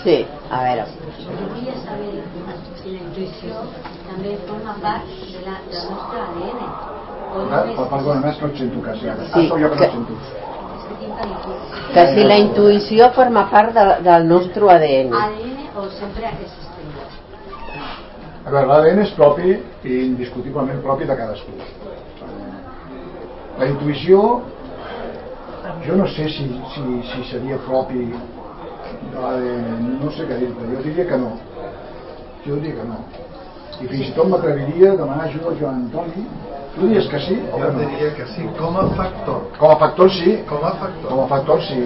[0.04, 0.16] sí,
[0.50, 0.84] a veure
[1.30, 2.12] volia saber
[2.82, 3.64] si la intuïció
[4.10, 6.60] també forma part de la, del nostre ADN
[7.30, 7.82] o només...
[7.96, 10.48] perdona, més no et sento quasi ara sí, ah, jo que, que no sento
[11.94, 15.14] que si la intuïció forma part de, del nostre ADN.
[15.22, 16.59] ADN o sempre és?
[18.40, 21.52] A veure, l'ADN és propi i indiscutiblement propi de cadascú.
[23.60, 24.20] La intuïció,
[25.84, 30.84] jo no sé si, si, si seria propi de l'ADN, no sé què dir-te, jo
[30.86, 31.34] diria que no.
[32.46, 33.02] Jo diria que no.
[33.80, 36.24] I fins i tot m'atreviria a demanar ajuda al Joan Antoni.
[36.74, 37.84] Tu diries que sí o Jo que no?
[37.84, 39.46] diria que sí, com a factor.
[39.58, 40.34] Com a factor sí.
[40.48, 41.08] Com a factor.
[41.12, 41.80] Com a factor sí.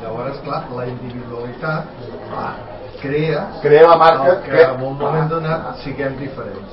[0.00, 1.96] Llavors, clar, la individualitat
[2.30, 2.52] clar,
[3.00, 6.70] crea, Crea la marca que, que- en un moment donat siguem diferents.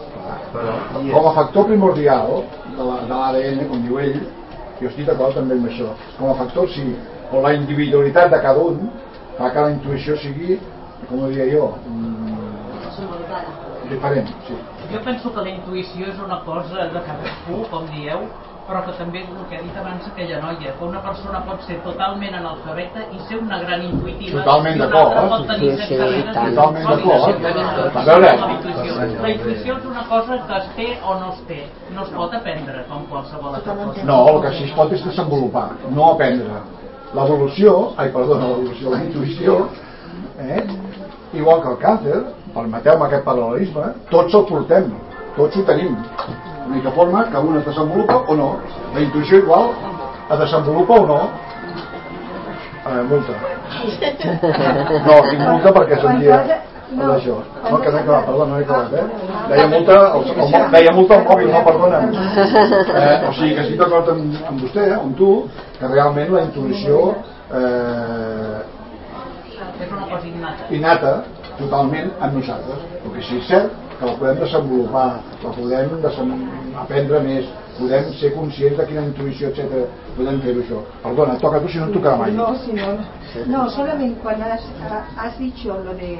[0.53, 1.11] Però és.
[1.13, 2.43] com a factor primordial
[2.77, 4.21] de la- de l'ADN, com diu ell,
[4.81, 5.87] jo estic d'acord també amb això.
[6.19, 6.95] Com a factor sí,
[7.31, 8.89] o la individualitat de cada un
[9.37, 10.59] fa que la intuïció sigui,
[11.09, 14.27] com ho diria jo, mm, diferent.
[14.47, 14.55] Sí.
[14.91, 18.19] Jo penso que la intuïció és una cosa de cadascú, com dieu,
[18.67, 21.61] però que també és el que ha dit abans aquella noia, que una persona pot
[21.63, 25.59] ser totalment analfabeta i ser una gran intuïtiva Totalment d'acord, eh?
[25.61, 26.49] Sí, sí, i tant.
[26.51, 27.45] Totalment d'acord.
[28.01, 28.33] A veure.
[29.23, 31.61] La intuïció és una cosa que es té o no es té,
[31.95, 34.03] no es pot aprendre com qualsevol altra cosa.
[34.11, 36.59] No, el que sí es pot és desenvolupar, no aprendre.
[37.15, 39.57] L'evolució, ai, perdona, l'evolució, la intuïció,
[40.43, 40.65] eh?
[41.39, 42.19] igual que el càncer,
[42.51, 44.91] permeteu-me aquest paral·lelisme, tots el portem,
[45.39, 45.95] tots ho tenim.
[46.67, 48.47] L'única forma que un es desenvolupa o no.
[48.93, 49.69] La intuïció igual
[50.29, 51.21] es desenvolupa o no.
[52.87, 53.33] Eh, multa.
[55.07, 56.41] No, tinc multa perquè sentia
[56.91, 57.35] no, això.
[57.69, 59.05] No, que no he acabat, perdona, no he acabat, eh?
[59.49, 62.13] Deia multa, el, el, el, deia multa al mòbil, no, perdona'm.
[62.97, 65.31] Eh, o sigui que estic d'acord amb, amb vostè, eh, amb tu,
[65.79, 67.01] que realment la intuïció
[67.51, 68.61] eh,
[69.83, 70.31] És una cosa
[70.71, 71.11] innata.
[71.59, 72.79] Totalment amb nosaltres.
[73.03, 75.07] El que sí és cert que la podem desenvolupar,
[75.43, 75.87] la podem
[76.83, 77.47] aprendre més,
[77.79, 79.87] podem ser conscients de quina intuïció, etc.
[80.17, 80.81] Podem fer-ho això.
[81.03, 82.31] Perdona, toca tu si no em tocarà mai.
[82.35, 82.91] No, si no,
[83.47, 84.61] no, solamente cuando has,
[85.17, 86.19] has dicho lo de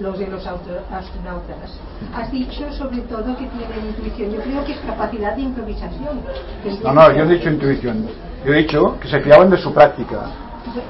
[0.00, 1.76] los de los astronautas,
[2.14, 4.30] has dicho sobre todo que tienen intuición.
[4.32, 6.20] Yo creo que es capacidad de improvisación.
[6.62, 8.06] que No, no, yo no he dicho intuición.
[8.46, 10.22] Yo he dicho que se fiaban de su práctica.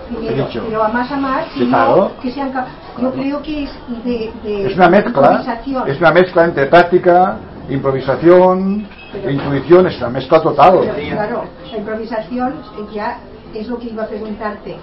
[0.09, 0.63] Primero, he dicho.
[0.69, 2.13] pero a más a más, sino claro.
[2.21, 2.67] que sean cap-
[3.01, 3.71] yo creo que es
[4.05, 5.89] de, de Es una mezcla, improvisación.
[5.89, 7.37] es una mezcla entre práctica,
[7.69, 10.79] improvisación, e intuición, es una mezcla total.
[10.81, 12.55] Pero, claro, la improvisación
[12.93, 13.19] ya
[13.55, 14.77] es lo que iba a preguntarte.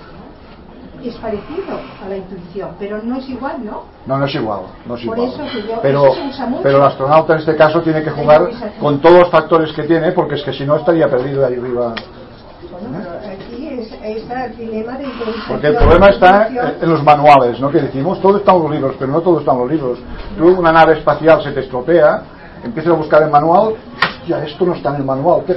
[1.04, 3.84] Es parecido a la intuición, pero no es igual, ¿no?
[4.08, 5.30] No, no es igual, no es Por igual.
[5.32, 6.64] eso que yo- pero, eso se usa mucho.
[6.64, 8.50] pero el astronauta en este caso tiene que jugar
[8.80, 11.94] con todos los factores que tiene, porque es que si no estaría perdido ahí arriba.
[12.72, 13.37] Bueno, pero es,
[14.16, 15.48] está el dilema de improvisación.
[15.48, 17.70] Porque el problema está en los manuales, ¿no?
[17.70, 20.00] Que decimos, todo está en los libros, pero no todo está en los libros.
[20.38, 22.22] Tú, una nave espacial se te estropea,
[22.64, 23.74] empiezas a buscar el manual,
[24.20, 25.56] hostia, esto no está en el manual, ¿qué?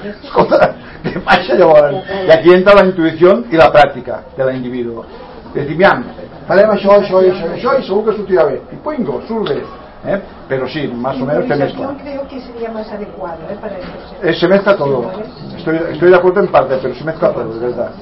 [0.00, 0.70] Escolta,
[1.04, 1.98] què passa llavors?
[2.24, 5.04] I aquí entra la intuïció i la pràctica de l'individu.
[5.52, 6.04] Dir, miam,
[6.48, 8.60] farem això, això, i això, i això, i segur que sortirà bé.
[8.72, 9.58] I pingo, surt bé.
[10.04, 10.20] Eh?
[10.48, 11.94] Però sí, más o menos te mezcla.
[12.00, 13.58] Creo que sería más adecuado ¿eh?
[13.60, 13.88] para eso.
[14.22, 15.10] Eh, se mezcla todo.
[15.56, 17.92] Estoy, estoy de acuerdo en parte, pero se mezcla todo, de verdad.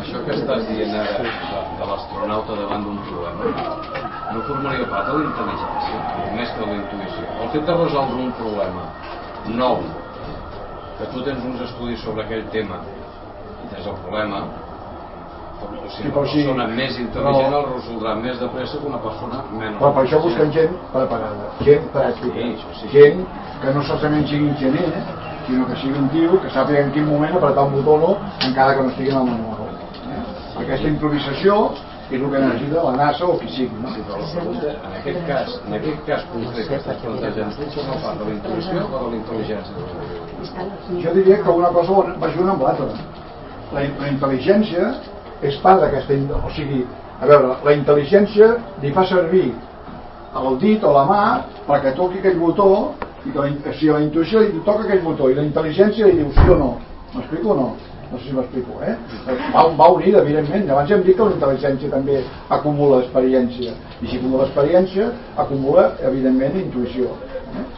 [0.00, 1.30] Això que estàs dient ara de,
[1.78, 3.50] de l'astronauta davant d'un problema
[4.32, 8.24] no formaria part de la intel·ligència més que de la intuïció el fet de resoldre
[8.24, 8.86] un problema
[9.60, 9.84] nou
[10.98, 14.40] que tu tens uns estudis sobre aquell tema i tens el problema
[15.60, 16.42] o sigui, Sí, una però sí.
[16.42, 17.58] persona més intel·ligent No.
[17.60, 21.50] el resoldrà més de pressa que una persona menys Però per això busquen gent preparada,
[21.66, 22.46] gent pràctica,
[22.92, 23.24] gent
[23.62, 24.92] que no solament sigui enginyer,
[25.46, 28.16] sinó que sigui un tio que sàpiga en quin moment apretar un botó o no,
[28.46, 29.68] encara que no estigui en el manual.
[30.08, 30.62] Eh?
[30.62, 31.72] Aquesta improvisació
[32.10, 33.76] és el que necessita la NASA o qui sigui.
[33.82, 33.88] No?
[33.90, 38.34] en aquest cas, en aquest cas concret que estàs plantejant tu forma part de la
[38.34, 42.86] intuïció o de la intel·ligència Jo diria que una cosa va junt amb l'altra.
[43.72, 44.88] La, la intel·ligència
[45.42, 46.16] és part d'aquesta...
[46.40, 46.84] O sigui,
[47.20, 49.50] a veure, la intel·ligència li fa servir
[50.40, 51.22] el dit o la mà
[51.66, 52.70] perquè toqui aquell botó
[53.26, 56.30] i que la, si la intuïció li toca aquell botó i la intel·ligència li diu
[56.36, 56.70] sí o no.
[57.14, 57.68] M'explico o no?
[58.10, 58.96] No sé si m'explico, eh?
[59.54, 60.70] Va, va unida, evidentment.
[60.70, 62.16] Abans hem dit que la intel·ligència també
[62.56, 63.74] acumula experiència.
[64.00, 65.12] I si acumula experiència,
[65.44, 67.14] acumula, evidentment, intuïció.
[67.54, 67.68] Eh?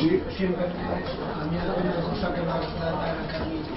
[0.00, 3.76] Sí, siempre a mí hay una cosa que me ha gustado en Carmillo,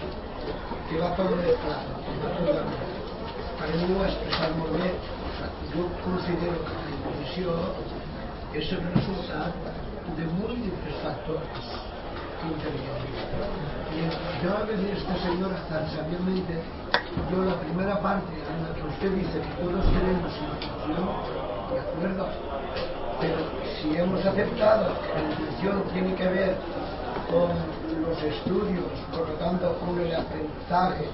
[0.89, 1.98] que va todo mezclado, va todo de acuerdo.
[2.39, 3.73] Para
[4.07, 4.91] expressat molt bé,
[5.73, 7.55] jo considero que la intuïció
[8.61, 9.53] és el resultat
[10.17, 11.73] de múltiples factors
[12.39, 12.69] que.
[13.91, 16.61] Y yo a veces esta señora tan sabiamente,
[17.29, 21.09] yo la primera parte en la que usted dice que todos tenemos intuición,
[21.73, 22.27] de acuerdo,
[23.19, 23.37] pero
[23.81, 26.55] si hemos aceptado que la intuición tiene que ver
[27.29, 27.51] con
[28.07, 31.05] los estudios, por lo tanto con el aprendizaje,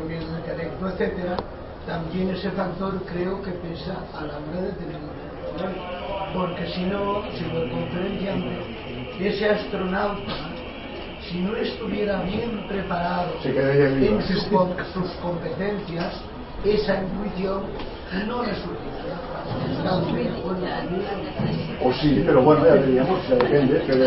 [0.00, 1.36] con el intelecto, etcétera,
[1.86, 6.32] también ese factor creo que pesa a la hora de tener una.
[6.32, 8.44] Porque si no, si lo conferencian
[9.18, 10.32] ese astronauta,
[11.28, 14.42] si no estuviera bien preparado en sus,
[14.92, 16.14] sus competencias,
[16.64, 17.62] esa intuición
[18.26, 18.52] no le
[21.82, 24.04] O sí, pero bueno, ya veríamos, ya depende, pero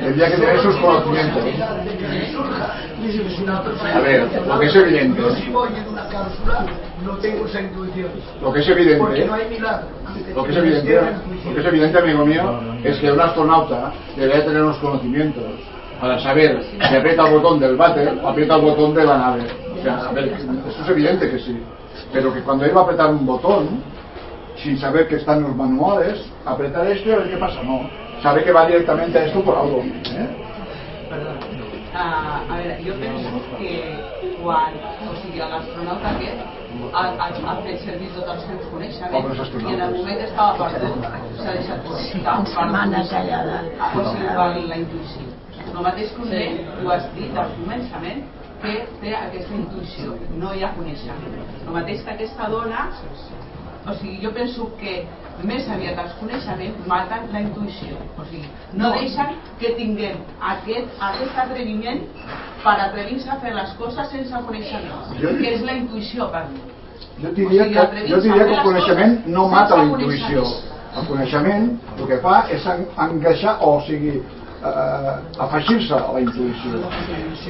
[0.00, 1.44] tendría que tener sus conocimientos.
[3.94, 5.20] A ver, lo que es evidente,
[8.40, 9.26] lo que es evidente,
[10.34, 11.00] lo que es evidente,
[11.44, 15.44] lo que es evidente, amigo mío, es que un astronauta debería tener unos conocimientos
[16.00, 19.42] para saber si aprieta el botón del váter o aprieta el botón de la nave.
[19.78, 21.62] O sea, a ver, eso es evidente que sí.
[22.12, 23.82] Pero que cuando va a apretar un botón,
[24.62, 27.88] sin saber que están los manuales, apretar esto y a ver qué pasa, no.
[28.22, 29.82] Sabe que va directamente a esto por algo.
[29.82, 30.28] ¿eh?
[31.92, 33.82] Ah, a veure, jo penso que
[34.40, 34.76] quan,
[35.10, 36.38] o sigui, l'astronauta aquest
[36.94, 40.68] ha, ha, ha fet servir els seus Pobres coneixements i en el moment que estava
[40.70, 41.08] perdut
[41.40, 43.58] s'ha deixat portar per, Setmana callada.
[43.90, 45.26] o sigui, per la intuïció.
[45.66, 48.22] El mateix que un nen, ho has dit al començament,
[48.62, 48.72] que
[49.02, 51.38] té aquesta intuïció, no hi ha coneixement.
[51.66, 52.86] El mateix que aquesta dona,
[53.86, 55.06] o sigui, jo penso que
[55.42, 57.96] més aviat els coneixements maten la intuïció.
[58.18, 62.02] O sigui, no deixen que tinguem aquest, aquest atreviment
[62.64, 66.60] per atrevir-se a fer les coses sense coneixement, Jo- que és la intuïció per mi.
[67.22, 70.44] Jo diria, que, jo diria que el coneixement no mata la intuïció.
[70.96, 71.66] El coneixement
[71.98, 74.22] el que fa és en- engreixar, o sigui,
[74.64, 76.82] eh, afegir-se a la intuïció.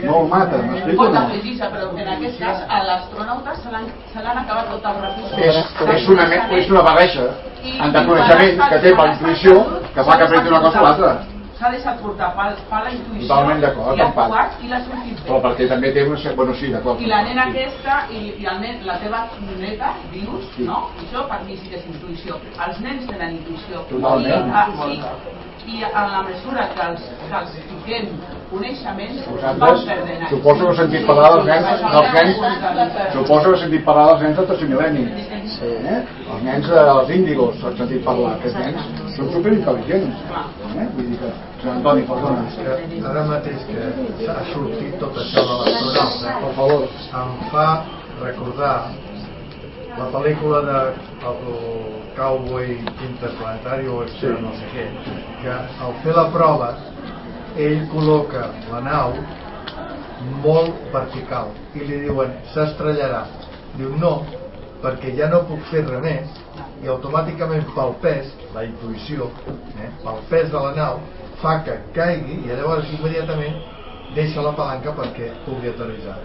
[0.05, 1.25] No el mata, m'explico o Pot no?
[1.25, 5.39] afegir-se, però en aquest cas a l'astronauta se l'han acabat tots els recursos.
[5.39, 5.61] És,
[5.97, 6.29] és, una,
[6.61, 7.27] és una barreja
[7.73, 9.59] entre coneixement que té per intuïció
[9.95, 11.13] que fa que apreti una cosa o l'altra.
[11.61, 15.19] S'ha deixat portar per, per la intuïció Totalment d'acord, i ha actuat i l'ha sortit
[15.19, 15.25] bé.
[15.27, 16.17] Però perquè també té una...
[16.23, 17.03] cer- Bueno, sí, d'acord.
[17.05, 19.27] I la nena aquesta i, i el nen, la teva
[19.59, 20.79] neta, dius, no?
[21.03, 22.39] Això per mi sí que és intuïció.
[22.67, 23.85] Els nens tenen intuïció.
[23.93, 24.49] Totalment.
[24.49, 28.09] I, ah, i, I en la mesura que els, que els fiquem
[28.55, 33.61] coneixements, van Vosaltres, suposo que heu sentit parlar dels nens, dels nens, suposo que heu
[33.67, 35.05] sentit parlar dels nens del tercer mil·lenni.
[35.69, 36.01] Eh?
[36.25, 38.39] Els nens dels índigos, heu sentit parlar.
[38.41, 40.25] Aquests nens són superintel·ligents.
[40.31, 40.87] Eh?
[40.97, 41.31] Vull dir que...
[41.61, 42.45] Sant Antoni, perdona.
[42.57, 46.87] que ara mateix que ha sortit tot això de l'astronauta Per favor.
[47.21, 47.67] em fa
[48.23, 48.77] recordar
[49.99, 50.79] la pel·lícula de
[51.31, 51.43] el
[52.17, 52.71] cowboy
[53.09, 54.27] interplanetari o Sí.
[54.41, 54.87] no sé què
[55.43, 55.53] que
[55.85, 56.71] al fer la prova
[57.57, 59.13] ell col·loca la nau
[60.45, 63.25] molt vertical i li diuen s'estrellarà
[63.77, 64.23] diu no
[64.83, 66.41] perquè ja no puc fer res més
[66.85, 69.31] i automàticament pel pes la intuïció
[69.79, 71.01] eh, pel pes de la nau
[71.43, 73.63] fa que caigui i llavors immediatament
[74.17, 76.19] deixa la palanca perquè pugui aterrissar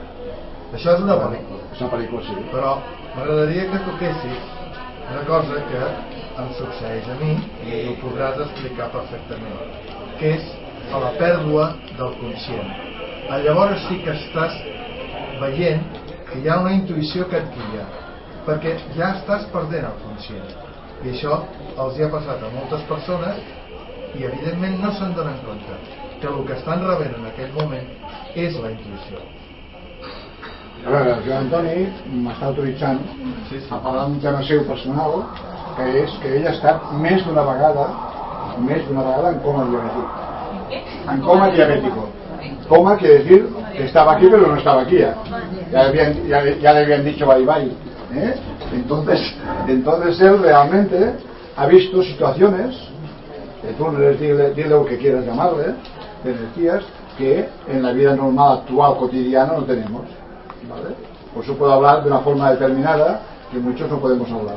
[0.76, 1.62] això és una pel·lícula.
[1.72, 2.36] És una pel·lícula, sí.
[2.52, 2.72] però
[3.16, 4.48] m'agradaria que toquessis
[5.06, 5.82] una cosa que
[6.42, 7.34] em succeeix a mi
[7.70, 9.60] i ho podràs explicar perfectament
[10.20, 10.50] que és
[10.92, 11.70] a la pèrdua
[12.00, 12.74] del conscient.
[13.30, 14.58] A llavors sí que estàs
[15.42, 15.86] veient
[16.32, 17.86] que hi ha una intuïció que et guia
[18.48, 20.50] perquè ja estàs perdent el conscient
[21.04, 21.42] i això
[21.84, 23.42] els hi ha passat a moltes persones
[24.16, 25.80] i evidentment no se'n donen compte
[26.22, 27.90] que el que estan rebent en aquell moment
[28.36, 29.24] és la intuïció
[30.86, 31.86] A veure, el Joan Antoni
[32.24, 33.00] m'està autoritzant
[33.74, 35.16] a parlar d'un tema seu personal,
[35.78, 37.86] que és que ell ha estat més d'una vegada,
[38.68, 40.84] més d'una vegada en coma diabètic.
[41.14, 42.06] En coma diabético.
[42.70, 43.42] Coma quiere decir
[43.74, 45.00] que estaba aquí pero no estaba aquí.
[45.00, 45.16] Ya,
[45.72, 47.72] ya, habían, ya, ya le habían dicho bye bye.
[48.16, 48.36] ¿Eh?
[48.74, 49.34] Entonces,
[49.68, 51.14] entonces él realmente
[51.58, 52.76] ha visto situaciones,
[53.78, 55.74] tú le dile, dile lo que quieras llamarle,
[56.24, 56.84] de energías,
[57.18, 60.02] que en la vida normal, actual, cotidiana no tenemos.
[60.70, 60.96] ¿vale?
[61.34, 63.22] Por eso puedo hablar de una forma determinada
[63.52, 64.56] que muchos no podemos hablar.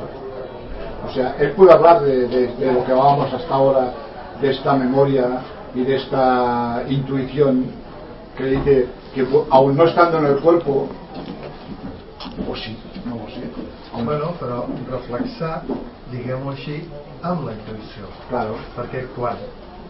[1.07, 3.93] O sea, él puede hablar de, de- de lo que hablábamos hasta ahora,
[4.41, 5.25] de esta memoria
[5.75, 7.65] y de esta intuición
[8.37, 10.87] que dice que aún no estando en el cuerpo,
[12.47, 13.47] o sí, no lo sé.
[14.03, 15.63] Bueno, però reflexar,
[16.11, 16.81] diguem-ho així,
[17.21, 18.09] amb la intuïció.
[18.29, 18.57] Claro.
[18.75, 19.41] Perquè quan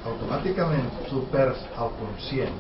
[0.10, 2.56] automàticament tu perds el conscient,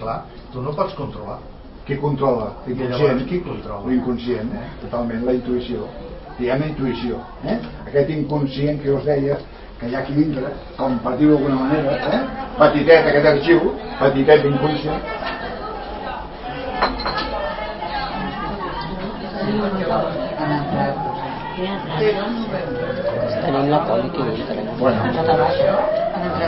[0.00, 0.22] clar,
[0.52, 1.40] tu no pots controlar.
[1.84, 2.54] Qui controla?
[2.66, 3.00] L'inconscient.
[3.00, 3.88] llavors qui controla?
[3.90, 4.68] L'inconscient, eh?
[4.80, 5.88] totalment, la intuïció.
[6.38, 7.18] Diguem la intuïció.
[7.44, 7.58] Eh?
[7.90, 9.36] Aquest inconscient que us deia,
[9.80, 12.22] que hi ha aquí dintre, com per dir-ho d'alguna manera, eh?
[12.56, 15.04] petitet aquest arxiu, petitet d'inconscient,
[23.44, 24.62] Tenim la poli aquí dintre.
[24.78, 24.98] Bueno.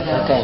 [0.06, 0.38] Per què?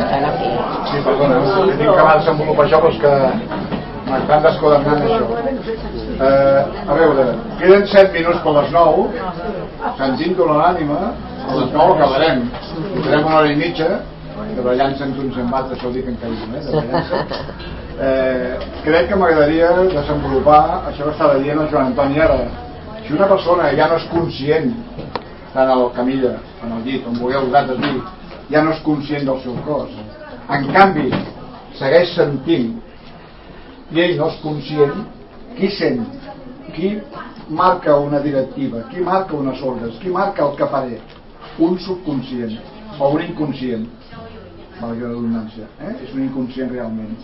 [0.00, 0.50] Estan aquí.
[0.90, 1.36] Sí, perdona,
[1.70, 3.12] he que va desenvolupar això, però és que
[4.08, 5.26] m'estan desquadernant això
[6.26, 7.24] eh, a veure
[7.60, 9.06] queden 7 minuts per les 9
[10.00, 12.44] sentint-ho a l'ànima a les 9 acabarem
[12.74, 13.88] tindrem una hora i mitja
[14.34, 20.90] treballant-se'n uns amb altres això ho dic en caiguem eh, eh, crec que m'agradaria desenvolupar
[20.90, 22.38] això que estava dient el Joan Antoni ara
[23.06, 24.72] si una persona ja no és conscient
[25.54, 28.00] tant al camilla, en el llit on vulgueu vosaltres dir
[28.50, 29.92] ja no és conscient del seu cos.
[30.50, 31.10] En canvi
[31.78, 32.72] segueix sentint
[33.94, 35.04] i ell no és conscient
[35.54, 36.02] qui sent?
[36.74, 36.96] Qui
[37.48, 38.82] marca una directiva?
[38.90, 40.98] Qui marca unes ordres qui marca el que faré?
[41.62, 42.56] Un subconscient
[42.98, 43.86] o un inconscient
[44.80, 45.92] valgui la redundància eh?
[46.04, 47.14] és un inconscient realment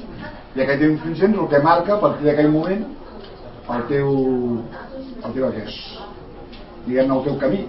[0.55, 2.85] i aquest inconscient és el que marca a partir d'aquell moment
[3.77, 4.15] el teu
[5.25, 5.81] el teu és
[6.87, 7.65] diguem-ne el teu camí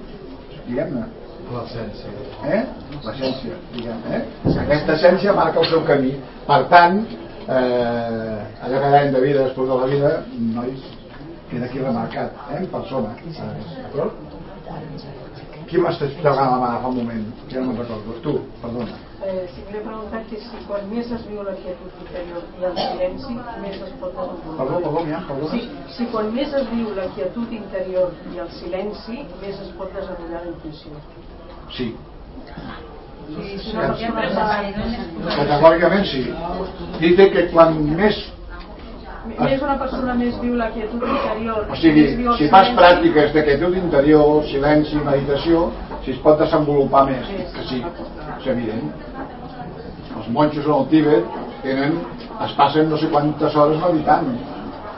[0.68, 1.08] diguem-ne
[1.52, 2.14] l'essència
[2.56, 2.62] eh?
[3.08, 4.24] l'essència diguem eh?
[4.66, 6.16] aquesta essència marca el seu camí
[6.48, 10.16] per tant eh, allò que dèiem de vida després de la vida
[10.58, 10.90] nois
[11.52, 12.62] queda aquí remarcat eh?
[12.62, 14.14] en persona d'acord?
[15.68, 19.48] qui m'està pegant la mà fa un moment ja no me'n recordo tu, perdona Eh,
[19.54, 23.36] si volia preguntar que si quan més es viu la quietud interior i el silenci,
[23.62, 24.66] més es pot desenvolupar.
[24.66, 25.62] perdó, perdó, ja, perdó Sí,
[25.96, 30.42] si quan més es viu la quietud interior i el silenci, més es pot desenvolupar
[30.42, 30.92] la intuïció.
[31.78, 31.94] sí,
[33.32, 36.24] Sí, si una persona categòricament sí.
[37.00, 38.18] Dice que quan més
[39.38, 42.74] més una persona més viu la quietud interior o sigui, més viu el si fas
[42.74, 45.68] pràctiques de quietud interior, silenci, meditació
[46.02, 47.84] si es pot desenvolupar més que sí,
[48.40, 48.90] és evident
[50.34, 52.00] monjos en el Tíbet tenen,
[52.46, 54.32] es passen no sé quantes hores meditant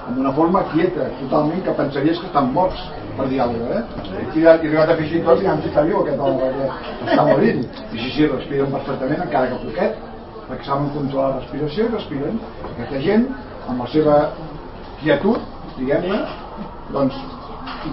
[0.08, 2.80] amb una forma quieta, totalment que pensaries que estan morts
[3.18, 4.26] per dir alguna cosa, eh?
[4.36, 6.68] I, i arribat a fer així tot i si està viu aquest home perquè
[7.06, 7.62] està morint.
[7.94, 10.02] I sí, sí, respiren perfectament encara que poquet
[10.50, 12.42] perquè saben controlar la respiració i respiren.
[12.74, 13.30] Aquesta gent
[13.72, 14.18] amb la seva
[15.04, 15.40] quietud
[15.78, 16.20] diguem-ne
[16.94, 17.22] doncs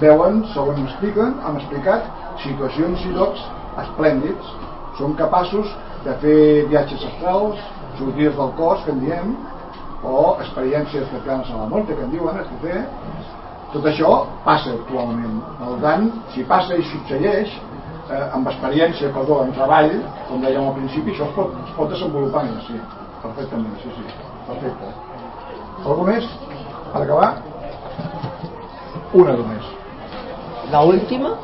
[0.00, 2.10] veuen, segons m'expliquen han explicat
[2.42, 3.46] situacions i llocs
[3.84, 4.56] esplèndids.
[4.98, 5.70] Són capaços
[6.04, 6.40] de fer
[6.70, 7.60] viatges astrals
[7.98, 9.34] sortides del cos que en diem
[10.04, 12.86] o experiències cercanes a la mort que en diuen etc.
[13.74, 14.12] tot això
[14.46, 15.36] passa actualment.
[15.60, 19.92] Per tant, si passa i succeeix eh, amb experiència, perdó, en treball
[20.30, 22.80] com dèiem al principi, això es pot, es pot desenvolupar sí,
[23.22, 24.08] perfectament sí, sí,
[24.48, 24.94] perfecte.
[25.84, 26.26] Algú més?
[26.90, 27.30] per acabar?
[29.12, 29.70] una només.
[30.70, 31.34] La última?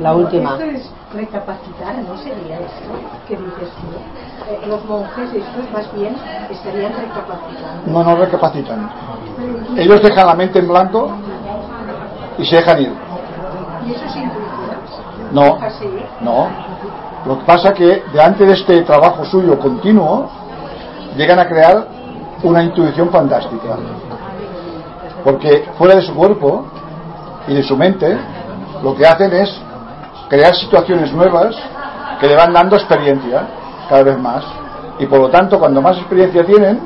[0.00, 0.56] La última.
[0.60, 2.92] Es recapacitar, ¿no sería esto
[3.26, 4.50] que dices tú?
[4.50, 6.16] Eh, los monjes, estos más bien
[6.50, 7.86] estarían recapacitando.
[7.86, 8.90] no, no recapacitan
[9.76, 11.10] ellos dejan la mente en blanco
[12.38, 12.92] y se dejan ir
[13.86, 14.44] ¿Y eso es intuición?
[15.32, 15.58] No.
[15.60, 15.88] Así.
[16.20, 16.48] No.
[17.26, 20.30] Lo que pasa que delante de este trabajo suyo continuo
[21.16, 21.86] llegan a crear
[22.42, 23.76] una intuición fantástica.
[25.22, 26.66] Porque fuera de su cuerpo
[27.46, 28.16] y de su mente,
[28.82, 29.54] lo que hacen es
[30.34, 31.54] crear situaciones nuevas
[32.20, 33.46] que le van dando experiencia
[33.88, 34.44] cada vez más.
[34.98, 36.80] Y por lo tanto, cuando más experiencia tienen,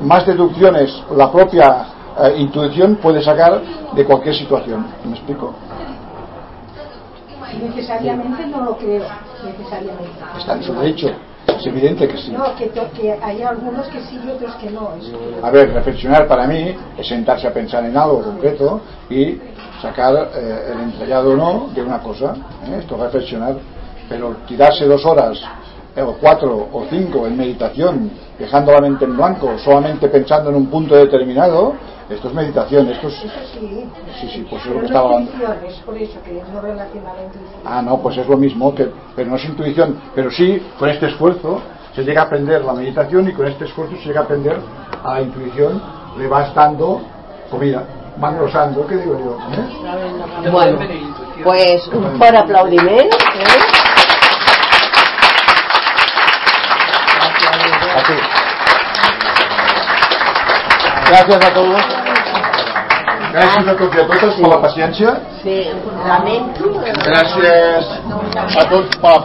[0.00, 1.86] más deducciones la propia
[2.18, 3.62] eh, intuición puede sacar
[3.92, 4.84] de cualquier situación.
[5.04, 5.54] ¿Me explico?
[7.62, 9.04] Necesariamente no lo creo,
[9.44, 10.10] necesariamente.
[10.36, 11.10] Está en su derecho.
[11.46, 12.32] Es evidente que sí.
[12.32, 14.90] No, que, que hay algunos que sí y otros que no.
[15.42, 19.38] A ver, reflexionar para mí es sentarse a pensar en algo concreto y
[19.80, 22.34] sacar eh, el entregado o no de una cosa.
[22.66, 22.78] ¿eh?
[22.80, 23.56] Esto es reflexionar.
[24.08, 25.40] Pero tirarse dos horas,
[25.96, 30.56] eh, o cuatro o cinco en meditación, dejando la mente en blanco, solamente pensando en
[30.56, 31.74] un punto determinado,
[32.08, 32.88] esto es meditación.
[32.88, 33.14] Esto es.
[33.14, 33.84] Eso sí.
[34.20, 35.30] Sí, sí, pues es lo que estaba hablando.
[35.30, 37.60] intuición, es por eso que no relaciona la intuición.
[37.64, 39.98] Ah, no, pues es lo mismo, que, pero no es intuición.
[40.14, 41.62] Pero sí, con este esfuerzo
[41.94, 44.58] se llega a aprender la meditación y con este esfuerzo se llega a aprender
[45.02, 45.80] a la intuición,
[46.18, 47.00] le vas dando
[47.50, 47.84] comida,
[48.22, 49.38] va engrosando, ¿qué digo yo?
[49.54, 50.50] ¿Eh?
[50.50, 50.78] Bueno,
[51.42, 53.12] pues un fort aplaudiment.
[53.12, 53.18] Eh?
[57.96, 58.14] Así.
[61.08, 61.82] Gracias a todos.
[63.34, 65.12] Gràcies a tots i a totes per la paciència.
[65.42, 65.56] Sí,
[66.06, 66.68] lamento...
[66.84, 67.88] Gràcies
[68.62, 69.22] a tots per la paciència.